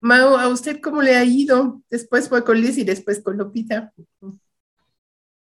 Mau, 0.00 0.36
¿a 0.36 0.48
usted 0.48 0.80
cómo 0.80 1.02
le 1.02 1.16
ha 1.16 1.24
ido? 1.24 1.82
Después 1.90 2.28
fue 2.28 2.44
con 2.44 2.60
Liz 2.60 2.78
y 2.78 2.84
después 2.84 3.22
con 3.22 3.36
Lopita. 3.36 3.92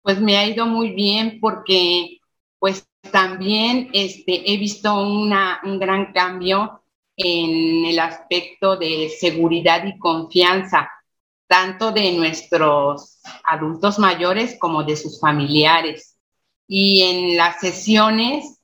Pues 0.01 0.21
me 0.21 0.37
ha 0.37 0.47
ido 0.47 0.65
muy 0.65 0.91
bien 0.91 1.39
porque 1.41 2.19
pues 2.59 2.87
también 3.11 3.89
este, 3.93 4.51
he 4.51 4.57
visto 4.57 4.95
una, 4.95 5.59
un 5.63 5.79
gran 5.79 6.13
cambio 6.13 6.83
en 7.17 7.85
el 7.85 7.99
aspecto 7.99 8.77
de 8.77 9.09
seguridad 9.09 9.85
y 9.85 9.97
confianza, 9.97 10.89
tanto 11.47 11.91
de 11.91 12.11
nuestros 12.13 13.19
adultos 13.43 13.99
mayores 13.99 14.57
como 14.59 14.83
de 14.83 14.95
sus 14.95 15.19
familiares. 15.19 16.17
Y 16.67 17.01
en 17.01 17.37
las 17.37 17.59
sesiones 17.59 18.55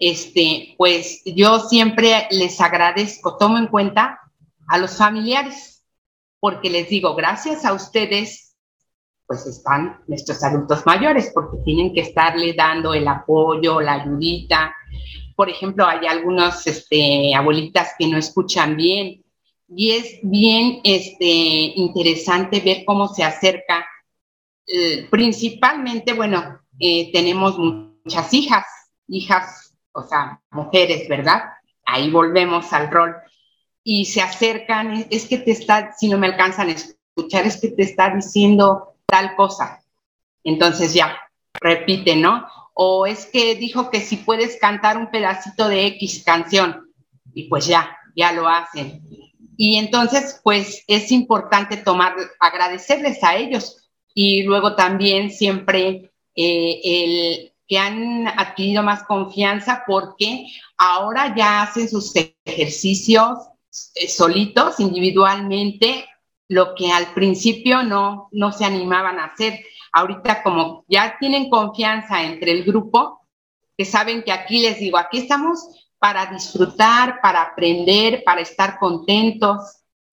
este, 0.00 0.74
pues 0.78 1.22
yo 1.26 1.60
siempre 1.60 2.26
les 2.30 2.58
agradezco, 2.62 3.36
tomo 3.36 3.58
en 3.58 3.66
cuenta 3.66 4.18
a 4.66 4.78
los 4.78 4.96
familiares, 4.96 5.84
porque 6.40 6.70
les 6.70 6.88
digo, 6.88 7.14
gracias 7.14 7.66
a 7.66 7.74
ustedes, 7.74 8.56
pues 9.26 9.46
están 9.46 10.00
nuestros 10.08 10.42
adultos 10.42 10.86
mayores, 10.86 11.30
porque 11.34 11.58
tienen 11.66 11.92
que 11.92 12.00
estarle 12.00 12.54
dando 12.54 12.94
el 12.94 13.06
apoyo, 13.06 13.82
la 13.82 13.92
ayudita. 13.92 14.74
Por 15.36 15.50
ejemplo, 15.50 15.86
hay 15.86 16.06
algunas 16.06 16.66
este, 16.66 17.34
abuelitas 17.34 17.90
que 17.98 18.08
no 18.08 18.16
escuchan 18.16 18.76
bien 18.76 19.22
y 19.74 19.92
es 19.92 20.18
bien 20.22 20.80
este, 20.84 21.24
interesante 21.24 22.60
ver 22.60 22.84
cómo 22.84 23.08
se 23.08 23.22
acerca. 23.22 23.86
Eh, 24.66 25.06
principalmente, 25.10 26.12
bueno, 26.12 26.60
eh, 26.78 27.10
tenemos 27.12 27.58
muchas 27.58 28.32
hijas, 28.34 28.64
hijas 29.08 29.76
o 29.92 30.02
sea, 30.02 30.40
mujeres, 30.50 31.08
¿verdad? 31.08 31.44
Ahí 31.84 32.10
volvemos 32.10 32.72
al 32.72 32.90
rol. 32.90 33.14
Y 33.82 34.04
se 34.04 34.20
acercan, 34.20 35.06
es 35.10 35.26
que 35.26 35.38
te 35.38 35.52
está, 35.52 35.92
si 35.96 36.08
no 36.08 36.18
me 36.18 36.26
alcanzan 36.26 36.68
a 36.68 36.72
escuchar, 36.72 37.46
es 37.46 37.60
que 37.60 37.68
te 37.68 37.82
está 37.82 38.14
diciendo 38.14 38.94
tal 39.06 39.34
cosa. 39.36 39.82
Entonces 40.44 40.94
ya, 40.94 41.16
repite, 41.54 42.16
¿no? 42.16 42.46
O 42.74 43.06
es 43.06 43.26
que 43.26 43.54
dijo 43.54 43.90
que 43.90 44.00
si 44.00 44.16
puedes 44.16 44.58
cantar 44.58 44.96
un 44.96 45.10
pedacito 45.10 45.68
de 45.68 45.86
X 45.86 46.22
canción, 46.24 46.88
y 47.32 47.48
pues 47.48 47.66
ya, 47.66 47.96
ya 48.14 48.32
lo 48.32 48.48
hacen. 48.48 49.02
Y 49.62 49.76
entonces, 49.76 50.40
pues 50.42 50.84
es 50.86 51.12
importante 51.12 51.76
tomar, 51.76 52.14
agradecerles 52.38 53.22
a 53.22 53.36
ellos 53.36 53.90
y 54.14 54.42
luego 54.44 54.74
también 54.74 55.30
siempre 55.30 56.10
eh, 56.34 56.80
el 56.82 57.52
que 57.68 57.76
han 57.76 58.26
adquirido 58.26 58.82
más 58.82 59.02
confianza 59.02 59.84
porque 59.86 60.46
ahora 60.78 61.34
ya 61.36 61.60
hacen 61.60 61.90
sus 61.90 62.10
ejercicios 62.46 63.36
eh, 63.96 64.08
solitos, 64.08 64.80
individualmente, 64.80 66.06
lo 66.48 66.74
que 66.74 66.90
al 66.90 67.12
principio 67.12 67.82
no, 67.82 68.30
no 68.32 68.52
se 68.52 68.64
animaban 68.64 69.18
a 69.18 69.26
hacer. 69.26 69.60
Ahorita 69.92 70.42
como 70.42 70.86
ya 70.88 71.18
tienen 71.20 71.50
confianza 71.50 72.22
entre 72.22 72.52
el 72.52 72.64
grupo, 72.64 73.28
que 73.76 73.84
saben 73.84 74.22
que 74.22 74.32
aquí 74.32 74.62
les 74.62 74.80
digo, 74.80 74.96
aquí 74.96 75.18
estamos 75.18 75.79
para 76.00 76.26
disfrutar, 76.26 77.20
para 77.20 77.42
aprender, 77.42 78.24
para 78.24 78.40
estar 78.40 78.78
contentos. 78.78 79.60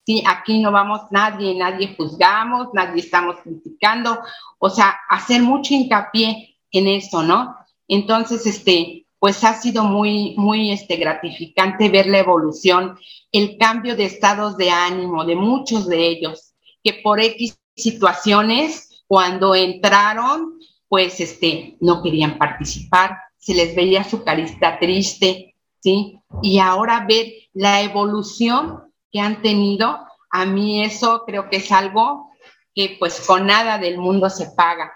Sí, 0.06 0.22
aquí 0.26 0.60
no 0.60 0.70
vamos 0.70 1.00
nadie, 1.10 1.54
nadie 1.54 1.94
juzgamos, 1.96 2.68
nadie 2.74 3.00
estamos 3.00 3.36
criticando, 3.42 4.20
o 4.58 4.70
sea, 4.70 4.96
hacer 5.10 5.42
mucho 5.42 5.74
hincapié 5.74 6.56
en 6.70 6.86
eso, 6.86 7.22
¿no? 7.22 7.56
Entonces, 7.88 8.46
este, 8.46 9.06
pues 9.18 9.42
ha 9.44 9.54
sido 9.54 9.84
muy, 9.84 10.34
muy 10.36 10.70
este, 10.70 10.96
gratificante 10.96 11.88
ver 11.88 12.06
la 12.06 12.18
evolución, 12.18 12.98
el 13.32 13.56
cambio 13.58 13.96
de 13.96 14.04
estados 14.04 14.56
de 14.56 14.70
ánimo 14.70 15.24
de 15.24 15.36
muchos 15.36 15.86
de 15.88 16.06
ellos, 16.06 16.52
que 16.82 16.94
por 17.02 17.20
X 17.20 17.58
situaciones, 17.74 19.04
cuando 19.06 19.54
entraron, 19.54 20.58
pues 20.88 21.20
este, 21.20 21.76
no 21.80 22.02
querían 22.02 22.38
participar, 22.38 23.18
se 23.38 23.54
les 23.54 23.74
veía 23.74 24.04
su 24.04 24.22
carista 24.22 24.78
triste, 24.78 25.54
¿sí? 25.80 26.20
Y 26.42 26.58
ahora 26.58 27.06
ver 27.08 27.26
la 27.52 27.80
evolución 27.82 28.92
que 29.10 29.20
han 29.20 29.42
tenido, 29.42 29.98
a 30.30 30.44
mí 30.44 30.84
eso 30.84 31.24
creo 31.26 31.48
que 31.48 31.56
es 31.56 31.72
algo 31.72 32.30
que 32.74 32.96
pues 32.98 33.20
con 33.26 33.46
nada 33.46 33.78
del 33.78 33.98
mundo 33.98 34.30
se 34.30 34.50
paga. 34.50 34.92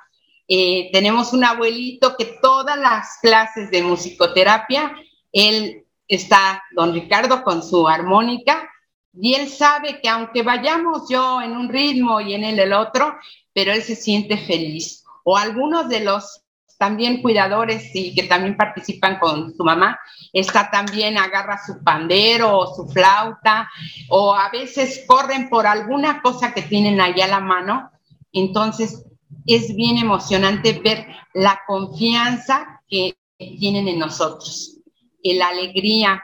Eh, 0.47 0.91
tenemos 0.93 1.33
un 1.33 1.45
abuelito 1.45 2.17
que 2.17 2.39
todas 2.43 2.79
las 2.79 3.19
clases 3.21 3.71
de 3.71 3.83
musicoterapia, 3.83 4.95
él 5.33 5.85
está, 6.07 6.63
don 6.73 6.93
Ricardo, 6.93 7.43
con 7.43 7.63
su 7.63 7.89
armónica, 7.89 8.69
y 9.15 9.35
él 9.35 9.49
sabe 9.49 10.01
que 10.01 10.09
aunque 10.09 10.43
vayamos 10.43 11.09
yo 11.09 11.41
en 11.41 11.53
un 11.53 11.69
ritmo 11.69 12.21
y 12.21 12.35
en 12.35 12.45
él 12.45 12.59
el 12.59 12.73
otro, 12.73 13.17
pero 13.53 13.73
él 13.73 13.83
se 13.83 13.95
siente 13.97 14.37
feliz. 14.37 15.05
O 15.25 15.37
algunos 15.37 15.89
de 15.89 16.01
los 16.01 16.42
también 16.83 17.23
cuidadores 17.23 17.95
y 17.95 18.13
que 18.13 18.25
también 18.25 18.57
participan 18.57 19.21
con 19.21 19.57
su 19.57 19.63
mamá, 19.63 20.01
está 20.33 20.69
también, 20.69 21.17
agarra 21.17 21.65
su 21.65 21.81
pandero 21.85 22.59
o 22.59 22.75
su 22.75 22.89
flauta, 22.89 23.71
o 24.09 24.35
a 24.35 24.51
veces 24.51 25.05
corren 25.07 25.49
por 25.49 25.65
alguna 25.65 26.21
cosa 26.23 26.53
que 26.53 26.63
tienen 26.63 27.01
allá 27.01 27.27
a 27.27 27.29
la 27.29 27.41
mano. 27.41 27.93
Entonces, 28.33 29.05
es 29.47 29.77
bien 29.77 29.97
emocionante 29.97 30.73
ver 30.73 31.07
la 31.35 31.61
confianza 31.69 32.83
que 32.89 33.17
tienen 33.39 33.87
en 33.87 34.01
nosotros, 34.01 34.79
la 35.23 35.51
alegría, 35.51 36.21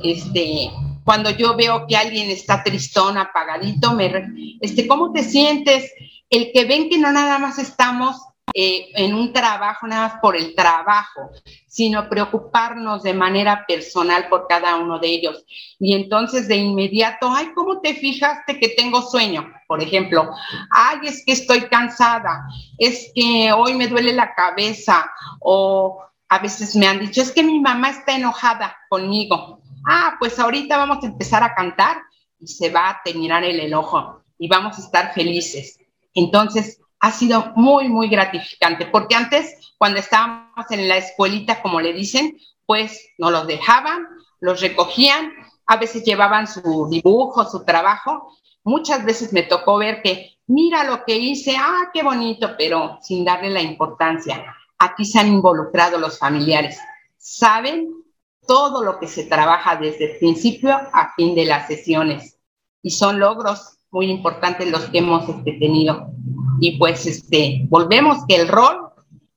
este, 0.00 0.70
cuando 1.04 1.30
yo 1.30 1.56
veo 1.56 1.86
que 1.86 1.96
alguien 1.96 2.28
está 2.28 2.62
tristón, 2.62 3.16
apagadito, 3.16 3.94
me, 3.94 4.12
este, 4.60 4.86
¿cómo 4.86 5.10
te 5.10 5.22
sientes? 5.22 5.90
El 6.28 6.52
que 6.52 6.66
ven 6.66 6.90
que 6.90 6.98
no 6.98 7.10
nada 7.12 7.38
más 7.38 7.58
estamos 7.58 8.16
eh, 8.54 8.90
en 8.94 9.14
un 9.14 9.32
trabajo 9.32 9.86
nada 9.86 10.08
más 10.08 10.20
por 10.20 10.36
el 10.36 10.54
trabajo, 10.54 11.30
sino 11.66 12.08
preocuparnos 12.08 13.02
de 13.02 13.14
manera 13.14 13.64
personal 13.66 14.28
por 14.28 14.46
cada 14.46 14.76
uno 14.76 14.98
de 14.98 15.08
ellos. 15.08 15.44
Y 15.78 15.94
entonces 15.94 16.48
de 16.48 16.56
inmediato, 16.56 17.30
ay, 17.32 17.52
¿cómo 17.54 17.80
te 17.80 17.94
fijaste 17.94 18.58
que 18.58 18.70
tengo 18.70 19.02
sueño? 19.02 19.52
Por 19.66 19.82
ejemplo, 19.82 20.30
ay, 20.70 20.98
es 21.04 21.24
que 21.24 21.32
estoy 21.32 21.62
cansada, 21.62 22.44
es 22.78 23.10
que 23.14 23.52
hoy 23.52 23.74
me 23.74 23.88
duele 23.88 24.12
la 24.12 24.34
cabeza 24.34 25.10
o 25.40 26.02
a 26.28 26.38
veces 26.38 26.76
me 26.76 26.86
han 26.86 26.98
dicho, 26.98 27.20
es 27.20 27.30
que 27.30 27.42
mi 27.42 27.60
mamá 27.60 27.90
está 27.90 28.16
enojada 28.16 28.76
conmigo. 28.88 29.60
Ah, 29.86 30.16
pues 30.18 30.38
ahorita 30.38 30.76
vamos 30.76 31.02
a 31.02 31.06
empezar 31.06 31.42
a 31.42 31.54
cantar 31.54 31.98
y 32.38 32.46
se 32.46 32.70
va 32.70 32.90
a 32.90 33.00
terminar 33.04 33.44
el 33.44 33.60
enojo 33.60 34.22
y 34.38 34.48
vamos 34.48 34.78
a 34.78 34.82
estar 34.82 35.14
felices. 35.14 35.78
Entonces, 36.14 36.81
ha 37.02 37.10
sido 37.10 37.52
muy, 37.56 37.88
muy 37.88 38.08
gratificante, 38.08 38.86
porque 38.86 39.16
antes, 39.16 39.74
cuando 39.76 39.98
estábamos 39.98 40.70
en 40.70 40.88
la 40.88 40.98
escuelita, 40.98 41.60
como 41.60 41.80
le 41.80 41.92
dicen, 41.92 42.38
pues 42.64 43.08
nos 43.18 43.32
los 43.32 43.48
dejaban, 43.48 44.06
los 44.38 44.60
recogían, 44.60 45.32
a 45.66 45.76
veces 45.78 46.04
llevaban 46.04 46.46
su 46.46 46.86
dibujo, 46.88 47.44
su 47.44 47.64
trabajo. 47.64 48.32
Muchas 48.62 49.04
veces 49.04 49.32
me 49.32 49.42
tocó 49.42 49.78
ver 49.78 50.00
que, 50.00 50.38
mira 50.46 50.84
lo 50.84 51.04
que 51.04 51.16
hice, 51.16 51.56
ah, 51.58 51.90
qué 51.92 52.04
bonito, 52.04 52.54
pero 52.56 52.98
sin 53.02 53.24
darle 53.24 53.50
la 53.50 53.62
importancia. 53.62 54.54
Aquí 54.78 55.04
se 55.04 55.18
han 55.18 55.26
involucrado 55.26 55.98
los 55.98 56.20
familiares, 56.20 56.78
saben 57.18 57.92
todo 58.46 58.84
lo 58.84 59.00
que 59.00 59.08
se 59.08 59.24
trabaja 59.24 59.74
desde 59.74 60.12
el 60.12 60.18
principio 60.18 60.70
a 60.70 61.12
fin 61.16 61.34
de 61.34 61.46
las 61.46 61.66
sesiones 61.66 62.38
y 62.80 62.92
son 62.92 63.18
logros 63.18 63.78
muy 63.92 64.10
importantes 64.10 64.68
los 64.70 64.86
que 64.86 64.98
hemos 64.98 65.28
este, 65.28 65.52
tenido 65.52 66.08
y 66.58 66.78
pues 66.78 67.06
este, 67.06 67.66
volvemos 67.68 68.18
que 68.26 68.36
el 68.36 68.48
rol, 68.48 68.90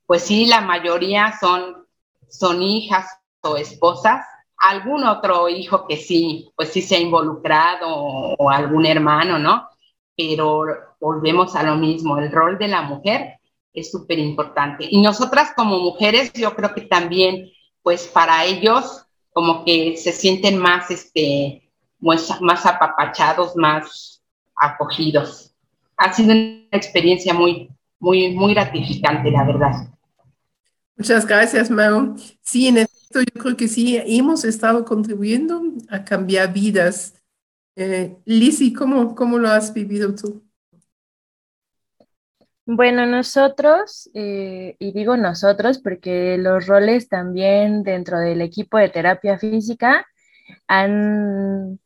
pues 0.05 0.23
sí, 0.23 0.45
la 0.45 0.61
mayoría 0.61 1.33
son, 1.39 1.85
son 2.29 2.61
hijas 2.61 3.07
o 3.41 3.57
esposas, 3.57 4.25
algún 4.57 5.03
otro 5.03 5.49
hijo 5.49 5.87
que 5.87 5.97
sí, 5.97 6.51
pues 6.55 6.69
sí 6.69 6.81
se 6.81 6.95
ha 6.95 6.99
involucrado 6.99 7.87
o, 7.89 8.49
algún 8.49 8.85
hermano, 8.85 9.39
¿no? 9.39 9.67
Pero 10.15 10.63
volvemos 10.99 11.55
a 11.55 11.63
lo 11.63 11.75
mismo, 11.75 12.17
el 12.17 12.31
rol 12.31 12.57
de 12.57 12.67
la 12.67 12.83
mujer 12.83 13.39
es 13.73 13.91
súper 13.91 14.19
importante. 14.19 14.87
Y 14.89 15.01
nosotras 15.01 15.51
como 15.55 15.79
mujeres, 15.79 16.31
yo 16.33 16.55
creo 16.55 16.73
que 16.73 16.81
también, 16.81 17.51
pues 17.81 18.07
para 18.07 18.45
ellos, 18.45 19.05
como 19.33 19.65
que 19.65 19.97
se 19.97 20.13
sienten 20.13 20.57
más, 20.57 20.91
este, 20.91 21.71
más, 21.99 22.39
más 22.39 22.65
apapachados, 22.65 23.55
más 23.55 24.14
acogidos 24.55 25.55
ha 25.97 26.13
sido 26.13 26.33
una 26.33 26.67
experiencia 26.71 27.33
muy, 27.33 27.69
muy, 27.99 28.33
muy 28.33 28.53
gratificante, 28.53 29.31
la 29.31 29.43
verdad. 29.43 29.71
Muchas 30.97 31.25
gracias, 31.25 31.69
Mao. 31.69 32.15
Sí, 32.41 32.67
en 32.67 32.77
esto 32.77 33.19
yo 33.21 33.41
creo 33.41 33.57
que 33.57 33.67
sí, 33.67 34.01
hemos 34.05 34.45
estado 34.45 34.85
contribuyendo 34.85 35.61
a 35.89 36.03
cambiar 36.03 36.53
vidas. 36.53 37.21
Eh, 37.75 38.15
Lizzie, 38.25 38.73
¿cómo, 38.73 39.15
¿cómo 39.15 39.37
lo 39.37 39.49
has 39.49 39.73
vivido 39.73 40.15
tú? 40.15 40.41
Bueno, 42.67 43.05
nosotros, 43.05 44.09
eh, 44.15 44.75
y 44.79 44.91
digo 44.91 45.17
nosotros 45.17 45.77
porque 45.79 46.37
los 46.39 46.65
roles 46.65 47.09
también 47.09 47.83
dentro 47.83 48.17
del 48.17 48.41
equipo 48.41 48.79
de 48.79 48.89
terapia 48.89 49.37
física 49.37 50.07
han, 50.67 51.79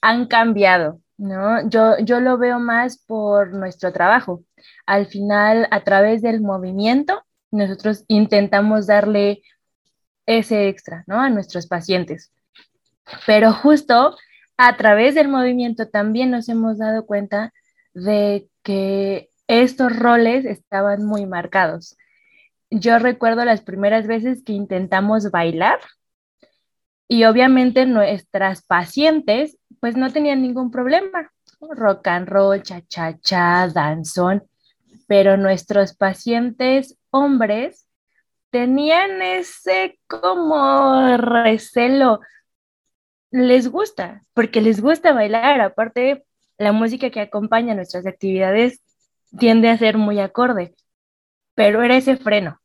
han 0.00 0.26
cambiado. 0.28 1.01
¿No? 1.16 1.68
Yo, 1.68 1.98
yo 1.98 2.20
lo 2.20 2.38
veo 2.38 2.58
más 2.58 2.98
por 2.98 3.52
nuestro 3.52 3.92
trabajo. 3.92 4.44
Al 4.86 5.06
final, 5.06 5.68
a 5.70 5.84
través 5.84 6.22
del 6.22 6.40
movimiento, 6.40 7.22
nosotros 7.50 8.04
intentamos 8.08 8.86
darle 8.86 9.42
ese 10.26 10.68
extra, 10.68 11.04
¿no? 11.06 11.20
A 11.20 11.30
nuestros 11.30 11.66
pacientes. 11.66 12.32
Pero 13.26 13.52
justo 13.52 14.16
a 14.56 14.76
través 14.76 15.14
del 15.14 15.28
movimiento 15.28 15.88
también 15.88 16.30
nos 16.30 16.48
hemos 16.48 16.78
dado 16.78 17.06
cuenta 17.06 17.52
de 17.94 18.48
que 18.62 19.30
estos 19.48 19.96
roles 19.96 20.44
estaban 20.44 21.04
muy 21.04 21.26
marcados. 21.26 21.96
Yo 22.70 22.98
recuerdo 22.98 23.44
las 23.44 23.60
primeras 23.60 24.06
veces 24.06 24.42
que 24.42 24.52
intentamos 24.52 25.30
bailar 25.30 25.80
y 27.08 27.24
obviamente 27.24 27.84
nuestras 27.84 28.62
pacientes 28.62 29.58
pues 29.82 29.96
no 29.96 30.12
tenían 30.12 30.42
ningún 30.42 30.70
problema. 30.70 31.32
Rock 31.60 32.06
and 32.06 32.28
roll, 32.28 32.62
cha-cha-cha, 32.62 33.66
danzón. 33.66 34.44
Pero 35.08 35.36
nuestros 35.36 35.96
pacientes 35.96 36.96
hombres 37.10 37.88
tenían 38.50 39.20
ese 39.22 39.98
como 40.06 41.16
recelo. 41.16 42.20
Les 43.32 43.66
gusta, 43.66 44.22
porque 44.34 44.60
les 44.60 44.80
gusta 44.80 45.12
bailar. 45.12 45.60
Aparte, 45.60 46.24
la 46.58 46.70
música 46.70 47.10
que 47.10 47.20
acompaña 47.20 47.74
nuestras 47.74 48.06
actividades 48.06 48.80
tiende 49.36 49.68
a 49.68 49.78
ser 49.78 49.98
muy 49.98 50.20
acorde. 50.20 50.76
Pero 51.56 51.82
era 51.82 51.96
ese 51.96 52.16
freno. 52.16 52.60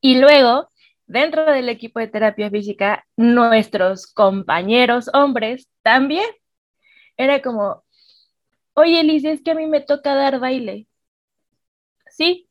Y 0.00 0.18
luego 0.18 0.70
dentro 1.08 1.44
del 1.50 1.68
equipo 1.68 2.00
de 2.00 2.08
terapia 2.08 2.50
física, 2.50 3.04
nuestros 3.16 4.06
compañeros 4.06 5.10
hombres 5.14 5.68
también. 5.82 6.26
Era 7.16 7.42
como, 7.42 7.84
oye, 8.74 9.00
Elise, 9.00 9.32
es 9.32 9.42
que 9.42 9.52
a 9.52 9.54
mí 9.54 9.66
me 9.66 9.80
toca 9.80 10.14
dar 10.14 10.40
baile. 10.40 10.86
Sí. 12.10 12.48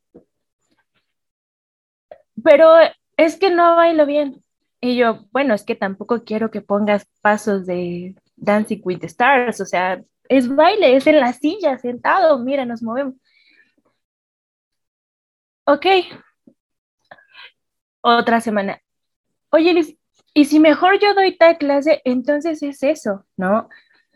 Pero 2.43 2.73
es 3.17 3.37
que 3.37 3.49
no 3.49 3.75
bailo 3.75 4.05
bien. 4.05 4.43
Y 4.81 4.95
yo, 4.97 5.27
bueno, 5.31 5.53
es 5.53 5.63
que 5.63 5.75
tampoco 5.75 6.23
quiero 6.23 6.51
que 6.51 6.61
pongas 6.61 7.07
pasos 7.21 7.65
de 7.65 8.15
Dancing 8.35 8.81
with 8.83 8.99
the 8.99 9.07
Stars, 9.07 9.59
o 9.61 9.65
sea, 9.65 10.01
es 10.29 10.47
baile, 10.53 10.95
es 10.95 11.07
en 11.07 11.19
la 11.19 11.33
silla, 11.33 11.77
sentado, 11.79 12.39
mira, 12.39 12.65
nos 12.65 12.83
movemos. 12.83 13.15
Ok, 15.65 15.85
otra 18.15 18.41
semana. 18.41 18.81
Oye, 19.49 19.73
Liz, 19.73 19.97
y 20.33 20.45
si 20.45 20.59
mejor 20.59 20.99
yo 20.99 21.13
doy 21.13 21.37
tal 21.37 21.57
clase, 21.57 22.01
entonces 22.05 22.61
es 22.63 22.83
eso, 22.83 23.25
¿no? 23.37 23.69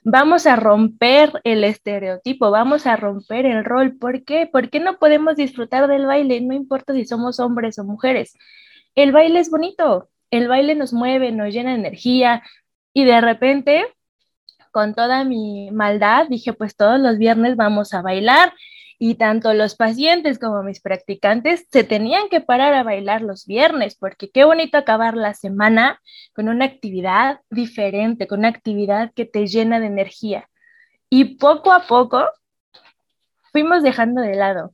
Vamos 0.04 0.48
a 0.48 0.56
romper 0.56 1.32
el 1.44 1.64
estereotipo, 1.64 2.50
vamos 2.52 2.88
a 2.88 2.96
romper 2.96 3.46
el 3.46 3.64
rol. 3.64 3.98
¿Por 3.98 4.24
qué? 4.24 4.48
¿Por 4.48 4.70
qué 4.70 4.80
no 4.80 4.98
podemos 4.98 5.36
disfrutar 5.36 5.88
del 5.88 6.06
baile? 6.06 6.42
No 6.42 6.54
importa 6.54 6.94
si 6.94 7.06
somos 7.06 7.40
hombres 7.40 7.78
o 7.80 7.84
mujeres. 7.84 8.36
El 8.96 9.12
baile 9.12 9.40
es 9.40 9.50
bonito, 9.50 10.10
el 10.32 10.48
baile 10.48 10.76
nos 10.76 10.94
mueve, 10.94 11.32
nos 11.32 11.54
llena 11.54 11.72
de 11.72 11.78
energía 11.78 12.44
y 12.94 13.06
de 13.06 13.22
repente, 13.22 13.86
con 14.72 14.96
toda 14.96 15.24
mi 15.24 15.70
maldad, 15.72 16.28
dije, 16.30 16.54
pues 16.54 16.76
todos 16.76 17.00
los 17.00 17.18
viernes 17.18 17.56
vamos 17.56 17.94
a 17.94 18.02
bailar 18.02 18.54
y 19.04 19.16
tanto 19.16 19.56
los 19.56 19.74
pacientes 19.74 20.38
como 20.38 20.62
mis 20.62 20.80
practicantes 20.80 21.66
se 21.72 21.84
tenían 21.84 22.30
que 22.30 22.40
parar 22.40 22.76
a 22.76 22.84
bailar 22.84 23.24
los 23.24 23.48
viernes, 23.48 23.96
porque 23.96 24.30
qué 24.30 24.44
bonito 24.44 24.78
acabar 24.78 25.18
la 25.18 25.34
semana 25.34 26.00
con 26.36 26.50
una 26.50 26.66
actividad 26.66 27.40
diferente, 27.50 28.28
con 28.28 28.42
una 28.42 28.50
actividad 28.50 29.12
que 29.16 29.26
te 29.26 29.48
llena 29.48 29.80
de 29.80 29.88
energía. 29.88 30.48
Y 31.10 31.40
poco 31.40 31.72
a 31.72 31.88
poco 31.88 32.26
fuimos 33.52 33.82
dejando 33.82 34.22
de 34.22 34.36
lado. 34.36 34.72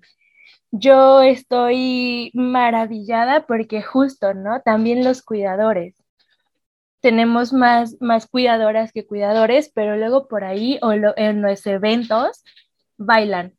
Yo 0.71 1.21
estoy 1.21 2.29
maravillada 2.33 3.47
porque 3.47 3.81
justo, 3.81 4.33
¿no? 4.33 4.61
También 4.61 5.05
los 5.05 5.21
cuidadores. 5.21 5.95
Tenemos 6.99 7.53
más, 7.53 7.95
más 8.01 8.27
cuidadoras 8.27 8.91
que 8.91 9.07
cuidadores, 9.07 9.71
pero 9.73 9.95
luego 9.95 10.27
por 10.27 10.43
ahí 10.43 10.79
o 10.81 10.91
en 10.91 11.41
los 11.41 11.65
eventos 11.65 12.43
bailan 12.97 13.56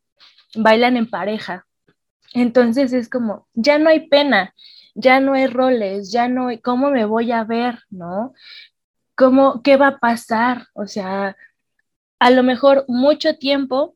bailan 0.55 0.97
en 0.97 1.09
pareja. 1.09 1.65
Entonces 2.33 2.93
es 2.93 3.09
como, 3.09 3.47
ya 3.53 3.79
no 3.79 3.89
hay 3.89 4.07
pena, 4.07 4.53
ya 4.95 5.19
no 5.19 5.33
hay 5.33 5.47
roles, 5.47 6.11
ya 6.11 6.27
no 6.27 6.47
hay, 6.49 6.59
¿cómo 6.59 6.91
me 6.91 7.05
voy 7.05 7.31
a 7.31 7.43
ver? 7.43 7.79
¿No? 7.89 8.33
¿Cómo, 9.15 9.61
qué 9.63 9.77
va 9.77 9.87
a 9.87 9.99
pasar? 9.99 10.67
O 10.73 10.87
sea, 10.87 11.35
a 12.19 12.29
lo 12.31 12.43
mejor 12.43 12.85
mucho 12.87 13.37
tiempo 13.37 13.95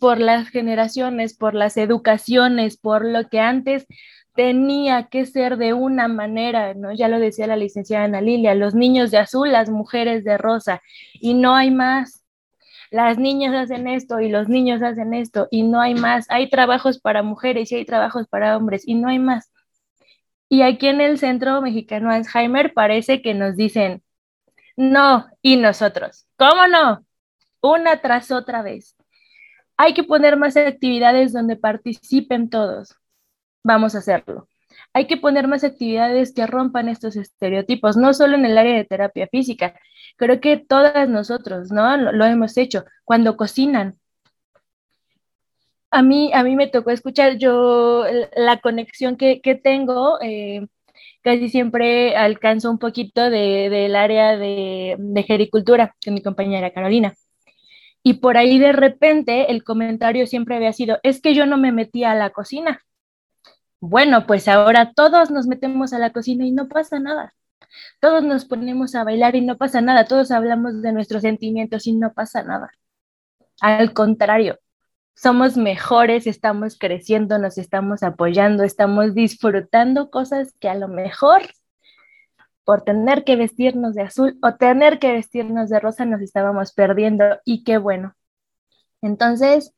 por 0.00 0.18
las 0.18 0.48
generaciones, 0.48 1.36
por 1.36 1.54
las 1.54 1.76
educaciones, 1.76 2.76
por 2.78 3.04
lo 3.04 3.28
que 3.28 3.40
antes 3.40 3.86
tenía 4.34 5.08
que 5.08 5.26
ser 5.26 5.56
de 5.58 5.74
una 5.74 6.08
manera, 6.08 6.74
¿no? 6.74 6.92
Ya 6.92 7.08
lo 7.08 7.18
decía 7.18 7.46
la 7.46 7.56
licenciada 7.56 8.04
Ana 8.04 8.20
Lilia, 8.20 8.54
los 8.54 8.74
niños 8.74 9.10
de 9.10 9.18
azul, 9.18 9.52
las 9.52 9.70
mujeres 9.70 10.24
de 10.24 10.38
rosa, 10.38 10.82
y 11.14 11.34
no 11.34 11.54
hay 11.54 11.70
más 11.70 12.23
las 12.94 13.18
niñas 13.18 13.52
hacen 13.56 13.88
esto 13.88 14.20
y 14.20 14.28
los 14.28 14.48
niños 14.48 14.80
hacen 14.80 15.14
esto 15.14 15.48
y 15.50 15.64
no 15.64 15.80
hay 15.80 15.96
más. 15.96 16.26
Hay 16.30 16.48
trabajos 16.48 17.00
para 17.00 17.24
mujeres 17.24 17.72
y 17.72 17.74
hay 17.74 17.84
trabajos 17.84 18.28
para 18.28 18.56
hombres 18.56 18.86
y 18.86 18.94
no 18.94 19.08
hay 19.08 19.18
más. 19.18 19.50
Y 20.48 20.62
aquí 20.62 20.86
en 20.86 21.00
el 21.00 21.18
Centro 21.18 21.60
Mexicano 21.60 22.12
Alzheimer 22.12 22.72
parece 22.72 23.20
que 23.20 23.34
nos 23.34 23.56
dicen, 23.56 24.04
no, 24.76 25.26
y 25.42 25.56
nosotros, 25.56 26.28
¿cómo 26.36 26.68
no? 26.68 27.04
Una 27.60 28.00
tras 28.00 28.30
otra 28.30 28.62
vez. 28.62 28.94
Hay 29.76 29.92
que 29.94 30.04
poner 30.04 30.36
más 30.36 30.56
actividades 30.56 31.32
donde 31.32 31.56
participen 31.56 32.48
todos. 32.48 32.94
Vamos 33.64 33.96
a 33.96 33.98
hacerlo. 33.98 34.48
Hay 34.94 35.06
que 35.06 35.18
poner 35.18 35.48
más 35.48 35.64
actividades 35.64 36.32
que 36.32 36.46
rompan 36.46 36.88
estos 36.88 37.16
estereotipos, 37.16 37.96
no 37.96 38.14
solo 38.14 38.36
en 38.36 38.46
el 38.46 38.56
área 38.56 38.76
de 38.76 38.84
terapia 38.84 39.28
física, 39.30 39.74
Creo 40.16 40.40
que 40.40 40.56
todas 40.58 41.08
nosotros, 41.08 41.70
¿no? 41.72 41.96
Lo, 41.96 42.24
hemos 42.24 42.56
hecho. 42.56 42.84
Cuando 43.04 43.36
cocinan, 43.36 43.98
a 45.90 46.02
mí, 46.02 46.32
a 46.32 46.42
mí 46.42 46.56
me 46.56 46.66
tocó 46.68 46.90
escuchar 46.90 47.38
yo 47.38 48.04
la 48.36 48.60
conexión 48.60 49.16
que, 49.16 49.40
tengo, 49.62 50.18
eh, 50.20 50.66
casi 51.22 51.48
siempre 51.48 52.16
alcanzo 52.16 52.70
un 52.70 52.78
poquito 52.78 53.30
del 53.30 53.96
área 53.96 54.36
de, 54.36 54.96
de 54.98 55.22
gericultura 55.22 55.94
con 56.04 56.14
mi 56.14 56.22
compañera 56.22 56.72
Carolina. 56.72 57.14
Y 58.02 58.14
por 58.14 58.36
ahí 58.36 58.58
de 58.58 58.72
repente 58.72 59.50
el 59.52 59.64
comentario 59.64 60.26
siempre 60.26 60.56
había 60.56 60.72
sido, 60.72 60.98
es 61.02 61.20
que 61.20 61.34
yo 61.34 61.46
no 61.46 61.58
me 61.58 61.72
metía 61.72 62.12
a 62.12 62.14
la 62.16 62.30
cocina. 62.30 62.80
Bueno, 63.88 64.26
pues 64.26 64.48
ahora 64.48 64.92
todos 64.92 65.30
nos 65.30 65.46
metemos 65.46 65.92
a 65.92 65.98
la 65.98 66.10
cocina 66.10 66.44
y 66.46 66.52
no 66.52 66.68
pasa 66.68 66.98
nada 67.00 67.34
todos 68.00 68.22
nos 68.22 68.44
ponemos 68.44 68.94
a 68.94 69.04
bailar 69.04 69.36
y 69.36 69.40
no 69.40 69.56
pasa 69.56 69.80
nada, 69.80 70.04
todos 70.04 70.30
hablamos 70.30 70.82
de 70.82 70.92
nuestros 70.92 71.22
sentimientos 71.22 71.86
y 71.86 71.94
no 71.94 72.12
pasa 72.12 72.42
nada. 72.42 72.70
Al 73.60 73.92
contrario, 73.92 74.58
somos 75.14 75.56
mejores, 75.56 76.26
estamos 76.26 76.76
creciendo, 76.78 77.38
nos 77.38 77.58
estamos 77.58 78.02
apoyando, 78.02 78.64
estamos 78.64 79.14
disfrutando 79.14 80.10
cosas 80.10 80.52
que 80.60 80.68
a 80.68 80.74
lo 80.74 80.88
mejor 80.88 81.42
por 82.64 82.82
tener 82.82 83.24
que 83.24 83.36
vestirnos 83.36 83.94
de 83.94 84.02
azul 84.02 84.38
o 84.42 84.54
tener 84.54 84.98
que 84.98 85.12
vestirnos 85.12 85.68
de 85.68 85.80
rosa 85.80 86.04
nos 86.04 86.22
estábamos 86.22 86.72
perdiendo 86.72 87.24
y 87.44 87.62
qué 87.62 87.78
bueno. 87.78 88.14
Entonces, 89.02 89.74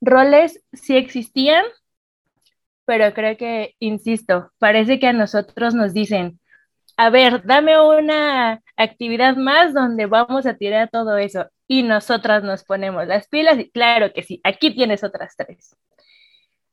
roles 0.00 0.62
sí 0.72 0.96
existían, 0.96 1.64
pero 2.86 3.12
creo 3.12 3.36
que, 3.36 3.74
insisto, 3.80 4.52
parece 4.58 4.98
que 4.98 5.08
a 5.08 5.12
nosotros 5.12 5.74
nos 5.74 5.92
dicen, 5.92 6.40
a 6.96 7.10
ver, 7.10 7.44
dame 7.44 7.78
una 7.78 8.62
actividad 8.76 9.36
más 9.36 9.74
donde 9.74 10.06
vamos 10.06 10.46
a 10.46 10.54
tirar 10.54 10.88
todo 10.90 11.18
eso. 11.18 11.46
Y 11.68 11.82
nosotras 11.82 12.42
nos 12.42 12.64
ponemos 12.64 13.06
las 13.06 13.28
pilas 13.28 13.58
y 13.58 13.70
claro 13.70 14.12
que 14.14 14.22
sí, 14.22 14.40
aquí 14.44 14.74
tienes 14.74 15.04
otras 15.04 15.34
tres. 15.36 15.76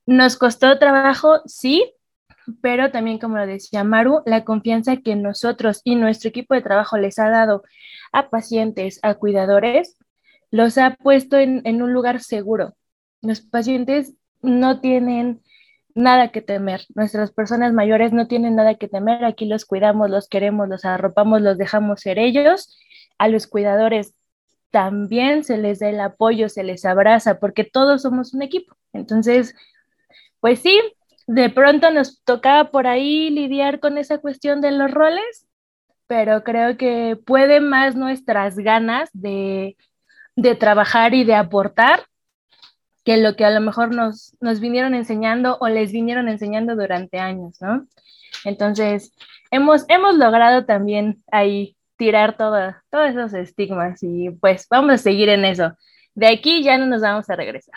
Nos 0.05 0.38
costó 0.38 0.78
trabajo, 0.80 1.41
sí, 1.45 1.93
pero 2.61 2.91
también 2.91 3.20
como 3.20 3.38
lo 3.38 3.47
decía 3.47 3.84
Maru, 3.84 4.22
la 4.26 4.45
confianza 4.45 4.97
que 4.97 5.16
nosotros 5.16 5.82
y 5.84 5.95
nuestro 5.95 6.30
equipo 6.30 6.53
de 6.53 6.61
trabajo 6.61 6.97
les 6.97 7.20
ha 7.20 7.30
dado 7.30 7.64
a 8.11 8.30
pacientes, 8.30 8.99
a 9.01 9.16
cuidadores, 9.16 9.97
los 10.51 10.78
ha 10.78 10.95
puesto 10.95 11.38
en, 11.38 11.61
en 11.66 11.82
un 11.82 11.91
lugar 11.91 12.22
seguro. 12.22 12.76
Los 13.22 13.41
pacientes 13.41 14.14
no 14.41 14.80
tienen 14.80 15.41
nada 15.96 16.32
que 16.32 16.41
temer. 16.41 16.86
Nuestras 16.96 17.32
personas 17.32 17.74
mayores 17.74 18.14
no 18.14 18.28
tienen 18.28 18.56
nada 18.56 18.76
que 18.76 18.88
temer. 18.88 19.26
Aquí 19.26 19.46
los 19.46 19.66
cuidamos, 19.66 20.10
los 20.10 20.28
queremos, 20.28 20.68
los 20.70 20.86
arropamos, 20.86 21.41
los 21.41 21.58
dejamos 21.58 22.02
ser 22.02 22.20
ellos. 22.20 22.78
A 23.18 23.28
los 23.28 23.48
cuidadores 23.48 24.16
también 24.72 25.44
se 25.44 25.58
les 25.58 25.80
da 25.80 25.89
el 25.89 26.00
apoyo, 26.00 26.50
se 26.50 26.64
les 26.64 26.84
abraza, 26.86 27.39
porque 27.39 27.64
todos 27.64 28.02
somos 28.02 28.34
un 28.34 28.41
equipo. 28.41 28.76
Entonces, 28.91 29.56
pues 30.39 30.60
sí, 30.60 30.82
de 31.28 31.50
pronto 31.50 31.91
nos 31.91 32.24
tocaba 32.24 32.72
por 32.72 32.88
ahí 32.88 33.30
lidiar 33.30 33.80
con 33.80 33.98
esa 33.98 34.18
cuestión 34.18 34.62
de 34.62 34.72
los 34.72 34.91
roles, 34.91 35.48
pero 36.08 36.44
creo 36.44 36.76
que 36.78 37.18
puede 37.24 37.60
más 37.60 37.96
nuestras 37.96 38.58
ganas 38.58 39.10
de, 39.14 39.78
de 40.36 40.56
trabajar 40.56 41.14
y 41.14 41.24
de 41.24 41.36
aportar 41.36 42.08
que 43.04 43.18
lo 43.18 43.36
que 43.36 43.45
a 43.45 43.51
lo 43.51 43.62
mejor 43.62 43.93
nos, 43.93 44.36
nos 44.39 44.60
vinieron 44.60 44.95
enseñando 44.95 45.58
o 45.60 45.68
les 45.68 45.91
vinieron 45.91 46.30
enseñando 46.30 46.76
durante 46.76 47.20
años, 47.20 47.62
¿no? 47.62 47.88
Entonces, 48.45 49.14
hemos, 49.51 49.86
hemos 49.89 50.16
logrado 50.16 50.66
también 50.66 51.24
ahí 51.32 51.78
tirar 51.97 52.38
todos 52.38 52.76
esos 53.10 53.34
estigmas 53.34 54.01
y 54.04 54.30
pues 54.32 54.68
vamos 54.70 54.93
a 54.93 54.97
seguir 54.97 55.30
en 55.30 55.45
eso. 55.45 55.74
De 56.16 56.28
aquí 56.28 56.64
ya 56.64 56.78
no 56.78 56.86
nos 56.86 57.01
vamos 57.01 57.30
a 57.30 57.36
regresar. 57.36 57.76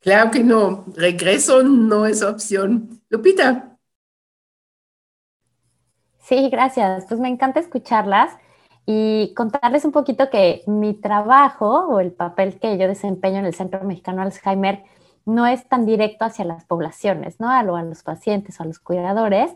Claro 0.00 0.30
que 0.30 0.44
no, 0.44 0.84
regreso 0.94 1.62
no 1.62 2.06
es 2.06 2.22
opción. 2.22 3.00
Lupita. 3.08 3.78
Sí, 6.20 6.48
gracias. 6.50 7.06
Pues 7.08 7.20
me 7.20 7.28
encanta 7.28 7.60
escucharlas 7.60 8.32
y 8.86 9.32
contarles 9.34 9.84
un 9.84 9.92
poquito 9.92 10.28
que 10.30 10.62
mi 10.66 10.94
trabajo 10.94 11.86
o 11.86 12.00
el 12.00 12.12
papel 12.12 12.58
que 12.58 12.76
yo 12.76 12.86
desempeño 12.86 13.38
en 13.38 13.46
el 13.46 13.54
Centro 13.54 13.82
Mexicano 13.84 14.22
Alzheimer 14.22 14.84
no 15.24 15.46
es 15.46 15.66
tan 15.68 15.86
directo 15.86 16.24
hacia 16.24 16.44
las 16.44 16.64
poblaciones, 16.64 17.40
¿no? 17.40 17.48
A, 17.50 17.60
a 17.60 17.62
los 17.62 18.02
pacientes 18.02 18.60
o 18.60 18.62
a 18.62 18.66
los 18.66 18.78
cuidadores, 18.78 19.52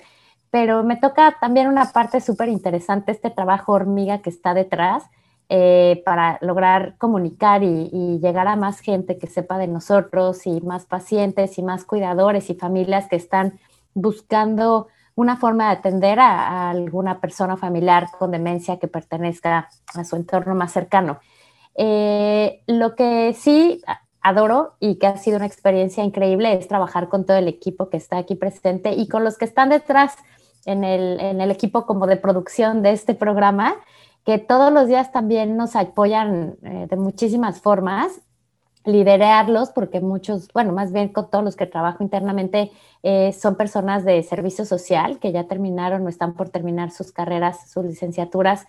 pero 0.50 0.82
me 0.82 0.96
toca 0.96 1.36
también 1.40 1.68
una 1.68 1.92
parte 1.92 2.20
súper 2.20 2.48
interesante, 2.48 3.12
este 3.12 3.30
trabajo 3.30 3.72
hormiga 3.72 4.22
que 4.22 4.30
está 4.30 4.54
detrás 4.54 5.04
eh, 5.50 6.02
para 6.04 6.38
lograr 6.40 6.96
comunicar 6.98 7.62
y, 7.62 7.88
y, 7.92 8.18
llegar 8.20 8.48
a 8.48 8.56
más 8.56 8.80
gente 8.80 9.18
que 9.18 9.26
sepa 9.26 9.56
de 9.56 9.66
nosotros 9.66 10.46
y 10.46 10.60
más 10.60 10.84
pacientes 10.84 11.58
y 11.58 11.62
más 11.62 11.84
cuidadores 11.84 12.50
y 12.50 12.54
familias 12.54 13.08
que 13.08 13.16
están 13.16 13.58
buscando 13.94 14.88
una 15.18 15.36
forma 15.36 15.64
de 15.66 15.78
atender 15.78 16.20
a, 16.20 16.70
alguna 16.70 17.20
persona 17.20 17.56
familiar 17.56 18.06
con 18.16 18.30
demencia 18.30 18.78
que 18.78 18.86
pertenezca 18.86 19.68
a 19.92 20.04
su 20.04 20.14
entorno 20.14 20.54
más 20.54 20.70
cercano. 20.70 21.18
Eh, 21.74 22.62
lo 22.68 22.94
que 22.94 23.34
sí 23.34 23.82
adoro 24.20 24.74
y 24.78 24.96
que 25.00 25.08
ha 25.08 25.16
sido 25.16 25.38
una 25.38 25.46
experiencia 25.46 26.04
increíble 26.04 26.52
es 26.52 26.68
trabajar 26.68 27.08
con 27.08 27.26
todo 27.26 27.36
el 27.36 27.48
equipo 27.48 27.88
que 27.88 27.96
está 27.96 28.16
aquí 28.16 28.36
presente 28.36 28.92
y 28.92 29.08
con 29.08 29.24
los 29.24 29.38
que 29.38 29.44
están 29.44 29.70
detrás 29.70 30.14
en 30.66 30.84
el, 30.84 31.18
en 31.18 31.40
el 31.40 31.50
equipo 31.50 31.84
como 31.84 32.06
de 32.06 32.16
producción 32.16 32.82
de 32.82 32.92
este 32.92 33.14
programa, 33.14 33.74
que 34.24 34.38
todos 34.38 34.72
los 34.72 34.86
días 34.86 35.10
también 35.10 35.56
nos 35.56 35.74
apoyan 35.74 36.58
eh, 36.62 36.86
de 36.88 36.96
muchísimas 36.96 37.60
formas 37.60 38.20
liderarlos, 38.88 39.70
porque 39.70 40.00
muchos, 40.00 40.48
bueno, 40.52 40.72
más 40.72 40.92
bien 40.92 41.08
con 41.10 41.30
todos 41.30 41.44
los 41.44 41.56
que 41.56 41.66
trabajo 41.66 42.02
internamente, 42.02 42.72
eh, 43.02 43.32
son 43.32 43.54
personas 43.54 44.04
de 44.04 44.22
servicio 44.22 44.64
social 44.64 45.18
que 45.18 45.30
ya 45.30 45.44
terminaron 45.44 46.04
o 46.06 46.08
están 46.08 46.34
por 46.34 46.48
terminar 46.48 46.90
sus 46.90 47.12
carreras, 47.12 47.70
sus 47.70 47.84
licenciaturas. 47.84 48.66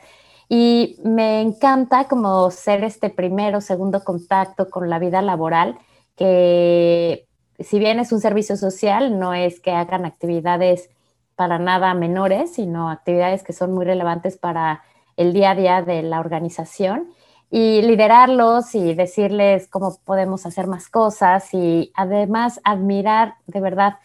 Y 0.50 0.98
me 1.04 1.42
encanta 1.42 2.08
como 2.08 2.52
ser 2.52 2.84
este 2.84 3.10
primero, 3.10 3.62
segundo 3.62 4.04
contacto 4.04 4.70
con 4.70 4.90
la 4.90 5.00
vida 5.00 5.22
laboral, 5.22 5.78
que 6.16 7.26
si 7.60 7.80
bien 7.80 8.00
es 8.00 8.12
un 8.12 8.20
servicio 8.20 8.58
social, 8.58 9.20
no 9.20 9.34
es 9.34 9.60
que 9.60 9.72
hagan 9.72 10.06
actividades 10.06 10.90
para 11.36 11.60
nada 11.60 11.94
menores, 11.94 12.54
sino 12.54 12.90
actividades 12.90 13.44
que 13.44 13.54
son 13.54 13.74
muy 13.74 13.86
relevantes 13.86 14.38
para 14.38 14.84
el 15.16 15.34
día 15.34 15.52
a 15.52 15.56
día 15.56 15.82
de 15.82 16.02
la 16.02 16.20
organización 16.20 17.08
y 17.52 17.82
liderarlos 17.82 18.76
y 18.76 18.94
decirles 18.94 19.68
cómo 19.68 19.98
podemos 20.06 20.46
hacer 20.46 20.68
más 20.68 20.88
cosas 20.88 21.54
y 21.54 21.92
además 21.96 22.62
admirar 22.64 23.36
de 23.48 23.60
verdad 23.60 23.96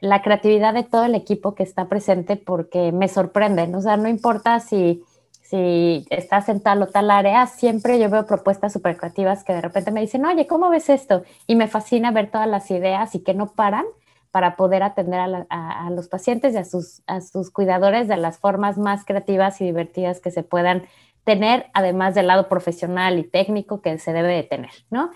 la 0.00 0.22
creatividad 0.22 0.74
de 0.74 0.82
todo 0.82 1.04
el 1.04 1.14
equipo 1.14 1.54
que 1.54 1.62
está 1.62 1.88
presente 1.88 2.36
porque 2.36 2.92
me 2.92 3.08
sorprenden. 3.08 3.74
O 3.74 3.80
sea, 3.80 3.96
no 3.96 4.08
importa 4.08 4.60
si, 4.60 5.04
si 5.42 6.06
estás 6.10 6.48
en 6.48 6.60
tal 6.60 6.82
o 6.82 6.86
tal 6.86 7.10
área, 7.10 7.46
siempre 7.46 7.98
yo 7.98 8.08
veo 8.08 8.26
propuestas 8.26 8.72
súper 8.72 8.96
creativas 8.96 9.44
que 9.44 9.54
de 9.54 9.60
repente 9.60 9.90
me 9.90 10.00
dicen, 10.00 10.24
oye, 10.24 10.46
¿cómo 10.46 10.70
ves 10.70 10.88
esto? 10.88 11.22
Y 11.46 11.56
me 11.56 11.68
fascina 11.68 12.10
ver 12.10 12.30
todas 12.30 12.48
las 12.48 12.70
ideas 12.70 13.14
y 13.14 13.20
que 13.20 13.34
no 13.34 13.52
paran 13.52 13.84
para 14.30 14.56
poder 14.56 14.82
atender 14.82 15.18
a, 15.48 15.86
a 15.86 15.90
los 15.90 16.08
pacientes 16.08 16.52
y 16.52 16.58
a 16.58 16.64
sus, 16.64 17.02
a 17.06 17.22
sus 17.22 17.50
cuidadores 17.50 18.06
de 18.06 18.18
las 18.18 18.38
formas 18.38 18.76
más 18.76 19.04
creativas 19.06 19.60
y 19.62 19.64
divertidas 19.64 20.20
que 20.20 20.30
se 20.30 20.42
puedan 20.42 20.84
tener, 21.26 21.66
además 21.74 22.14
del 22.14 22.28
lado 22.28 22.48
profesional 22.48 23.18
y 23.18 23.24
técnico 23.24 23.82
que 23.82 23.98
se 23.98 24.12
debe 24.12 24.32
de 24.32 24.44
tener, 24.44 24.70
¿no? 24.90 25.10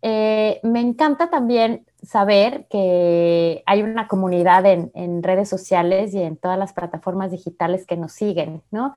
Eh, 0.00 0.58
me 0.62 0.80
encanta 0.80 1.28
también 1.28 1.84
saber 2.02 2.66
que 2.70 3.62
hay 3.66 3.82
una 3.82 4.08
comunidad 4.08 4.64
en, 4.64 5.22
redes 5.22 5.50
sociales 5.50 6.14
y 6.14 6.22
en 6.22 6.38
todas 6.38 6.58
las 6.58 6.72
plataformas 6.72 7.30
digitales 7.30 7.84
que 7.86 7.98
nos 7.98 8.12
siguen, 8.12 8.62
¿no? 8.70 8.96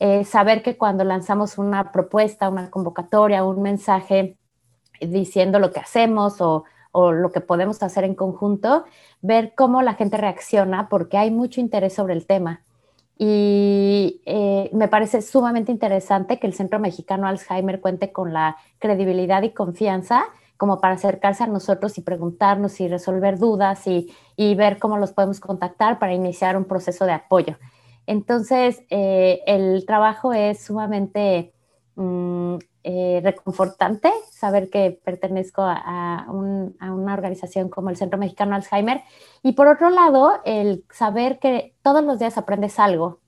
Eh, 0.00 0.24
saber 0.24 0.62
que 0.62 0.76
cuando 0.76 1.02
lanzamos 1.04 1.56
una 1.56 1.92
propuesta, 1.92 2.50
una 2.50 2.70
convocatoria, 2.70 3.42
un 3.42 3.62
mensaje 3.62 4.36
diciendo 5.00 5.58
lo 5.58 5.70
que 5.70 5.80
hacemos 5.80 6.42
o, 6.42 6.64
o 6.90 7.12
lo 7.12 7.32
que 7.32 7.40
podemos 7.40 7.82
hacer 7.82 8.04
en 8.04 8.14
conjunto, 8.14 8.84
ver 9.22 9.54
cómo 9.56 9.80
la 9.80 9.94
gente 9.94 10.18
reacciona 10.18 10.90
porque 10.90 11.16
hay 11.16 11.30
mucho 11.30 11.58
interés 11.62 11.94
sobre 11.94 12.12
el 12.12 12.26
tema. 12.26 12.62
Y 13.18 14.20
eh, 14.26 14.70
me 14.72 14.88
parece 14.88 15.22
sumamente 15.22 15.70
interesante 15.70 16.38
que 16.38 16.46
el 16.46 16.54
Centro 16.54 16.78
Mexicano 16.78 17.26
Alzheimer 17.26 17.80
cuente 17.80 18.10
con 18.10 18.32
la 18.32 18.56
credibilidad 18.78 19.42
y 19.42 19.50
confianza 19.50 20.24
como 20.56 20.80
para 20.80 20.94
acercarse 20.94 21.42
a 21.42 21.48
nosotros 21.48 21.98
y 21.98 22.02
preguntarnos 22.02 22.80
y 22.80 22.88
resolver 22.88 23.38
dudas 23.38 23.86
y, 23.86 24.14
y 24.36 24.54
ver 24.54 24.78
cómo 24.78 24.96
los 24.96 25.12
podemos 25.12 25.40
contactar 25.40 25.98
para 25.98 26.14
iniciar 26.14 26.56
un 26.56 26.64
proceso 26.64 27.04
de 27.04 27.12
apoyo. 27.12 27.56
Entonces, 28.06 28.82
eh, 28.90 29.40
el 29.46 29.84
trabajo 29.86 30.32
es 30.32 30.64
sumamente 30.64 31.52
mm, 31.96 32.56
eh, 32.84 33.20
reconfortante 33.22 34.10
saber 34.30 34.68
que 34.68 34.98
pertenezco 35.04 35.62
a, 35.62 36.26
una 36.28 37.14
organización 37.14 37.68
como 37.68 37.90
el 37.90 37.96
Centro 37.96 38.18
Mexicano 38.18 38.56
Alzheimer. 38.56 39.02
Y 39.42 39.52
por 39.52 39.68
otro 39.68 39.90
lado, 39.90 40.40
el 40.44 40.84
saber 40.90 41.38
que 41.38 41.76
todos 41.82 42.02
los 42.02 42.18
días 42.18 42.38
aprendes 42.38 42.80
algo, 42.80 43.20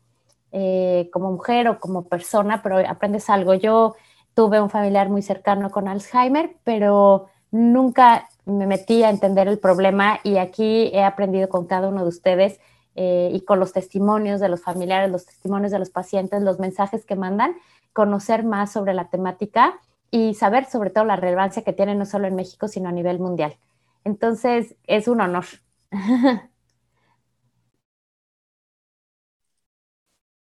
eh, 0.51 1.09
como 1.13 1.31
mujer 1.31 1.69
o 1.69 1.79
como 1.79 2.09
persona, 2.09 2.63
pero 2.63 2.79
aprendes 2.79 3.31
algo. 3.31 3.55
Yo 3.55 3.95
tuve 4.35 4.61
un 4.61 4.71
familiar 4.71 5.09
muy 5.09 5.23
cercano 5.23 5.71
con 5.71 5.87
Alzheimer, 5.87 6.57
pero 6.65 7.27
nunca 7.53 8.29
me 8.47 8.67
metí 8.67 9.05
a 9.05 9.11
entender 9.11 9.49
el 9.49 9.59
problema 9.59 10.19
y 10.23 10.39
aquí 10.39 10.91
he 10.93 11.03
aprendido 11.05 11.49
con 11.49 11.67
cada 11.67 11.89
uno 11.89 12.03
de 12.03 12.09
ustedes 12.09 12.61
eh, 12.97 13.31
y 13.33 13.41
con 13.41 13.59
los 13.59 13.73
testimonios 13.73 14.41
de 14.41 14.49
los 14.49 14.63
familiares, 14.63 15.11
los 15.11 15.27
testimonios 15.27 15.73
de 15.73 15.79
los 15.79 15.91
pacientes, 15.91 16.43
los 16.43 16.59
mensajes 16.59 17.05
que 17.05 17.17
mandan 17.17 17.57
conocer 17.95 18.45
más 18.45 18.71
sobre 18.73 18.93
la 18.93 19.09
temática 19.09 19.81
y 20.11 20.35
saber 20.35 20.67
sobre 20.67 20.91
todo 20.91 21.05
la 21.05 21.17
relevancia 21.17 21.65
que 21.65 21.73
tiene 21.73 21.95
no 21.95 22.05
solo 22.05 22.27
en 22.27 22.35
México, 22.35 22.69
sino 22.69 22.91
a 22.91 22.93
nivel 22.93 23.19
mundial. 23.19 23.57
Entonces, 24.05 24.75
es 24.87 25.09
un 25.09 25.23
honor. 25.23 25.47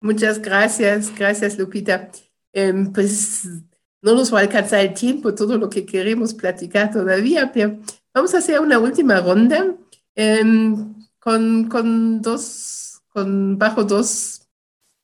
Muchas 0.02 0.40
gracias, 0.40 1.16
gracias 1.18 1.58
Lupita. 1.58 2.12
Em, 2.54 2.92
pues 2.94 3.48
no 4.02 4.14
nos 4.14 4.32
va 4.34 4.40
a 4.40 4.42
alcanzar 4.42 4.82
el 4.82 4.94
tiempo, 4.94 5.34
todo 5.34 5.58
lo 5.58 5.70
que 5.70 5.86
queremos 5.86 6.34
platicar 6.34 6.92
todavía, 6.92 7.52
pero 7.52 7.80
vamos 8.14 8.36
a 8.36 8.38
hacer 8.38 8.60
una 8.60 8.78
última 8.78 9.20
ronda 9.20 9.76
em, 10.14 10.94
con, 11.20 11.68
con, 11.70 12.22
dos, 12.22 13.02
con 13.08 13.58
bajo 13.58 13.84
dos 13.84 14.48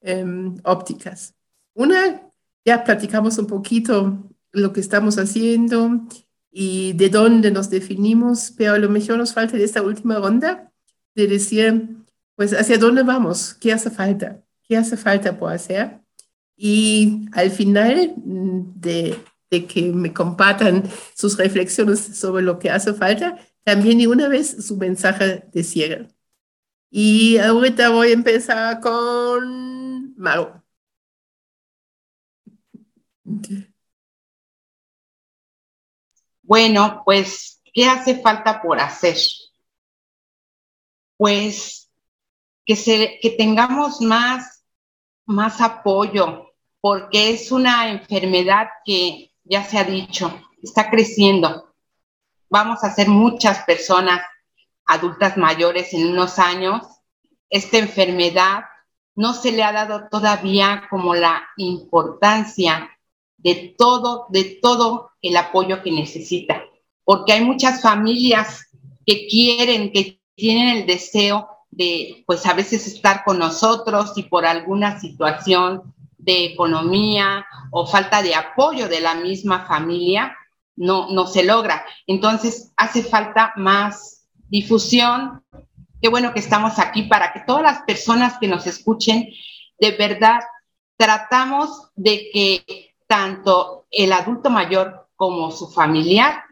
em, 0.01 0.55
ópticas. 0.63 1.33
Una 1.73 2.30
ya 2.65 2.83
platicamos 2.83 3.37
un 3.37 3.47
poquito 3.47 4.29
lo 4.51 4.73
que 4.73 4.79
estamos 4.79 5.17
haciendo 5.17 6.01
y 6.51 6.93
de 6.93 7.09
dónde 7.09 7.51
nos 7.51 7.69
definimos, 7.69 8.53
pero 8.57 8.73
a 8.73 8.77
lo 8.77 8.89
mejor 8.89 9.17
nos 9.17 9.33
falta 9.33 9.57
de 9.57 9.63
esta 9.63 9.81
última 9.81 10.19
ronda 10.19 10.71
de 11.15 11.27
decir, 11.27 11.89
pues, 12.35 12.53
¿hacia 12.53 12.77
dónde 12.77 13.03
vamos? 13.03 13.53
¿Qué 13.53 13.71
hace 13.71 13.89
falta? 13.89 14.43
¿Qué 14.63 14.77
hace 14.77 14.97
falta 14.97 15.37
por 15.37 15.53
hacer? 15.53 16.01
Y 16.57 17.25
al 17.33 17.51
final 17.51 18.13
mm, 18.17 18.79
de, 18.79 19.17
de 19.49 19.65
que 19.65 19.91
me 19.91 20.13
compartan 20.13 20.83
sus 21.15 21.37
reflexiones 21.37 21.99
sobre 21.99 22.43
lo 22.43 22.59
que 22.59 22.69
hace 22.69 22.93
falta, 22.93 23.37
también 23.63 23.97
de 23.99 24.07
una 24.07 24.27
vez 24.27 24.65
su 24.65 24.77
mensaje 24.77 25.43
de 25.51 25.63
cierre. 25.63 26.07
Y 26.89 27.37
ahorita 27.37 27.89
voy 27.89 28.09
a 28.09 28.13
empezar 28.13 28.81
con 28.81 30.13
Bueno, 36.43 37.01
pues, 37.05 37.61
¿qué 37.73 37.85
hace 37.87 38.19
falta 38.19 38.61
por 38.61 38.79
hacer? 38.79 39.17
Pues 41.17 41.89
que, 42.65 42.75
se, 42.75 43.19
que 43.21 43.31
tengamos 43.31 44.01
más, 44.01 44.65
más 45.25 45.61
apoyo, 45.61 46.51
porque 46.79 47.31
es 47.31 47.51
una 47.51 47.89
enfermedad 47.89 48.67
que 48.83 49.31
ya 49.43 49.63
se 49.63 49.77
ha 49.77 49.83
dicho, 49.83 50.41
está 50.61 50.89
creciendo. 50.89 51.73
Vamos 52.49 52.83
a 52.83 52.93
ser 52.93 53.07
muchas 53.07 53.63
personas 53.63 54.21
adultas 54.85 55.37
mayores 55.37 55.93
en 55.93 56.07
unos 56.07 56.37
años. 56.37 56.85
Esta 57.49 57.77
enfermedad 57.77 58.65
no 59.15 59.33
se 59.33 59.51
le 59.51 59.63
ha 59.63 59.71
dado 59.71 60.09
todavía 60.09 60.87
como 60.89 61.15
la 61.15 61.47
importancia 61.57 62.89
de 63.43 63.75
todo, 63.77 64.27
de 64.29 64.59
todo 64.61 65.11
el 65.21 65.37
apoyo 65.37 65.81
que 65.83 65.91
necesita, 65.91 66.63
porque 67.03 67.33
hay 67.33 67.43
muchas 67.43 67.81
familias 67.81 68.67
que 69.05 69.27
quieren, 69.27 69.91
que 69.91 70.19
tienen 70.35 70.77
el 70.77 70.85
deseo 70.85 71.47
de, 71.71 72.23
pues 72.27 72.45
a 72.45 72.53
veces 72.53 72.87
estar 72.87 73.23
con 73.23 73.39
nosotros 73.39 74.13
y 74.15 74.23
por 74.23 74.45
alguna 74.45 74.99
situación 74.99 75.93
de 76.17 76.45
economía 76.45 77.45
o 77.71 77.87
falta 77.87 78.21
de 78.21 78.35
apoyo 78.35 78.87
de 78.87 79.01
la 79.01 79.15
misma 79.15 79.65
familia, 79.65 80.35
no, 80.75 81.09
no 81.11 81.25
se 81.27 81.43
logra. 81.43 81.83
Entonces 82.05 82.73
hace 82.77 83.03
falta 83.03 83.53
más 83.55 84.27
difusión. 84.49 85.43
Qué 86.01 86.09
bueno 86.09 86.33
que 86.33 86.39
estamos 86.39 86.79
aquí 86.79 87.03
para 87.03 87.33
que 87.33 87.41
todas 87.41 87.63
las 87.63 87.81
personas 87.83 88.37
que 88.39 88.47
nos 88.47 88.67
escuchen, 88.67 89.29
de 89.79 89.91
verdad, 89.91 90.41
tratamos 90.97 91.89
de 91.95 92.29
que 92.31 92.90
tanto 93.11 93.87
el 93.91 94.13
adulto 94.13 94.49
mayor 94.49 95.09
como 95.17 95.51
su 95.51 95.67
familiar, 95.67 96.45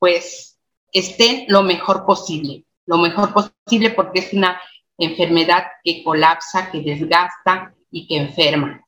pues 0.00 0.58
estén 0.92 1.44
lo 1.46 1.62
mejor 1.62 2.04
posible, 2.04 2.64
lo 2.84 2.98
mejor 2.98 3.32
posible 3.32 3.90
porque 3.90 4.18
es 4.18 4.32
una 4.32 4.60
enfermedad 4.98 5.68
que 5.84 6.02
colapsa, 6.02 6.72
que 6.72 6.80
desgasta 6.80 7.76
y 7.92 8.08
que 8.08 8.16
enferma. 8.16 8.84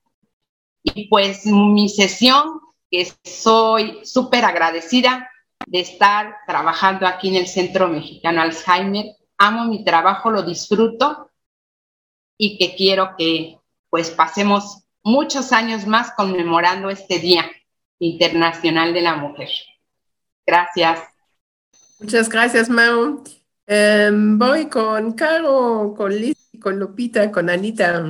Y 0.82 1.06
pues 1.06 1.46
mi 1.46 1.88
sesión, 1.88 2.58
que 2.90 3.06
soy 3.22 4.04
súper 4.04 4.44
agradecida 4.44 5.30
de 5.68 5.78
estar 5.78 6.38
trabajando 6.44 7.06
aquí 7.06 7.28
en 7.28 7.36
el 7.36 7.46
Centro 7.46 7.86
Mexicano 7.86 8.42
Alzheimer, 8.42 9.14
amo 9.38 9.66
mi 9.66 9.84
trabajo, 9.84 10.32
lo 10.32 10.42
disfruto 10.42 11.30
y 12.36 12.58
que 12.58 12.74
quiero 12.74 13.14
que 13.16 13.60
pues 13.90 14.10
pasemos 14.10 14.88
muchos 15.02 15.52
años 15.52 15.86
más 15.86 16.12
conmemorando 16.12 16.90
este 16.90 17.18
Día 17.18 17.50
Internacional 17.98 18.92
de 18.94 19.00
la 19.02 19.16
Mujer. 19.16 19.48
Gracias. 20.46 21.00
Muchas 21.98 22.28
gracias, 22.28 22.68
Mau. 22.68 23.22
Em, 23.66 24.38
voy 24.38 24.68
con 24.68 25.12
Caro, 25.12 25.94
con 25.96 26.14
Liz, 26.14 26.50
con 26.60 26.78
Lupita, 26.78 27.30
con 27.30 27.48
Anita. 27.48 28.02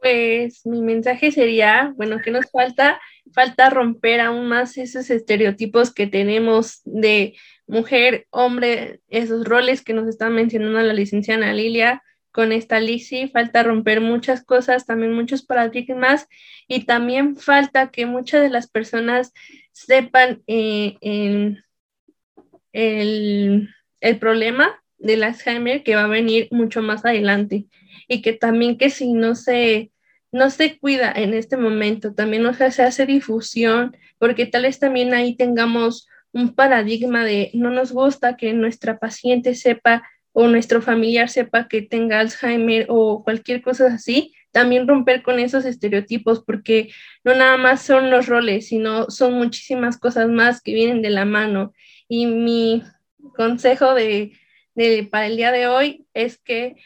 Pues 0.00 0.64
mi 0.64 0.82
mensaje 0.82 1.30
sería, 1.32 1.92
bueno, 1.96 2.18
¿qué 2.22 2.30
nos 2.30 2.50
falta? 2.50 3.00
Falta 3.34 3.70
romper 3.70 4.20
aún 4.20 4.46
más 4.46 4.78
esos 4.78 5.10
estereotipos 5.10 5.92
que 5.92 6.06
tenemos 6.06 6.80
de 6.84 7.34
mujer, 7.66 8.26
hombre, 8.30 9.00
esos 9.08 9.44
roles 9.44 9.82
que 9.82 9.92
nos 9.92 10.08
está 10.08 10.30
mencionando 10.30 10.80
la 10.80 10.92
licenciada 10.92 11.52
Lilia, 11.52 12.02
con 12.32 12.52
esta 12.52 12.80
LISI, 12.80 13.28
falta 13.28 13.62
romper 13.62 14.00
muchas 14.00 14.44
cosas, 14.44 14.86
también 14.86 15.12
muchos 15.12 15.42
paradigmas 15.42 16.28
y 16.68 16.84
también 16.84 17.36
falta 17.36 17.90
que 17.90 18.06
muchas 18.06 18.42
de 18.42 18.50
las 18.50 18.68
personas 18.68 19.32
sepan 19.72 20.42
eh, 20.46 20.96
el, 22.72 23.68
el, 24.00 24.18
problema 24.18 24.82
del 24.98 25.24
Alzheimer 25.24 25.82
que 25.82 25.96
va 25.96 26.04
a 26.04 26.08
venir 26.08 26.48
mucho 26.50 26.82
más 26.82 27.04
adelante 27.04 27.66
y 28.06 28.22
que 28.22 28.32
también 28.32 28.78
que 28.78 28.90
si 28.90 29.12
no 29.12 29.34
se 29.34 29.90
no 30.32 30.50
se 30.50 30.78
cuida 30.78 31.10
en 31.10 31.34
este 31.34 31.56
momento, 31.56 32.14
también 32.14 32.44
no 32.44 32.54
se 32.54 32.64
hace 32.64 33.04
difusión, 33.04 33.96
porque 34.18 34.46
tal 34.46 34.62
vez 34.62 34.78
también 34.78 35.12
ahí 35.12 35.34
tengamos 35.34 36.08
un 36.32 36.54
paradigma 36.54 37.24
de 37.24 37.50
no 37.54 37.70
nos 37.70 37.92
gusta 37.92 38.36
que 38.36 38.52
nuestra 38.52 38.98
paciente 38.98 39.54
sepa 39.54 40.08
o 40.32 40.46
nuestro 40.48 40.82
familiar 40.82 41.28
sepa 41.28 41.68
que 41.68 41.82
tenga 41.82 42.20
Alzheimer 42.20 42.86
o 42.88 43.22
cualquier 43.24 43.62
cosa 43.62 43.86
así, 43.86 44.34
también 44.52 44.88
romper 44.88 45.22
con 45.22 45.38
esos 45.38 45.64
estereotipos, 45.64 46.42
porque 46.44 46.90
no 47.24 47.34
nada 47.34 47.56
más 47.56 47.82
son 47.82 48.10
los 48.10 48.26
roles, 48.26 48.68
sino 48.68 49.10
son 49.10 49.34
muchísimas 49.34 49.98
cosas 49.98 50.28
más 50.28 50.60
que 50.60 50.74
vienen 50.74 51.02
de 51.02 51.10
la 51.10 51.24
mano. 51.24 51.72
Y 52.08 52.26
mi 52.26 52.82
consejo 53.36 53.94
de, 53.94 54.32
de 54.74 55.08
para 55.10 55.26
el 55.26 55.36
día 55.36 55.52
de 55.52 55.68
hoy 55.68 56.06
es 56.14 56.38
que 56.38 56.76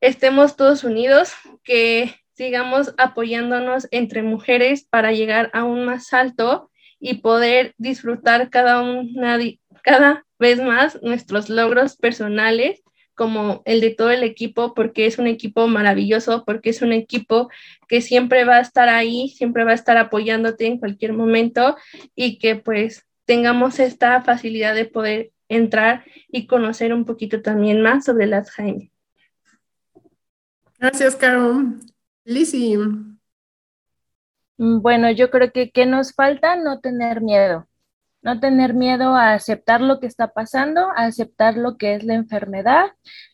estemos 0.00 0.56
todos 0.56 0.84
unidos, 0.84 1.32
que 1.62 2.14
sigamos 2.34 2.94
apoyándonos 2.98 3.88
entre 3.90 4.22
mujeres 4.22 4.84
para 4.84 5.12
llegar 5.12 5.50
aún 5.52 5.84
más 5.84 6.12
alto 6.12 6.70
y 7.00 7.14
poder 7.14 7.74
disfrutar 7.78 8.50
cada, 8.50 8.82
una, 8.82 9.38
cada 9.82 10.24
vez 10.38 10.60
más 10.60 11.00
nuestros 11.02 11.48
logros 11.48 11.96
personales 11.96 12.82
como 13.14 13.62
el 13.64 13.80
de 13.80 13.90
todo 13.90 14.10
el 14.10 14.22
equipo, 14.22 14.74
porque 14.74 15.06
es 15.06 15.18
un 15.18 15.26
equipo 15.26 15.68
maravilloso, 15.68 16.44
porque 16.44 16.70
es 16.70 16.82
un 16.82 16.92
equipo 16.92 17.48
que 17.88 18.00
siempre 18.00 18.44
va 18.44 18.56
a 18.56 18.60
estar 18.60 18.88
ahí, 18.88 19.28
siempre 19.28 19.64
va 19.64 19.70
a 19.70 19.74
estar 19.74 19.96
apoyándote 19.96 20.66
en 20.66 20.78
cualquier 20.78 21.12
momento 21.12 21.76
y 22.14 22.38
que 22.38 22.56
pues 22.56 23.06
tengamos 23.24 23.78
esta 23.78 24.22
facilidad 24.22 24.74
de 24.74 24.84
poder 24.84 25.30
entrar 25.48 26.04
y 26.28 26.46
conocer 26.46 26.92
un 26.92 27.04
poquito 27.04 27.42
también 27.42 27.80
más 27.82 28.04
sobre 28.04 28.26
las 28.26 28.50
Jaime. 28.50 28.90
Gracias, 30.78 31.16
Caro. 31.16 31.62
Lizzie. 32.24 32.78
Mm, 34.56 34.80
bueno, 34.80 35.10
yo 35.10 35.30
creo 35.30 35.52
que 35.52 35.70
¿qué 35.70 35.86
nos 35.86 36.12
falta? 36.12 36.56
No 36.56 36.80
tener 36.80 37.20
miedo. 37.20 37.68
No 38.24 38.40
tener 38.40 38.72
miedo 38.72 39.14
a 39.14 39.34
aceptar 39.34 39.82
lo 39.82 40.00
que 40.00 40.06
está 40.06 40.28
pasando, 40.28 40.88
a 40.96 41.04
aceptar 41.04 41.58
lo 41.58 41.76
que 41.76 41.94
es 41.94 42.04
la 42.04 42.14
enfermedad, 42.14 42.86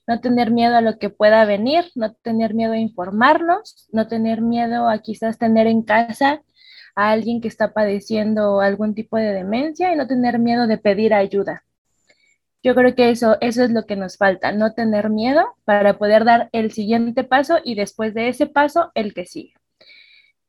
no 0.08 0.20
tener 0.20 0.50
miedo 0.50 0.76
a 0.76 0.80
lo 0.80 0.98
que 0.98 1.10
pueda 1.10 1.44
venir, 1.44 1.84
no 1.94 2.12
tener 2.12 2.54
miedo 2.54 2.72
a 2.72 2.78
informarnos, 2.78 3.88
no 3.92 4.08
tener 4.08 4.42
miedo 4.42 4.88
a 4.88 4.98
quizás 4.98 5.38
tener 5.38 5.68
en 5.68 5.82
casa 5.82 6.42
a 6.96 7.12
alguien 7.12 7.40
que 7.40 7.46
está 7.46 7.72
padeciendo 7.72 8.60
algún 8.60 8.96
tipo 8.96 9.16
de 9.16 9.32
demencia 9.32 9.92
y 9.92 9.96
no 9.96 10.08
tener 10.08 10.40
miedo 10.40 10.66
de 10.66 10.76
pedir 10.76 11.14
ayuda. 11.14 11.62
Yo 12.62 12.74
creo 12.74 12.94
que 12.96 13.10
eso, 13.10 13.38
eso 13.40 13.62
es 13.62 13.70
lo 13.70 13.86
que 13.86 13.94
nos 13.94 14.16
falta, 14.16 14.50
no 14.50 14.74
tener 14.74 15.08
miedo 15.08 15.54
para 15.64 15.98
poder 15.98 16.24
dar 16.24 16.50
el 16.50 16.72
siguiente 16.72 17.22
paso 17.22 17.58
y 17.62 17.76
después 17.76 18.12
de 18.12 18.28
ese 18.28 18.46
paso, 18.46 18.90
el 18.94 19.14
que 19.14 19.24
sigue. 19.24 19.54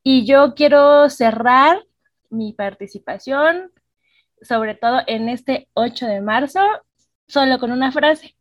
Y 0.02 0.26
yo 0.26 0.54
quiero 0.54 1.08
cerrar 1.08 1.84
mi 2.28 2.52
participación, 2.52 3.70
sobre 4.42 4.74
todo 4.74 5.00
en 5.06 5.28
este 5.28 5.68
8 5.74 6.06
de 6.06 6.20
marzo, 6.20 6.60
solo 7.26 7.58
con 7.58 7.72
una 7.72 7.92
frase. 7.92 8.36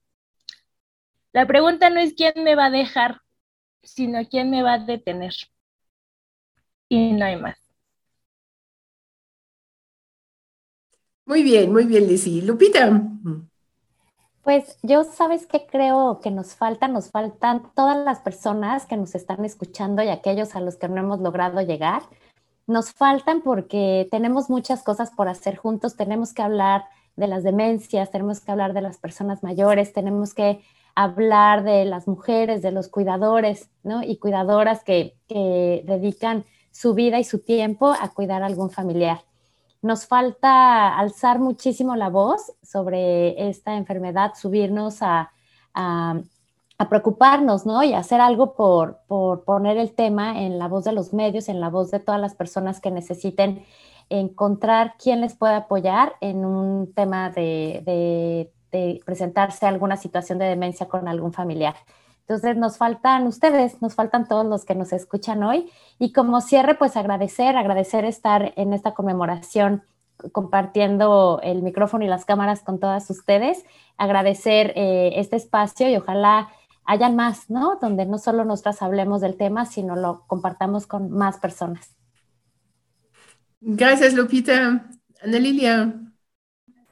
La 1.33 1.47
pregunta 1.47 1.89
no 1.89 1.99
es 1.99 2.13
quién 2.13 2.33
me 2.43 2.55
va 2.55 2.65
a 2.65 2.71
dejar, 2.71 3.21
sino 3.83 4.27
quién 4.29 4.49
me 4.49 4.63
va 4.63 4.73
a 4.73 4.79
detener. 4.79 5.33
Y 6.89 7.13
no 7.13 7.25
hay 7.25 7.37
más. 7.37 7.57
Muy 11.25 11.43
bien, 11.43 11.71
muy 11.71 11.85
bien, 11.85 12.07
Lizzie. 12.07 12.41
Lupita. 12.41 13.01
Pues 14.43 14.77
yo, 14.81 15.03
¿sabes 15.03 15.45
qué 15.45 15.65
creo 15.65 16.19
que 16.21 16.31
nos 16.31 16.55
falta? 16.55 16.87
Nos 16.87 17.11
faltan 17.11 17.71
todas 17.73 17.95
las 18.03 18.19
personas 18.19 18.85
que 18.85 18.97
nos 18.97 19.15
están 19.15 19.45
escuchando 19.45 20.03
y 20.03 20.09
aquellos 20.09 20.55
a 20.55 20.59
los 20.59 20.75
que 20.75 20.89
no 20.89 20.99
hemos 20.99 21.21
logrado 21.21 21.61
llegar. 21.61 22.01
Nos 22.71 22.93
faltan 22.93 23.41
porque 23.41 24.07
tenemos 24.11 24.49
muchas 24.49 24.81
cosas 24.81 25.11
por 25.11 25.27
hacer 25.27 25.57
juntos. 25.57 25.97
Tenemos 25.97 26.33
que 26.33 26.41
hablar 26.41 26.85
de 27.17 27.27
las 27.27 27.43
demencias, 27.43 28.11
tenemos 28.11 28.39
que 28.39 28.49
hablar 28.49 28.71
de 28.71 28.79
las 28.79 28.97
personas 28.97 29.43
mayores, 29.43 29.91
tenemos 29.91 30.33
que 30.33 30.63
hablar 30.95 31.65
de 31.65 31.83
las 31.83 32.07
mujeres, 32.07 32.61
de 32.61 32.71
los 32.71 32.87
cuidadores 32.87 33.69
¿no? 33.83 34.03
y 34.03 34.19
cuidadoras 34.19 34.85
que, 34.85 35.17
que 35.27 35.83
dedican 35.85 36.45
su 36.71 36.93
vida 36.93 37.19
y 37.19 37.25
su 37.25 37.39
tiempo 37.39 37.89
a 37.91 38.07
cuidar 38.13 38.41
a 38.41 38.45
algún 38.45 38.69
familiar. 38.69 39.19
Nos 39.81 40.07
falta 40.07 40.97
alzar 40.97 41.39
muchísimo 41.39 41.97
la 41.97 42.07
voz 42.07 42.53
sobre 42.63 43.49
esta 43.49 43.75
enfermedad, 43.75 44.31
subirnos 44.39 44.99
a, 45.01 45.33
preocuparnos, 46.89 47.65
¿no? 47.65 47.83
Y 47.83 47.93
hacer 47.93 48.21
algo 48.21 48.53
por, 48.53 48.99
poner 49.45 49.77
el 49.77 49.93
tema 49.93 50.41
en 50.41 50.59
la 50.59 50.67
voz 50.67 50.83
de 50.83 50.91
los 50.91 51.13
medios, 51.13 51.49
en 51.49 51.59
la 51.59 51.69
voz 51.69 51.91
de 51.91 51.99
todas 51.99 52.19
las 52.19 52.35
personas 52.35 52.79
que 52.81 52.91
necesiten 52.91 53.65
encontrar 54.09 54.95
quién 55.01 55.21
les 55.21 55.35
puede 55.35 55.55
apoyar 55.55 56.15
en 56.21 56.45
un 56.45 56.93
tema 56.93 57.29
de, 57.29 58.49
de 58.71 59.01
presentarse 59.05 59.65
alguna 59.65 59.97
situación 59.97 60.37
de 60.39 60.45
demencia 60.45 60.87
con 60.87 61.07
algún 61.07 61.33
familiar. 61.33 61.75
Entonces 62.21 62.55
nos 62.55 62.77
faltan 62.77 63.27
ustedes, 63.27 63.81
nos 63.81 63.95
faltan 63.95 64.27
todos 64.27 64.45
los 64.45 64.63
que 64.63 64.75
nos 64.75 64.93
escuchan 64.93 65.43
hoy. 65.43 65.69
Y 65.99 66.13
como 66.13 66.39
cierre, 66.39 66.75
pues 66.75 66.95
agradecer, 66.95 67.57
agradecer 67.57 68.05
estar 68.05 68.53
en 68.55 68.73
esta 68.73 68.93
conmemoración 68.93 69.83
compartiendo 70.31 71.39
el 71.43 71.61
micrófono 71.61 72.05
y 72.05 72.07
las 72.07 72.25
cámaras 72.25 72.61
con 72.61 72.79
todas 72.79 73.09
ustedes, 73.09 73.65
agradecer 73.97 74.73
eh, 74.75 75.13
este 75.15 75.35
espacio 75.35 75.89
y 75.89 75.95
ojalá 75.97 76.49
hayan 76.85 77.15
más, 77.15 77.49
¿no? 77.49 77.77
Donde 77.81 78.05
no 78.05 78.17
solo 78.17 78.45
nosotras 78.45 78.81
hablemos 78.81 79.21
del 79.21 79.37
tema, 79.37 79.65
sino 79.65 79.95
lo 79.95 80.25
compartamos 80.27 80.87
con 80.87 81.11
más 81.11 81.37
personas. 81.37 81.95
Gracias, 83.59 84.13
Lupita. 84.13 84.89
Ana 85.21 85.39
Lilia. 85.39 85.93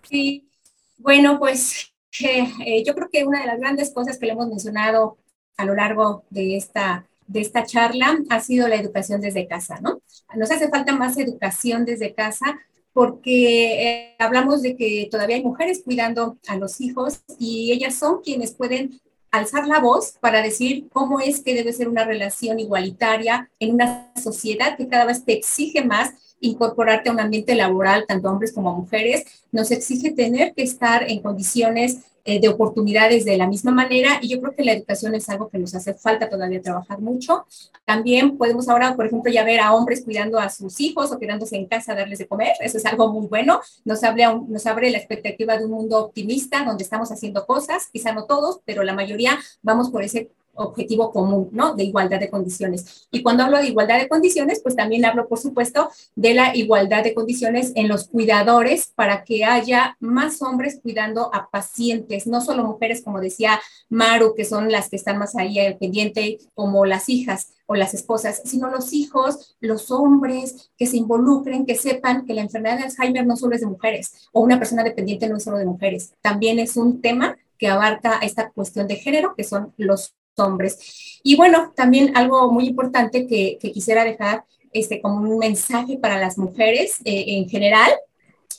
Sí, 0.03 0.49
bueno, 0.97 1.39
pues 1.39 1.93
eh, 2.21 2.83
yo 2.85 2.93
creo 2.93 3.09
que 3.11 3.25
una 3.25 3.41
de 3.41 3.47
las 3.47 3.59
grandes 3.59 3.93
cosas 3.93 4.17
que 4.17 4.27
le 4.27 4.33
hemos 4.33 4.47
mencionado 4.47 5.17
a 5.57 5.65
lo 5.65 5.75
largo 5.75 6.25
de 6.29 6.55
esta, 6.55 7.07
de 7.27 7.41
esta 7.41 7.65
charla 7.65 8.17
ha 8.29 8.39
sido 8.39 8.67
la 8.67 8.75
educación 8.75 9.19
desde 9.21 9.47
casa, 9.47 9.79
¿no? 9.81 10.01
Nos 10.35 10.51
hace 10.51 10.69
falta 10.69 10.95
más 10.95 11.17
educación 11.17 11.85
desde 11.85 12.13
casa 12.13 12.59
porque 12.93 13.83
eh, 13.83 14.15
hablamos 14.19 14.61
de 14.61 14.75
que 14.75 15.07
todavía 15.11 15.37
hay 15.37 15.43
mujeres 15.43 15.81
cuidando 15.83 16.37
a 16.47 16.57
los 16.57 16.81
hijos 16.81 17.21
y 17.39 17.71
ellas 17.71 17.95
son 17.95 18.21
quienes 18.21 18.53
pueden 18.53 18.99
alzar 19.31 19.67
la 19.67 19.79
voz 19.79 20.13
para 20.19 20.41
decir 20.41 20.87
cómo 20.91 21.19
es 21.19 21.41
que 21.41 21.53
debe 21.53 21.73
ser 21.73 21.87
una 21.87 22.05
relación 22.05 22.59
igualitaria 22.59 23.49
en 23.59 23.75
una 23.75 24.11
sociedad 24.21 24.77
que 24.77 24.87
cada 24.87 25.05
vez 25.05 25.23
te 25.25 25.33
exige 25.33 25.83
más 25.83 26.11
incorporarte 26.41 27.09
a 27.09 27.11
un 27.11 27.19
ambiente 27.19 27.55
laboral, 27.55 28.05
tanto 28.07 28.29
hombres 28.29 28.53
como 28.53 28.75
mujeres, 28.75 29.25
nos 29.51 29.71
exige 29.71 30.11
tener 30.11 30.53
que 30.53 30.63
estar 30.63 31.09
en 31.09 31.21
condiciones 31.21 31.99
eh, 32.25 32.39
de 32.39 32.49
oportunidades 32.49 33.25
de 33.25 33.37
la 33.37 33.47
misma 33.47 33.71
manera 33.71 34.19
y 34.21 34.29
yo 34.29 34.41
creo 34.41 34.55
que 34.55 34.63
la 34.63 34.73
educación 34.73 35.15
es 35.15 35.29
algo 35.29 35.49
que 35.49 35.57
nos 35.57 35.73
hace 35.75 35.93
falta 35.93 36.29
todavía 36.29 36.61
trabajar 36.61 36.99
mucho. 36.99 37.45
También 37.85 38.37
podemos 38.37 38.69
ahora, 38.69 38.95
por 38.95 39.05
ejemplo, 39.05 39.31
ya 39.31 39.43
ver 39.43 39.59
a 39.59 39.73
hombres 39.73 40.03
cuidando 40.03 40.39
a 40.39 40.49
sus 40.49 40.79
hijos 40.79 41.11
o 41.11 41.19
quedándose 41.19 41.55
en 41.55 41.65
casa 41.65 41.93
a 41.93 41.95
darles 41.95 42.19
de 42.19 42.27
comer, 42.27 42.53
eso 42.61 42.77
es 42.77 42.85
algo 42.85 43.11
muy 43.11 43.27
bueno, 43.27 43.61
nos 43.85 44.03
abre, 44.03 44.25
nos 44.47 44.65
abre 44.65 44.91
la 44.91 44.97
expectativa 44.97 45.57
de 45.57 45.65
un 45.65 45.71
mundo 45.71 45.97
optimista 45.97 46.63
donde 46.63 46.83
estamos 46.83 47.11
haciendo 47.11 47.45
cosas, 47.45 47.89
quizá 47.91 48.13
no 48.13 48.25
todos, 48.25 48.59
pero 48.65 48.83
la 48.83 48.93
mayoría 48.93 49.37
vamos 49.61 49.89
por 49.89 50.03
ese 50.03 50.31
objetivo 50.59 51.11
común, 51.11 51.49
¿no? 51.51 51.75
De 51.75 51.83
igualdad 51.83 52.19
de 52.19 52.29
condiciones. 52.29 53.07
Y 53.11 53.23
cuando 53.23 53.43
hablo 53.43 53.57
de 53.57 53.67
igualdad 53.67 53.99
de 53.99 54.07
condiciones, 54.07 54.61
pues 54.61 54.75
también 54.75 55.05
hablo, 55.05 55.27
por 55.27 55.39
supuesto, 55.39 55.89
de 56.15 56.33
la 56.33 56.55
igualdad 56.55 57.03
de 57.03 57.13
condiciones 57.13 57.71
en 57.75 57.87
los 57.87 58.07
cuidadores 58.07 58.91
para 58.95 59.23
que 59.23 59.45
haya 59.45 59.97
más 59.99 60.41
hombres 60.41 60.79
cuidando 60.81 61.33
a 61.33 61.49
pacientes, 61.49 62.27
no 62.27 62.41
solo 62.41 62.63
mujeres, 62.63 63.01
como 63.03 63.19
decía 63.19 63.59
Maru, 63.89 64.33
que 64.35 64.45
son 64.45 64.71
las 64.71 64.89
que 64.89 64.97
están 64.97 65.17
más 65.17 65.35
ahí 65.35 65.59
al 65.59 65.77
pendiente, 65.77 66.39
como 66.53 66.85
las 66.85 67.09
hijas 67.09 67.53
o 67.65 67.75
las 67.75 67.93
esposas, 67.93 68.41
sino 68.45 68.69
los 68.69 68.93
hijos, 68.93 69.55
los 69.59 69.91
hombres 69.91 70.71
que 70.77 70.87
se 70.87 70.97
involucren, 70.97 71.65
que 71.65 71.75
sepan 71.75 72.25
que 72.25 72.33
la 72.33 72.41
enfermedad 72.41 72.77
de 72.77 72.83
Alzheimer 72.85 73.25
no 73.25 73.37
solo 73.37 73.55
es 73.55 73.61
de 73.61 73.67
mujeres 73.67 74.27
o 74.31 74.41
una 74.41 74.57
persona 74.57 74.83
dependiente 74.83 75.29
no 75.29 75.37
es 75.37 75.43
solo 75.43 75.57
de 75.57 75.65
mujeres, 75.65 76.13
también 76.21 76.59
es 76.59 76.77
un 76.77 77.01
tema 77.01 77.37
que 77.59 77.67
abarca 77.67 78.19
esta 78.23 78.49
cuestión 78.49 78.87
de 78.87 78.95
género, 78.95 79.35
que 79.35 79.43
son 79.43 79.73
los 79.77 80.15
hombres. 80.39 81.19
Y 81.23 81.35
bueno, 81.35 81.73
también 81.75 82.15
algo 82.15 82.51
muy 82.51 82.67
importante 82.67 83.27
que, 83.27 83.57
quisiera 83.73 84.03
dejar 84.03 84.45
este, 84.71 85.01
como 85.01 85.29
un 85.29 85.37
mensaje 85.39 85.97
para 85.97 86.19
las 86.19 86.37
mujeres 86.37 86.97
eh, 87.03 87.25
en 87.27 87.49
general, 87.49 87.91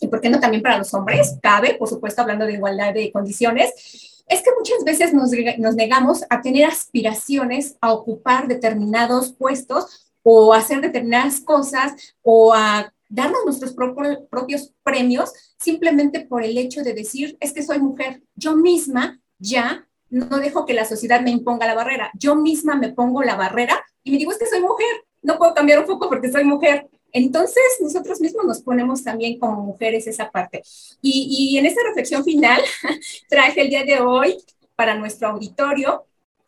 y 0.01 0.09
por 0.09 0.21
qué 0.21 0.31
no 0.31 0.41
también 0.41 0.63
para 0.63 0.79
los 0.79 0.93
hombres, 0.95 1.37
cabe, 1.43 1.75
por 1.75 1.89
supuesto, 1.89 2.23
hablando 2.23 2.47
de 2.47 2.55
igualdad 2.55 2.95
de 2.95 3.13
condiciones, 3.13 4.23
es 4.27 4.43
que 4.43 4.51
muchas 4.57 4.85
veces 4.85 5.13
nos, 5.13 5.31
nos 5.59 5.75
negamos 5.75 6.25
a 6.31 6.41
tener 6.41 6.65
aspiraciones 6.65 7.77
a 7.81 7.93
ocupar 7.93 8.47
determinados 8.47 9.33
puestos 9.33 10.13
o 10.23 10.55
hacer 10.55 10.81
determinadas 10.81 11.41
cosas 11.41 12.15
o 12.23 12.55
a 12.55 12.93
darnos 13.09 13.45
nuestros 13.45 13.75
propios 13.75 14.73
premios 14.85 15.33
simplemente 15.59 16.21
por 16.21 16.45
el 16.45 16.57
hecho 16.57 16.83
de 16.83 16.95
decir, 16.95 17.37
es 17.41 17.53
que 17.53 17.63
soy 17.63 17.81
mujer. 17.81 18.23
Yo 18.37 18.57
misma 18.57 19.21
ya 19.39 19.87
no 20.11 20.39
dejo 20.39 20.67
que 20.67 20.75
la 20.75 20.85
sociedad 20.85 21.21
me 21.21 21.31
imponga 21.31 21.67
la 21.67 21.75
barrera. 21.75 22.11
Yo 22.15 22.35
misma 22.35 22.77
me 22.77 22.93
pongo 22.93 23.23
la 23.23 23.37
barrera 23.37 23.83
y 24.03 24.11
me 24.11 24.19
digo, 24.19 24.33
es 24.33 24.39
que 24.39 24.47
soy 24.47 24.61
mujer. 24.61 25.05
No 25.23 25.39
puedo 25.39 25.55
cambiar 25.55 25.79
un 25.79 25.87
poco 25.87 26.09
porque 26.09 26.31
soy 26.31 26.45
mujer. 26.45 26.89
Entonces, 27.13 27.63
nosotros 27.81 28.21
mismos 28.21 28.45
nos 28.45 28.61
ponemos 28.61 29.03
también 29.03 29.39
como 29.39 29.63
mujeres 29.63 30.07
esa 30.07 30.31
parte. 30.31 30.63
Y, 31.01 31.53
y 31.53 31.59
en 31.59 31.67
esta 31.67 31.83
reflexión 31.87 32.25
final, 32.25 32.61
traje 33.29 33.63
el 33.63 33.71
día 33.71 33.85
de 33.85 34.01
hoy 34.01 34.37
para 34.77 34.95
nuestro 34.95 35.29
auditorio 35.29 36.05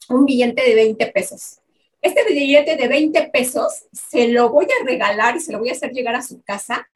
un 0.08 0.24
billete 0.24 0.62
de 0.62 0.74
20 0.74 1.06
pesos. 1.08 1.58
Este 2.00 2.24
billete 2.24 2.76
de 2.76 2.88
20 2.88 3.28
pesos 3.28 3.84
se 3.92 4.28
lo 4.28 4.50
voy 4.50 4.66
a 4.66 4.84
regalar 4.84 5.36
y 5.36 5.40
se 5.40 5.52
lo 5.52 5.60
voy 5.60 5.68
a 5.68 5.72
hacer 5.72 5.92
llegar 5.92 6.16
a 6.16 6.22
su 6.22 6.42
casa 6.42 6.88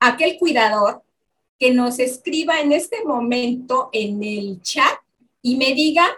a 0.00 0.08
aquel 0.08 0.38
cuidador 0.38 1.02
que 1.58 1.72
nos 1.72 1.98
escriba 1.98 2.60
en 2.60 2.72
este 2.72 3.04
momento 3.04 3.90
en 3.92 4.22
el 4.22 4.60
chat 4.62 4.98
y 5.46 5.54
me 5.54 5.74
diga, 5.74 6.08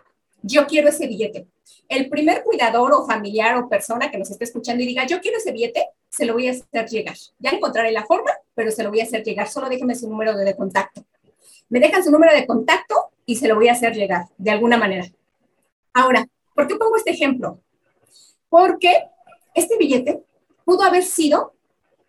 yo 0.41 0.67
quiero 0.67 0.89
ese 0.89 1.07
billete. 1.07 1.49
El 1.87 2.09
primer 2.09 2.43
cuidador 2.43 2.95
o 2.95 3.05
familiar 3.05 3.57
o 3.57 3.69
persona 3.69 4.11
que 4.11 4.17
nos 4.17 4.31
esté 4.31 4.45
escuchando 4.45 4.83
y 4.83 4.87
diga, 4.87 5.07
yo 5.07 5.21
quiero 5.21 5.37
ese 5.37 5.53
billete, 5.53 5.85
se 6.09 6.25
lo 6.25 6.33
voy 6.33 6.49
a 6.49 6.53
hacer 6.53 6.89
llegar. 6.89 7.15
Ya 7.39 7.51
encontraré 7.51 7.93
la 7.93 8.07
forma, 8.07 8.31
pero 8.55 8.71
se 8.71 8.83
lo 8.83 8.89
voy 8.89 9.01
a 9.01 9.03
hacer 9.03 9.23
llegar. 9.23 9.47
Solo 9.47 9.69
déjenme 9.69 9.95
su 9.97 10.09
número 10.09 10.35
de 10.35 10.57
contacto. 10.57 11.05
Me 11.69 11.79
dejan 11.79 12.03
su 12.03 12.11
número 12.11 12.33
de 12.33 12.47
contacto 12.47 13.11
y 13.27 13.37
se 13.37 13.49
lo 13.49 13.57
voy 13.57 13.69
a 13.69 13.73
hacer 13.73 13.95
llegar 13.95 14.25
de 14.39 14.51
alguna 14.51 14.79
manera. 14.79 15.05
Ahora, 15.93 16.27
¿por 16.55 16.67
qué 16.67 16.77
pongo 16.77 16.97
este 16.97 17.11
ejemplo? 17.11 17.61
Porque 18.49 18.95
este 19.55 19.77
billete 19.77 20.23
pudo 20.65 20.85
haber 20.85 21.03
sido 21.03 21.53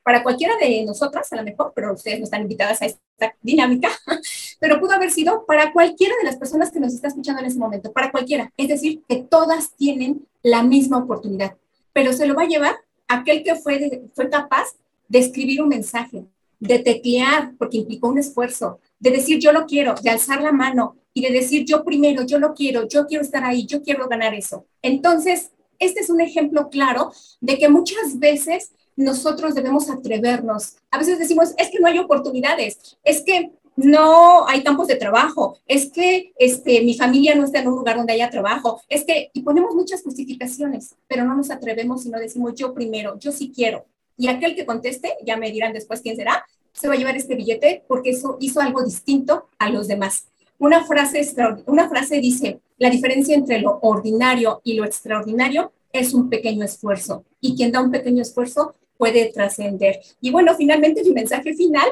para 0.03 0.24
cualquiera 0.24 0.55
de 0.55 0.86
nosotras, 0.86 1.34
a 1.34 1.36
lo 1.36 1.43
mejor, 1.43 1.74
pero 1.76 1.91
ustedes 1.91 2.20
no 2.20 2.24
están 2.24 2.43
invitadas 2.43 2.82
a 2.82 2.86
esta 2.86 3.01
dinámica, 3.41 3.89
pero 4.59 4.80
pudo 4.80 4.93
haber 4.93 5.11
sido 5.11 5.45
para 5.45 5.72
cualquiera 5.74 6.15
de 6.17 6.26
las 6.26 6.38
personas 6.38 6.72
que 6.72 6.80
nos 6.80 6.93
está 6.93 7.07
escuchando 7.07 7.41
en 7.41 7.47
ese 7.47 7.59
momento, 7.59 7.91
para 7.91 8.11
cualquiera. 8.11 8.51
Es 8.57 8.67
decir, 8.67 9.01
que 9.07 9.17
todas 9.17 9.76
tienen 9.76 10.28
la 10.43 10.63
misma 10.63 10.97
oportunidad, 10.97 11.55
pero 11.93 12.13
se 12.13 12.26
lo 12.26 12.36
va 12.36 12.43
a 12.43 12.47
llevar 12.47 12.76
aquel 13.07 13.43
que 13.43 13.55
fue, 13.55 14.03
fue 14.13 14.30
capaz 14.30 14.67
de 15.07 15.20
escribir 15.20 15.61
un 15.61 15.70
mensaje, 15.70 16.26
de 16.59 16.80
teclear, 16.80 17.53
porque 17.57 17.78
implicó 17.78 18.09
un 18.09 18.20
esfuerzo, 18.20 18.80
de 18.99 19.11
decir 19.11 19.39
yo 19.39 19.51
lo 19.51 19.65
quiero, 19.65 19.95
de 20.01 20.09
alzar 20.09 20.41
la 20.41 20.51
mano 20.51 20.95
y 21.13 21.22
de 21.22 21.32
decir 21.32 21.65
yo 21.65 21.84
primero, 21.84 22.24
yo 22.24 22.38
lo 22.38 22.53
quiero, 22.53 22.88
yo 22.88 23.07
quiero 23.07 23.24
estar 23.24 23.43
ahí, 23.43 23.65
yo 23.65 23.82
quiero 23.82 24.07
ganar 24.07 24.34
eso. 24.34 24.65
Entonces, 24.82 25.51
este 25.80 26.01
es 26.01 26.09
un 26.09 26.22
ejemplo 26.22 26.70
claro 26.70 27.11
de 27.39 27.57
que 27.57 27.70
muchas 27.70 28.20
veces 28.20 28.74
nosotros 29.00 29.56
debemos 29.56 29.89
atrevernos. 29.89 30.76
A 30.91 30.97
veces 30.97 31.18
decimos, 31.18 31.54
es 31.58 31.70
que 31.70 31.80
no 31.80 31.88
hay 31.88 32.00
oportunidades, 32.00 32.97
es 33.04 33.22
que 33.22 33.52
no 33.78 34.45
hay 34.45 34.62
campos 34.62 34.88
de 34.88 34.97
trabajo, 34.97 35.58
es 35.66 35.89
que 35.89 36.34
este, 36.38 36.82
mi 36.82 36.95
familia 36.95 37.34
no 37.34 37.45
está 37.45 37.62
en 37.62 37.70
un 37.70 37.76
lugar 37.76 37.95
donde 37.95 38.12
haya 38.12 38.30
trabajo, 38.30 38.82
es 38.89 39.06
que, 39.06 39.32
y 39.34 39.41
ponemos 39.41 39.74
muchas 39.74 40.04
justificaciones, 40.04 40.95
pero 41.08 41.24
no 41.24 41.34
nos 41.34 41.50
atrevemos 41.50 42.06
y 42.06 42.10
no 42.10 42.20
decimos 42.20 42.56
yo 42.56 42.74
primero, 42.74 43.18
yo 43.18 43.32
sí 43.32 43.54
quiero. 43.56 43.86
Y 44.18 44.28
aquel 44.28 44.54
que 44.54 44.66
conteste, 44.66 45.16
ya 45.26 45.38
me 45.38 45.50
dirán 45.50 45.72
después 45.72 46.02
quién 46.02 46.18
será, 46.18 46.45
se 46.74 46.89
va 46.89 46.95
a 46.95 46.97
llevar 46.97 47.16
este 47.16 47.36
billete 47.36 47.86
porque 47.88 48.10
eso 48.10 48.36
hizo 48.41 48.60
algo 48.60 48.84
distinto 48.84 49.47
a 49.60 49.70
los 49.70 49.88
demás. 49.88 50.28
Una 50.58 50.84
frase, 50.84 51.26
una 51.68 51.88
frase 51.88 52.20
dice, 52.20 52.60
la 52.78 52.89
diferencia 52.89 53.34
entre 53.34 53.62
lo 53.62 53.80
ordinario 53.82 54.60
y 54.66 54.74
lo 54.74 54.84
extraordinario 54.84 55.72
es 55.93 56.14
un 56.14 56.30
pequeño 56.30 56.66
esfuerzo. 56.66 57.24
Y 57.39 57.56
quien 57.56 57.72
da 57.72 57.82
un 57.82 57.91
pequeño 57.91 58.22
esfuerzo 58.22 58.76
puede 59.00 59.32
trascender. 59.32 60.02
Y 60.20 60.30
bueno, 60.30 60.54
finalmente 60.56 61.04
mi 61.04 61.12
mensaje 61.12 61.54
final 61.54 61.88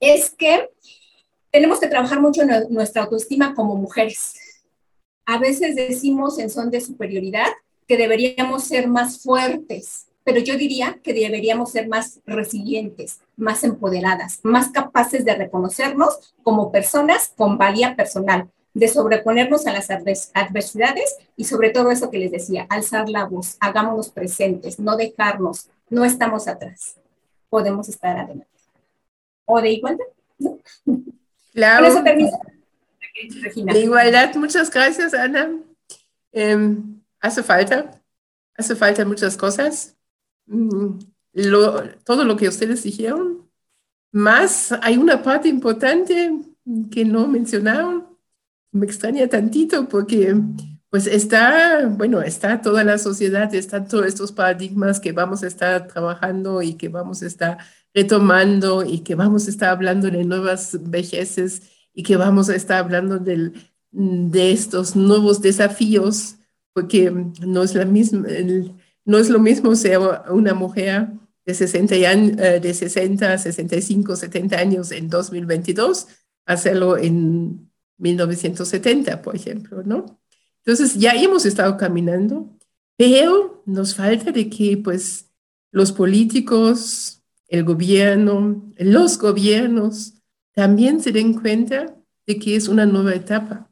es 0.00 0.30
que 0.30 0.68
tenemos 1.52 1.78
que 1.78 1.86
trabajar 1.86 2.20
mucho 2.20 2.42
en 2.42 2.50
nuestra 2.70 3.04
autoestima 3.04 3.54
como 3.54 3.76
mujeres. 3.76 4.34
A 5.24 5.38
veces 5.38 5.76
decimos 5.76 6.40
en 6.40 6.50
son 6.50 6.70
de 6.70 6.80
superioridad 6.80 7.46
que 7.86 7.96
deberíamos 7.96 8.64
ser 8.64 8.88
más 8.88 9.22
fuertes, 9.22 10.08
pero 10.24 10.40
yo 10.40 10.56
diría 10.56 10.98
que 11.04 11.14
deberíamos 11.14 11.70
ser 11.70 11.86
más 11.86 12.20
resilientes, 12.26 13.20
más 13.36 13.62
empoderadas, 13.62 14.40
más 14.42 14.70
capaces 14.70 15.24
de 15.24 15.36
reconocernos 15.36 16.34
como 16.42 16.72
personas 16.72 17.32
con 17.36 17.58
valía 17.58 17.94
personal, 17.94 18.50
de 18.74 18.88
sobreponernos 18.88 19.68
a 19.68 19.72
las 19.72 19.88
adversidades 19.90 21.16
y 21.36 21.44
sobre 21.44 21.70
todo 21.70 21.92
eso 21.92 22.10
que 22.10 22.18
les 22.18 22.32
decía, 22.32 22.66
alzar 22.68 23.08
la 23.08 23.24
voz, 23.24 23.56
hagámonos 23.60 24.10
presentes, 24.10 24.80
no 24.80 24.96
dejarnos, 24.96 25.70
no 25.90 26.04
estamos 26.04 26.48
atrás, 26.48 26.96
podemos 27.48 27.88
estar 27.88 28.16
adelante. 28.16 28.46
¿O 29.44 29.60
de 29.60 29.70
igualdad? 29.70 30.04
Claro. 31.52 31.86
eso 31.86 32.02
De 32.02 33.80
igualdad, 33.80 34.34
muchas 34.36 34.70
gracias, 34.70 35.14
Ana. 35.14 35.50
Em, 36.32 37.00
hace 37.20 37.42
falta, 37.42 38.02
hace 38.54 38.76
falta 38.76 39.04
muchas 39.04 39.36
cosas. 39.36 39.96
Mm, 40.46 40.98
todo 42.04 42.24
lo 42.24 42.36
que 42.36 42.48
ustedes 42.48 42.82
dijeron. 42.82 43.48
Más 44.12 44.72
hay 44.82 44.96
una 44.96 45.22
parte 45.22 45.48
importante 45.48 46.32
que 46.90 47.04
no 47.04 47.26
mencionaron. 47.26 48.06
Me 48.70 48.86
extraña 48.86 49.26
tantito 49.28 49.88
porque 49.88 50.34
pues 50.90 51.06
está, 51.06 51.86
bueno, 51.86 52.22
está 52.22 52.62
toda 52.62 52.82
la 52.84 52.98
sociedad, 52.98 53.54
están 53.54 53.88
todos 53.88 54.06
estos 54.06 54.32
paradigmas 54.32 55.00
que 55.00 55.12
vamos 55.12 55.42
a 55.42 55.46
estar 55.46 55.86
trabajando 55.86 56.62
y 56.62 56.74
que 56.74 56.88
vamos 56.88 57.22
a 57.22 57.26
estar 57.26 57.58
retomando 57.94 58.84
y 58.84 59.00
que 59.00 59.14
vamos 59.14 59.46
a 59.46 59.50
estar 59.50 59.70
hablando 59.70 60.10
de 60.10 60.24
nuevas 60.24 60.78
vejeces 60.88 61.62
y 61.92 62.02
que 62.04 62.16
vamos 62.16 62.48
a 62.48 62.56
estar 62.56 62.78
hablando 62.78 63.18
del, 63.18 63.52
de 63.90 64.52
estos 64.52 64.96
nuevos 64.96 65.42
desafíos, 65.42 66.36
porque 66.72 67.10
no 67.10 67.62
es, 67.62 67.74
la 67.74 67.84
misma, 67.84 68.28
lo 69.04 69.38
mismo 69.40 69.74
ser 69.74 69.98
una 70.30 70.54
mujer 70.54 71.08
de 71.44 71.54
60, 71.54 71.94
eh, 71.96 72.60
de 72.60 72.74
60, 72.74 73.38
65, 73.38 74.16
70 74.16 74.56
años 74.58 74.92
en 74.92 75.08
2022, 75.08 76.06
hacerlo 76.46 76.96
en 76.96 77.70
1970, 77.98 79.22
por 79.22 79.34
ejemplo, 79.34 79.82
¿no? 79.82 80.20
Entonces 80.68 81.00
ya 81.00 81.12
hemos 81.12 81.46
estado 81.46 81.78
caminando, 81.78 82.46
pero 82.98 83.62
nos 83.64 83.94
falta 83.94 84.32
de 84.32 84.50
que 84.50 84.76
pues 84.76 85.30
los 85.70 85.92
políticos, 85.92 87.22
el 87.46 87.64
gobierno, 87.64 88.70
los 88.76 89.16
gobiernos 89.18 90.12
también 90.52 91.00
se 91.00 91.10
den 91.10 91.32
cuenta 91.32 91.96
de 92.26 92.38
que 92.38 92.54
es 92.54 92.68
una 92.68 92.84
nueva 92.84 93.14
etapa 93.14 93.70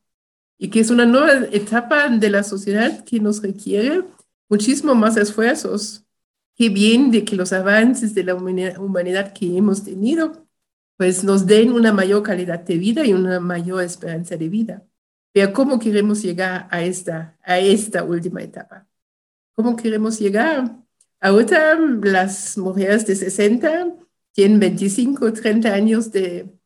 y 0.56 0.70
que 0.70 0.80
es 0.80 0.88
una 0.88 1.04
nueva 1.04 1.46
etapa 1.52 2.08
de 2.08 2.30
la 2.30 2.42
sociedad 2.42 3.04
que 3.04 3.20
nos 3.20 3.42
requiere 3.42 4.02
muchísimo 4.48 4.94
más 4.94 5.18
esfuerzos. 5.18 6.02
Qué 6.56 6.70
bien 6.70 7.10
de 7.10 7.26
que 7.26 7.36
los 7.36 7.52
avances 7.52 8.14
de 8.14 8.24
la 8.24 8.34
humanidad 8.34 9.34
que 9.34 9.54
hemos 9.58 9.84
tenido 9.84 10.46
pues 10.96 11.24
nos 11.24 11.44
den 11.44 11.72
una 11.72 11.92
mayor 11.92 12.22
calidad 12.22 12.60
de 12.60 12.78
vida 12.78 13.04
y 13.04 13.12
una 13.12 13.38
mayor 13.38 13.82
esperanza 13.82 14.38
de 14.38 14.48
vida. 14.48 14.86
Pero 15.36 15.52
¿cómo 15.52 15.78
queremos 15.78 16.22
llegar 16.22 16.66
a 16.70 16.82
esta, 16.82 17.36
a 17.42 17.58
esta 17.58 18.02
última 18.02 18.42
etapa? 18.42 18.88
¿Cómo 19.52 19.76
queremos 19.76 20.18
llegar? 20.18 20.82
Ahorita 21.20 21.74
las 21.74 22.56
mujeres 22.56 23.06
de 23.06 23.16
60 23.16 23.96
tienen 24.32 24.58
25, 24.58 25.34
30 25.34 25.74
años 25.74 26.10
de, 26.10 26.58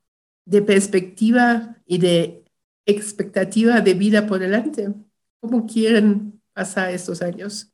de 0.45 0.63
perspectiva 0.63 1.83
y 1.85 1.99
de 1.99 2.45
expectativa 2.87 3.81
de 3.81 3.95
vida 3.95 4.29
por 4.29 4.39
delante. 4.39 4.95
¿Cómo 5.41 5.67
quieren 5.67 6.41
pasar 6.53 6.93
estos 6.93 7.23
años? 7.23 7.73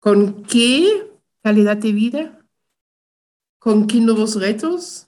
¿Con 0.00 0.42
qué 0.42 1.12
calidad 1.44 1.76
de 1.76 1.92
vida? 1.92 2.44
¿Con 3.60 3.86
qué 3.86 4.00
nuevos 4.00 4.34
retos? 4.34 5.07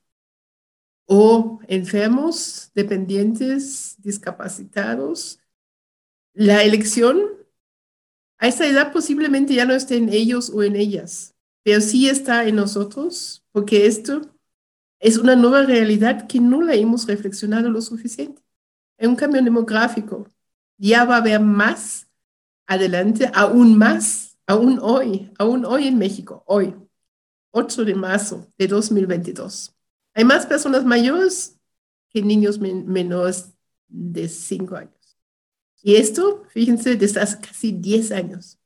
O 1.12 1.58
enfermos, 1.66 2.70
dependientes, 2.72 3.96
discapacitados. 3.98 5.40
La 6.34 6.62
elección 6.62 7.18
a 8.38 8.46
esta 8.46 8.64
edad 8.64 8.92
posiblemente 8.92 9.54
ya 9.54 9.64
no 9.64 9.74
esté 9.74 9.96
en 9.96 10.08
ellos 10.10 10.50
o 10.50 10.62
en 10.62 10.76
ellas, 10.76 11.34
pero 11.64 11.80
sí 11.80 12.08
está 12.08 12.46
en 12.46 12.54
nosotros, 12.54 13.44
porque 13.50 13.86
esto 13.86 14.20
es 15.00 15.18
una 15.18 15.34
nueva 15.34 15.64
realidad 15.64 16.28
que 16.28 16.38
no 16.38 16.62
la 16.62 16.74
hemos 16.76 17.08
reflexionado 17.08 17.70
lo 17.70 17.82
suficiente. 17.82 18.40
Es 18.96 19.08
un 19.08 19.16
cambio 19.16 19.42
demográfico. 19.42 20.28
Ya 20.78 21.04
va 21.04 21.16
a 21.16 21.18
haber 21.18 21.40
más 21.40 22.06
adelante, 22.68 23.28
aún 23.34 23.76
más, 23.76 24.38
aún 24.46 24.78
hoy, 24.80 25.32
aún 25.38 25.64
hoy 25.64 25.88
en 25.88 25.98
México, 25.98 26.44
hoy, 26.46 26.76
8 27.50 27.84
de 27.84 27.94
marzo 27.96 28.46
de 28.56 28.68
2022. 28.68 29.74
Hay 30.14 30.24
más 30.24 30.46
personas 30.46 30.84
mayores 30.84 31.58
que 32.10 32.22
niños 32.22 32.58
menores 32.58 33.52
de 33.88 34.28
5 34.28 34.76
años. 34.76 35.18
Y 35.82 35.96
esto, 35.96 36.44
fíjense, 36.48 36.96
desde 36.96 37.20
hace 37.20 37.40
casi 37.40 37.72
10 37.72 38.12
años. 38.12 38.58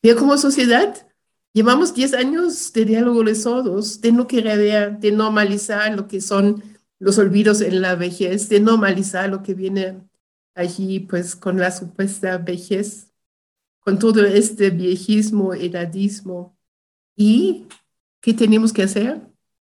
Pero 0.00 0.18
como 0.18 0.36
sociedad 0.38 1.06
Llevamos 1.54 1.94
10 1.94 2.14
años 2.14 2.72
de 2.72 2.84
diálogo 2.84 3.22
de 3.22 3.36
sordos, 3.36 4.00
de 4.00 4.10
no 4.10 4.26
querer, 4.26 4.98
de 4.98 5.12
normalizar 5.12 5.94
lo 5.94 6.08
que 6.08 6.20
son 6.20 6.64
los 6.98 7.16
olvidos 7.18 7.60
en 7.60 7.80
la 7.80 7.94
vejez, 7.94 8.48
de 8.48 8.58
normalizar 8.58 9.30
lo 9.30 9.40
que 9.44 9.54
viene 9.54 10.02
allí, 10.56 10.98
pues 10.98 11.36
con 11.36 11.60
la 11.60 11.70
supuesta 11.70 12.38
vejez, 12.38 13.12
con 13.78 14.00
todo 14.00 14.24
este 14.24 14.70
viejismo, 14.70 15.54
edadismo. 15.54 16.58
¿Y 17.14 17.68
qué 18.20 18.34
tenemos 18.34 18.72
que 18.72 18.82
hacer? 18.82 19.22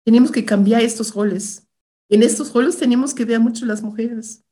Tenemos 0.04 0.32
que 0.32 0.45
cambiar 0.45 0.82
estos 0.82 1.14
roles. 1.14 1.68
En 2.10 2.24
estos 2.24 2.54
roles 2.54 2.78
tenemos 2.78 3.14
que 3.14 3.26
ver 3.26 3.39
mucho 3.39 3.66
las 3.66 3.82
mujeres. 3.82 4.43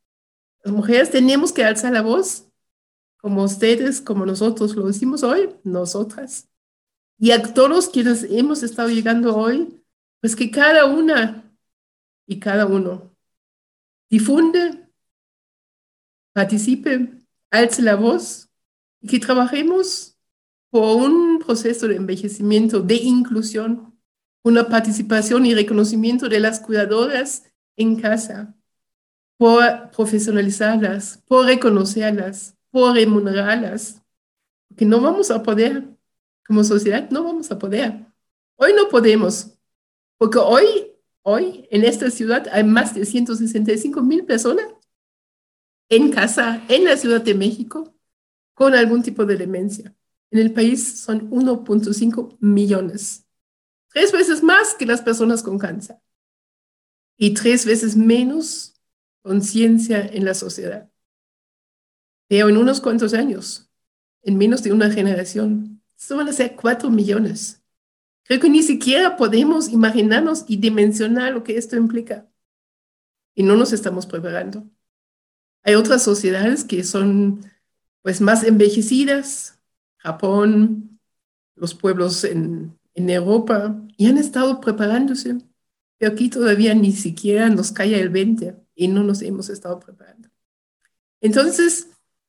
Las 0.63 0.73
mujeres 0.73 1.11
tenemos 1.11 1.51
que 1.51 1.63
alzar 1.63 1.93
la 1.93 2.01
voz, 2.01 2.47
como 3.17 3.43
ustedes, 3.43 4.01
como 4.01 4.25
nosotros 4.25 4.75
lo 4.75 4.87
decimos 4.87 5.23
hoy, 5.23 5.49
nosotras 5.63 6.47
y 7.21 7.29
a 7.29 7.53
todos 7.53 7.87
quienes 7.87 8.23
hemos 8.23 8.63
estado 8.63 8.89
llegando 8.89 9.37
hoy, 9.37 9.79
pues 10.19 10.35
que 10.35 10.49
cada 10.49 10.85
una 10.85 11.55
y 12.25 12.39
cada 12.39 12.65
uno 12.65 13.15
difunde, 14.09 14.89
participe, 16.33 17.11
alce 17.51 17.83
la 17.83 17.93
voz 17.93 18.49
y 19.01 19.07
que 19.07 19.19
trabajemos 19.19 20.17
por 20.71 20.97
un 20.97 21.37
proceso 21.45 21.87
de 21.87 21.97
envejecimiento, 21.97 22.79
de 22.79 22.95
inclusión, 22.95 23.90
una 24.43 24.67
participación 24.67 25.45
y 25.45 25.53
reconocimiento 25.53 26.29
de 26.29 26.39
las 26.39 26.59
cuidadoras 26.59 27.43
en 27.75 27.99
casa, 27.99 28.55
por 29.37 29.91
profesionalizarlas, 29.91 31.23
por 31.27 31.45
reconocerlas, 31.45 32.55
por 32.69 32.95
remunerarlas, 32.95 34.01
que 34.77 34.85
no 34.85 35.01
vamos 35.01 35.31
a 35.31 35.43
poder 35.43 35.91
como 36.51 36.65
sociedad 36.65 37.09
no 37.11 37.23
vamos 37.23 37.49
a 37.49 37.57
poder. 37.57 38.05
Hoy 38.57 38.73
no 38.75 38.89
podemos, 38.89 39.57
porque 40.17 40.37
hoy, 40.37 40.91
hoy 41.21 41.65
en 41.71 41.85
esta 41.85 42.11
ciudad 42.11 42.45
hay 42.51 42.65
más 42.65 42.93
de 42.93 43.05
165 43.05 44.01
mil 44.01 44.25
personas 44.25 44.65
en 45.87 46.11
casa, 46.11 46.61
en 46.67 46.83
la 46.83 46.97
Ciudad 46.97 47.21
de 47.21 47.35
México, 47.35 47.95
con 48.53 48.73
algún 48.73 49.01
tipo 49.01 49.25
de 49.25 49.37
demencia. 49.37 49.95
En 50.29 50.39
el 50.39 50.51
país 50.51 50.99
son 50.99 51.29
1.5 51.31 52.35
millones, 52.41 53.25
tres 53.93 54.11
veces 54.11 54.43
más 54.43 54.73
que 54.73 54.85
las 54.85 55.01
personas 55.01 55.43
con 55.43 55.57
cáncer 55.57 55.97
y 57.17 57.33
tres 57.33 57.65
veces 57.65 57.95
menos 57.95 58.73
conciencia 59.21 60.05
en 60.05 60.25
la 60.25 60.33
sociedad. 60.33 60.89
Pero 62.27 62.49
en 62.49 62.57
unos 62.57 62.81
cuantos 62.81 63.13
años, 63.13 63.69
en 64.23 64.37
menos 64.37 64.63
de 64.63 64.71
una 64.71 64.89
generación, 64.89 65.83
esto 65.97 66.17
van 66.17 66.29
a 66.29 66.33
ser 66.33 66.55
cuatro 66.55 66.89
millones. 66.89 67.61
Creo 68.23 68.39
que 68.39 68.49
ni 68.49 68.63
siquiera 68.63 69.17
podemos 69.17 69.69
imaginarnos 69.69 70.45
y 70.47 70.57
dimensionar 70.57 71.33
lo 71.33 71.43
que 71.43 71.57
esto 71.57 71.75
implica. 71.75 72.27
Y 73.35 73.43
no 73.43 73.55
nos 73.55 73.73
estamos 73.73 74.05
preparando. 74.05 74.67
Hay 75.63 75.75
otras 75.75 76.03
sociedades 76.03 76.63
que 76.63 76.83
son 76.83 77.45
pues 78.01 78.19
más 78.19 78.43
envejecidas, 78.43 79.59
Japón, 79.97 80.99
los 81.55 81.75
pueblos 81.75 82.23
en, 82.23 82.79
en 82.93 83.09
Europa, 83.09 83.75
y 83.97 84.07
han 84.07 84.17
estado 84.17 84.59
preparándose. 84.59 85.37
Pero 85.97 86.13
aquí 86.13 86.29
todavía 86.29 86.73
ni 86.73 86.91
siquiera 86.93 87.49
nos 87.49 87.71
cae 87.71 87.99
el 87.99 88.09
20 88.09 88.55
y 88.75 88.87
no 88.87 89.03
nos 89.03 89.21
hemos 89.21 89.49
estado 89.49 89.79
preparando. 89.79 90.29
Entonces, 91.21 91.87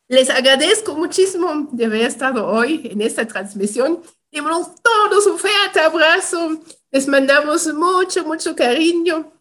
les 0.09 0.29
agradezco 0.29 0.95
muchísimo 0.95 1.69
de 1.73 1.87
haber 1.87 2.03
estado 2.03 2.47
hoy 2.47 2.83
en 2.85 3.01
esta 3.01 3.27
transmisión. 3.27 4.03
Demos 4.31 4.75
todos 4.83 5.27
un 5.27 5.39
fuerte 5.39 5.81
abrazo. 5.81 6.61
Les 6.91 7.09
mandamos 7.09 7.73
mucho, 7.73 8.25
mucho 8.27 8.55
cariño. 8.55 9.33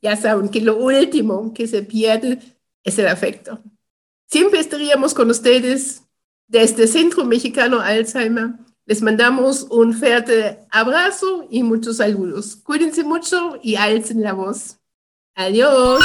Ya 0.00 0.16
saben 0.16 0.48
que 0.48 0.62
lo 0.62 0.76
último 0.76 1.52
que 1.52 1.66
se 1.66 1.82
pierde 1.82 2.38
es 2.82 2.98
el 2.98 3.08
afecto. 3.08 3.60
Siempre 4.26 4.60
estaríamos 4.60 5.12
con 5.12 5.30
ustedes 5.30 6.02
desde 6.46 6.86
Centro 6.86 7.24
Mexicano 7.24 7.80
Alzheimer. 7.80 8.54
Les 8.86 9.00
mandamos 9.00 9.66
un 9.70 9.94
fuerte 9.94 10.58
abrazo 10.70 11.46
y 11.50 11.62
muchos 11.62 11.96
saludos. 11.96 12.56
Cuídense 12.56 13.02
mucho 13.02 13.58
y 13.62 13.76
alcen 13.76 14.22
la 14.22 14.34
voz. 14.34 14.76
Adiós. 15.34 16.04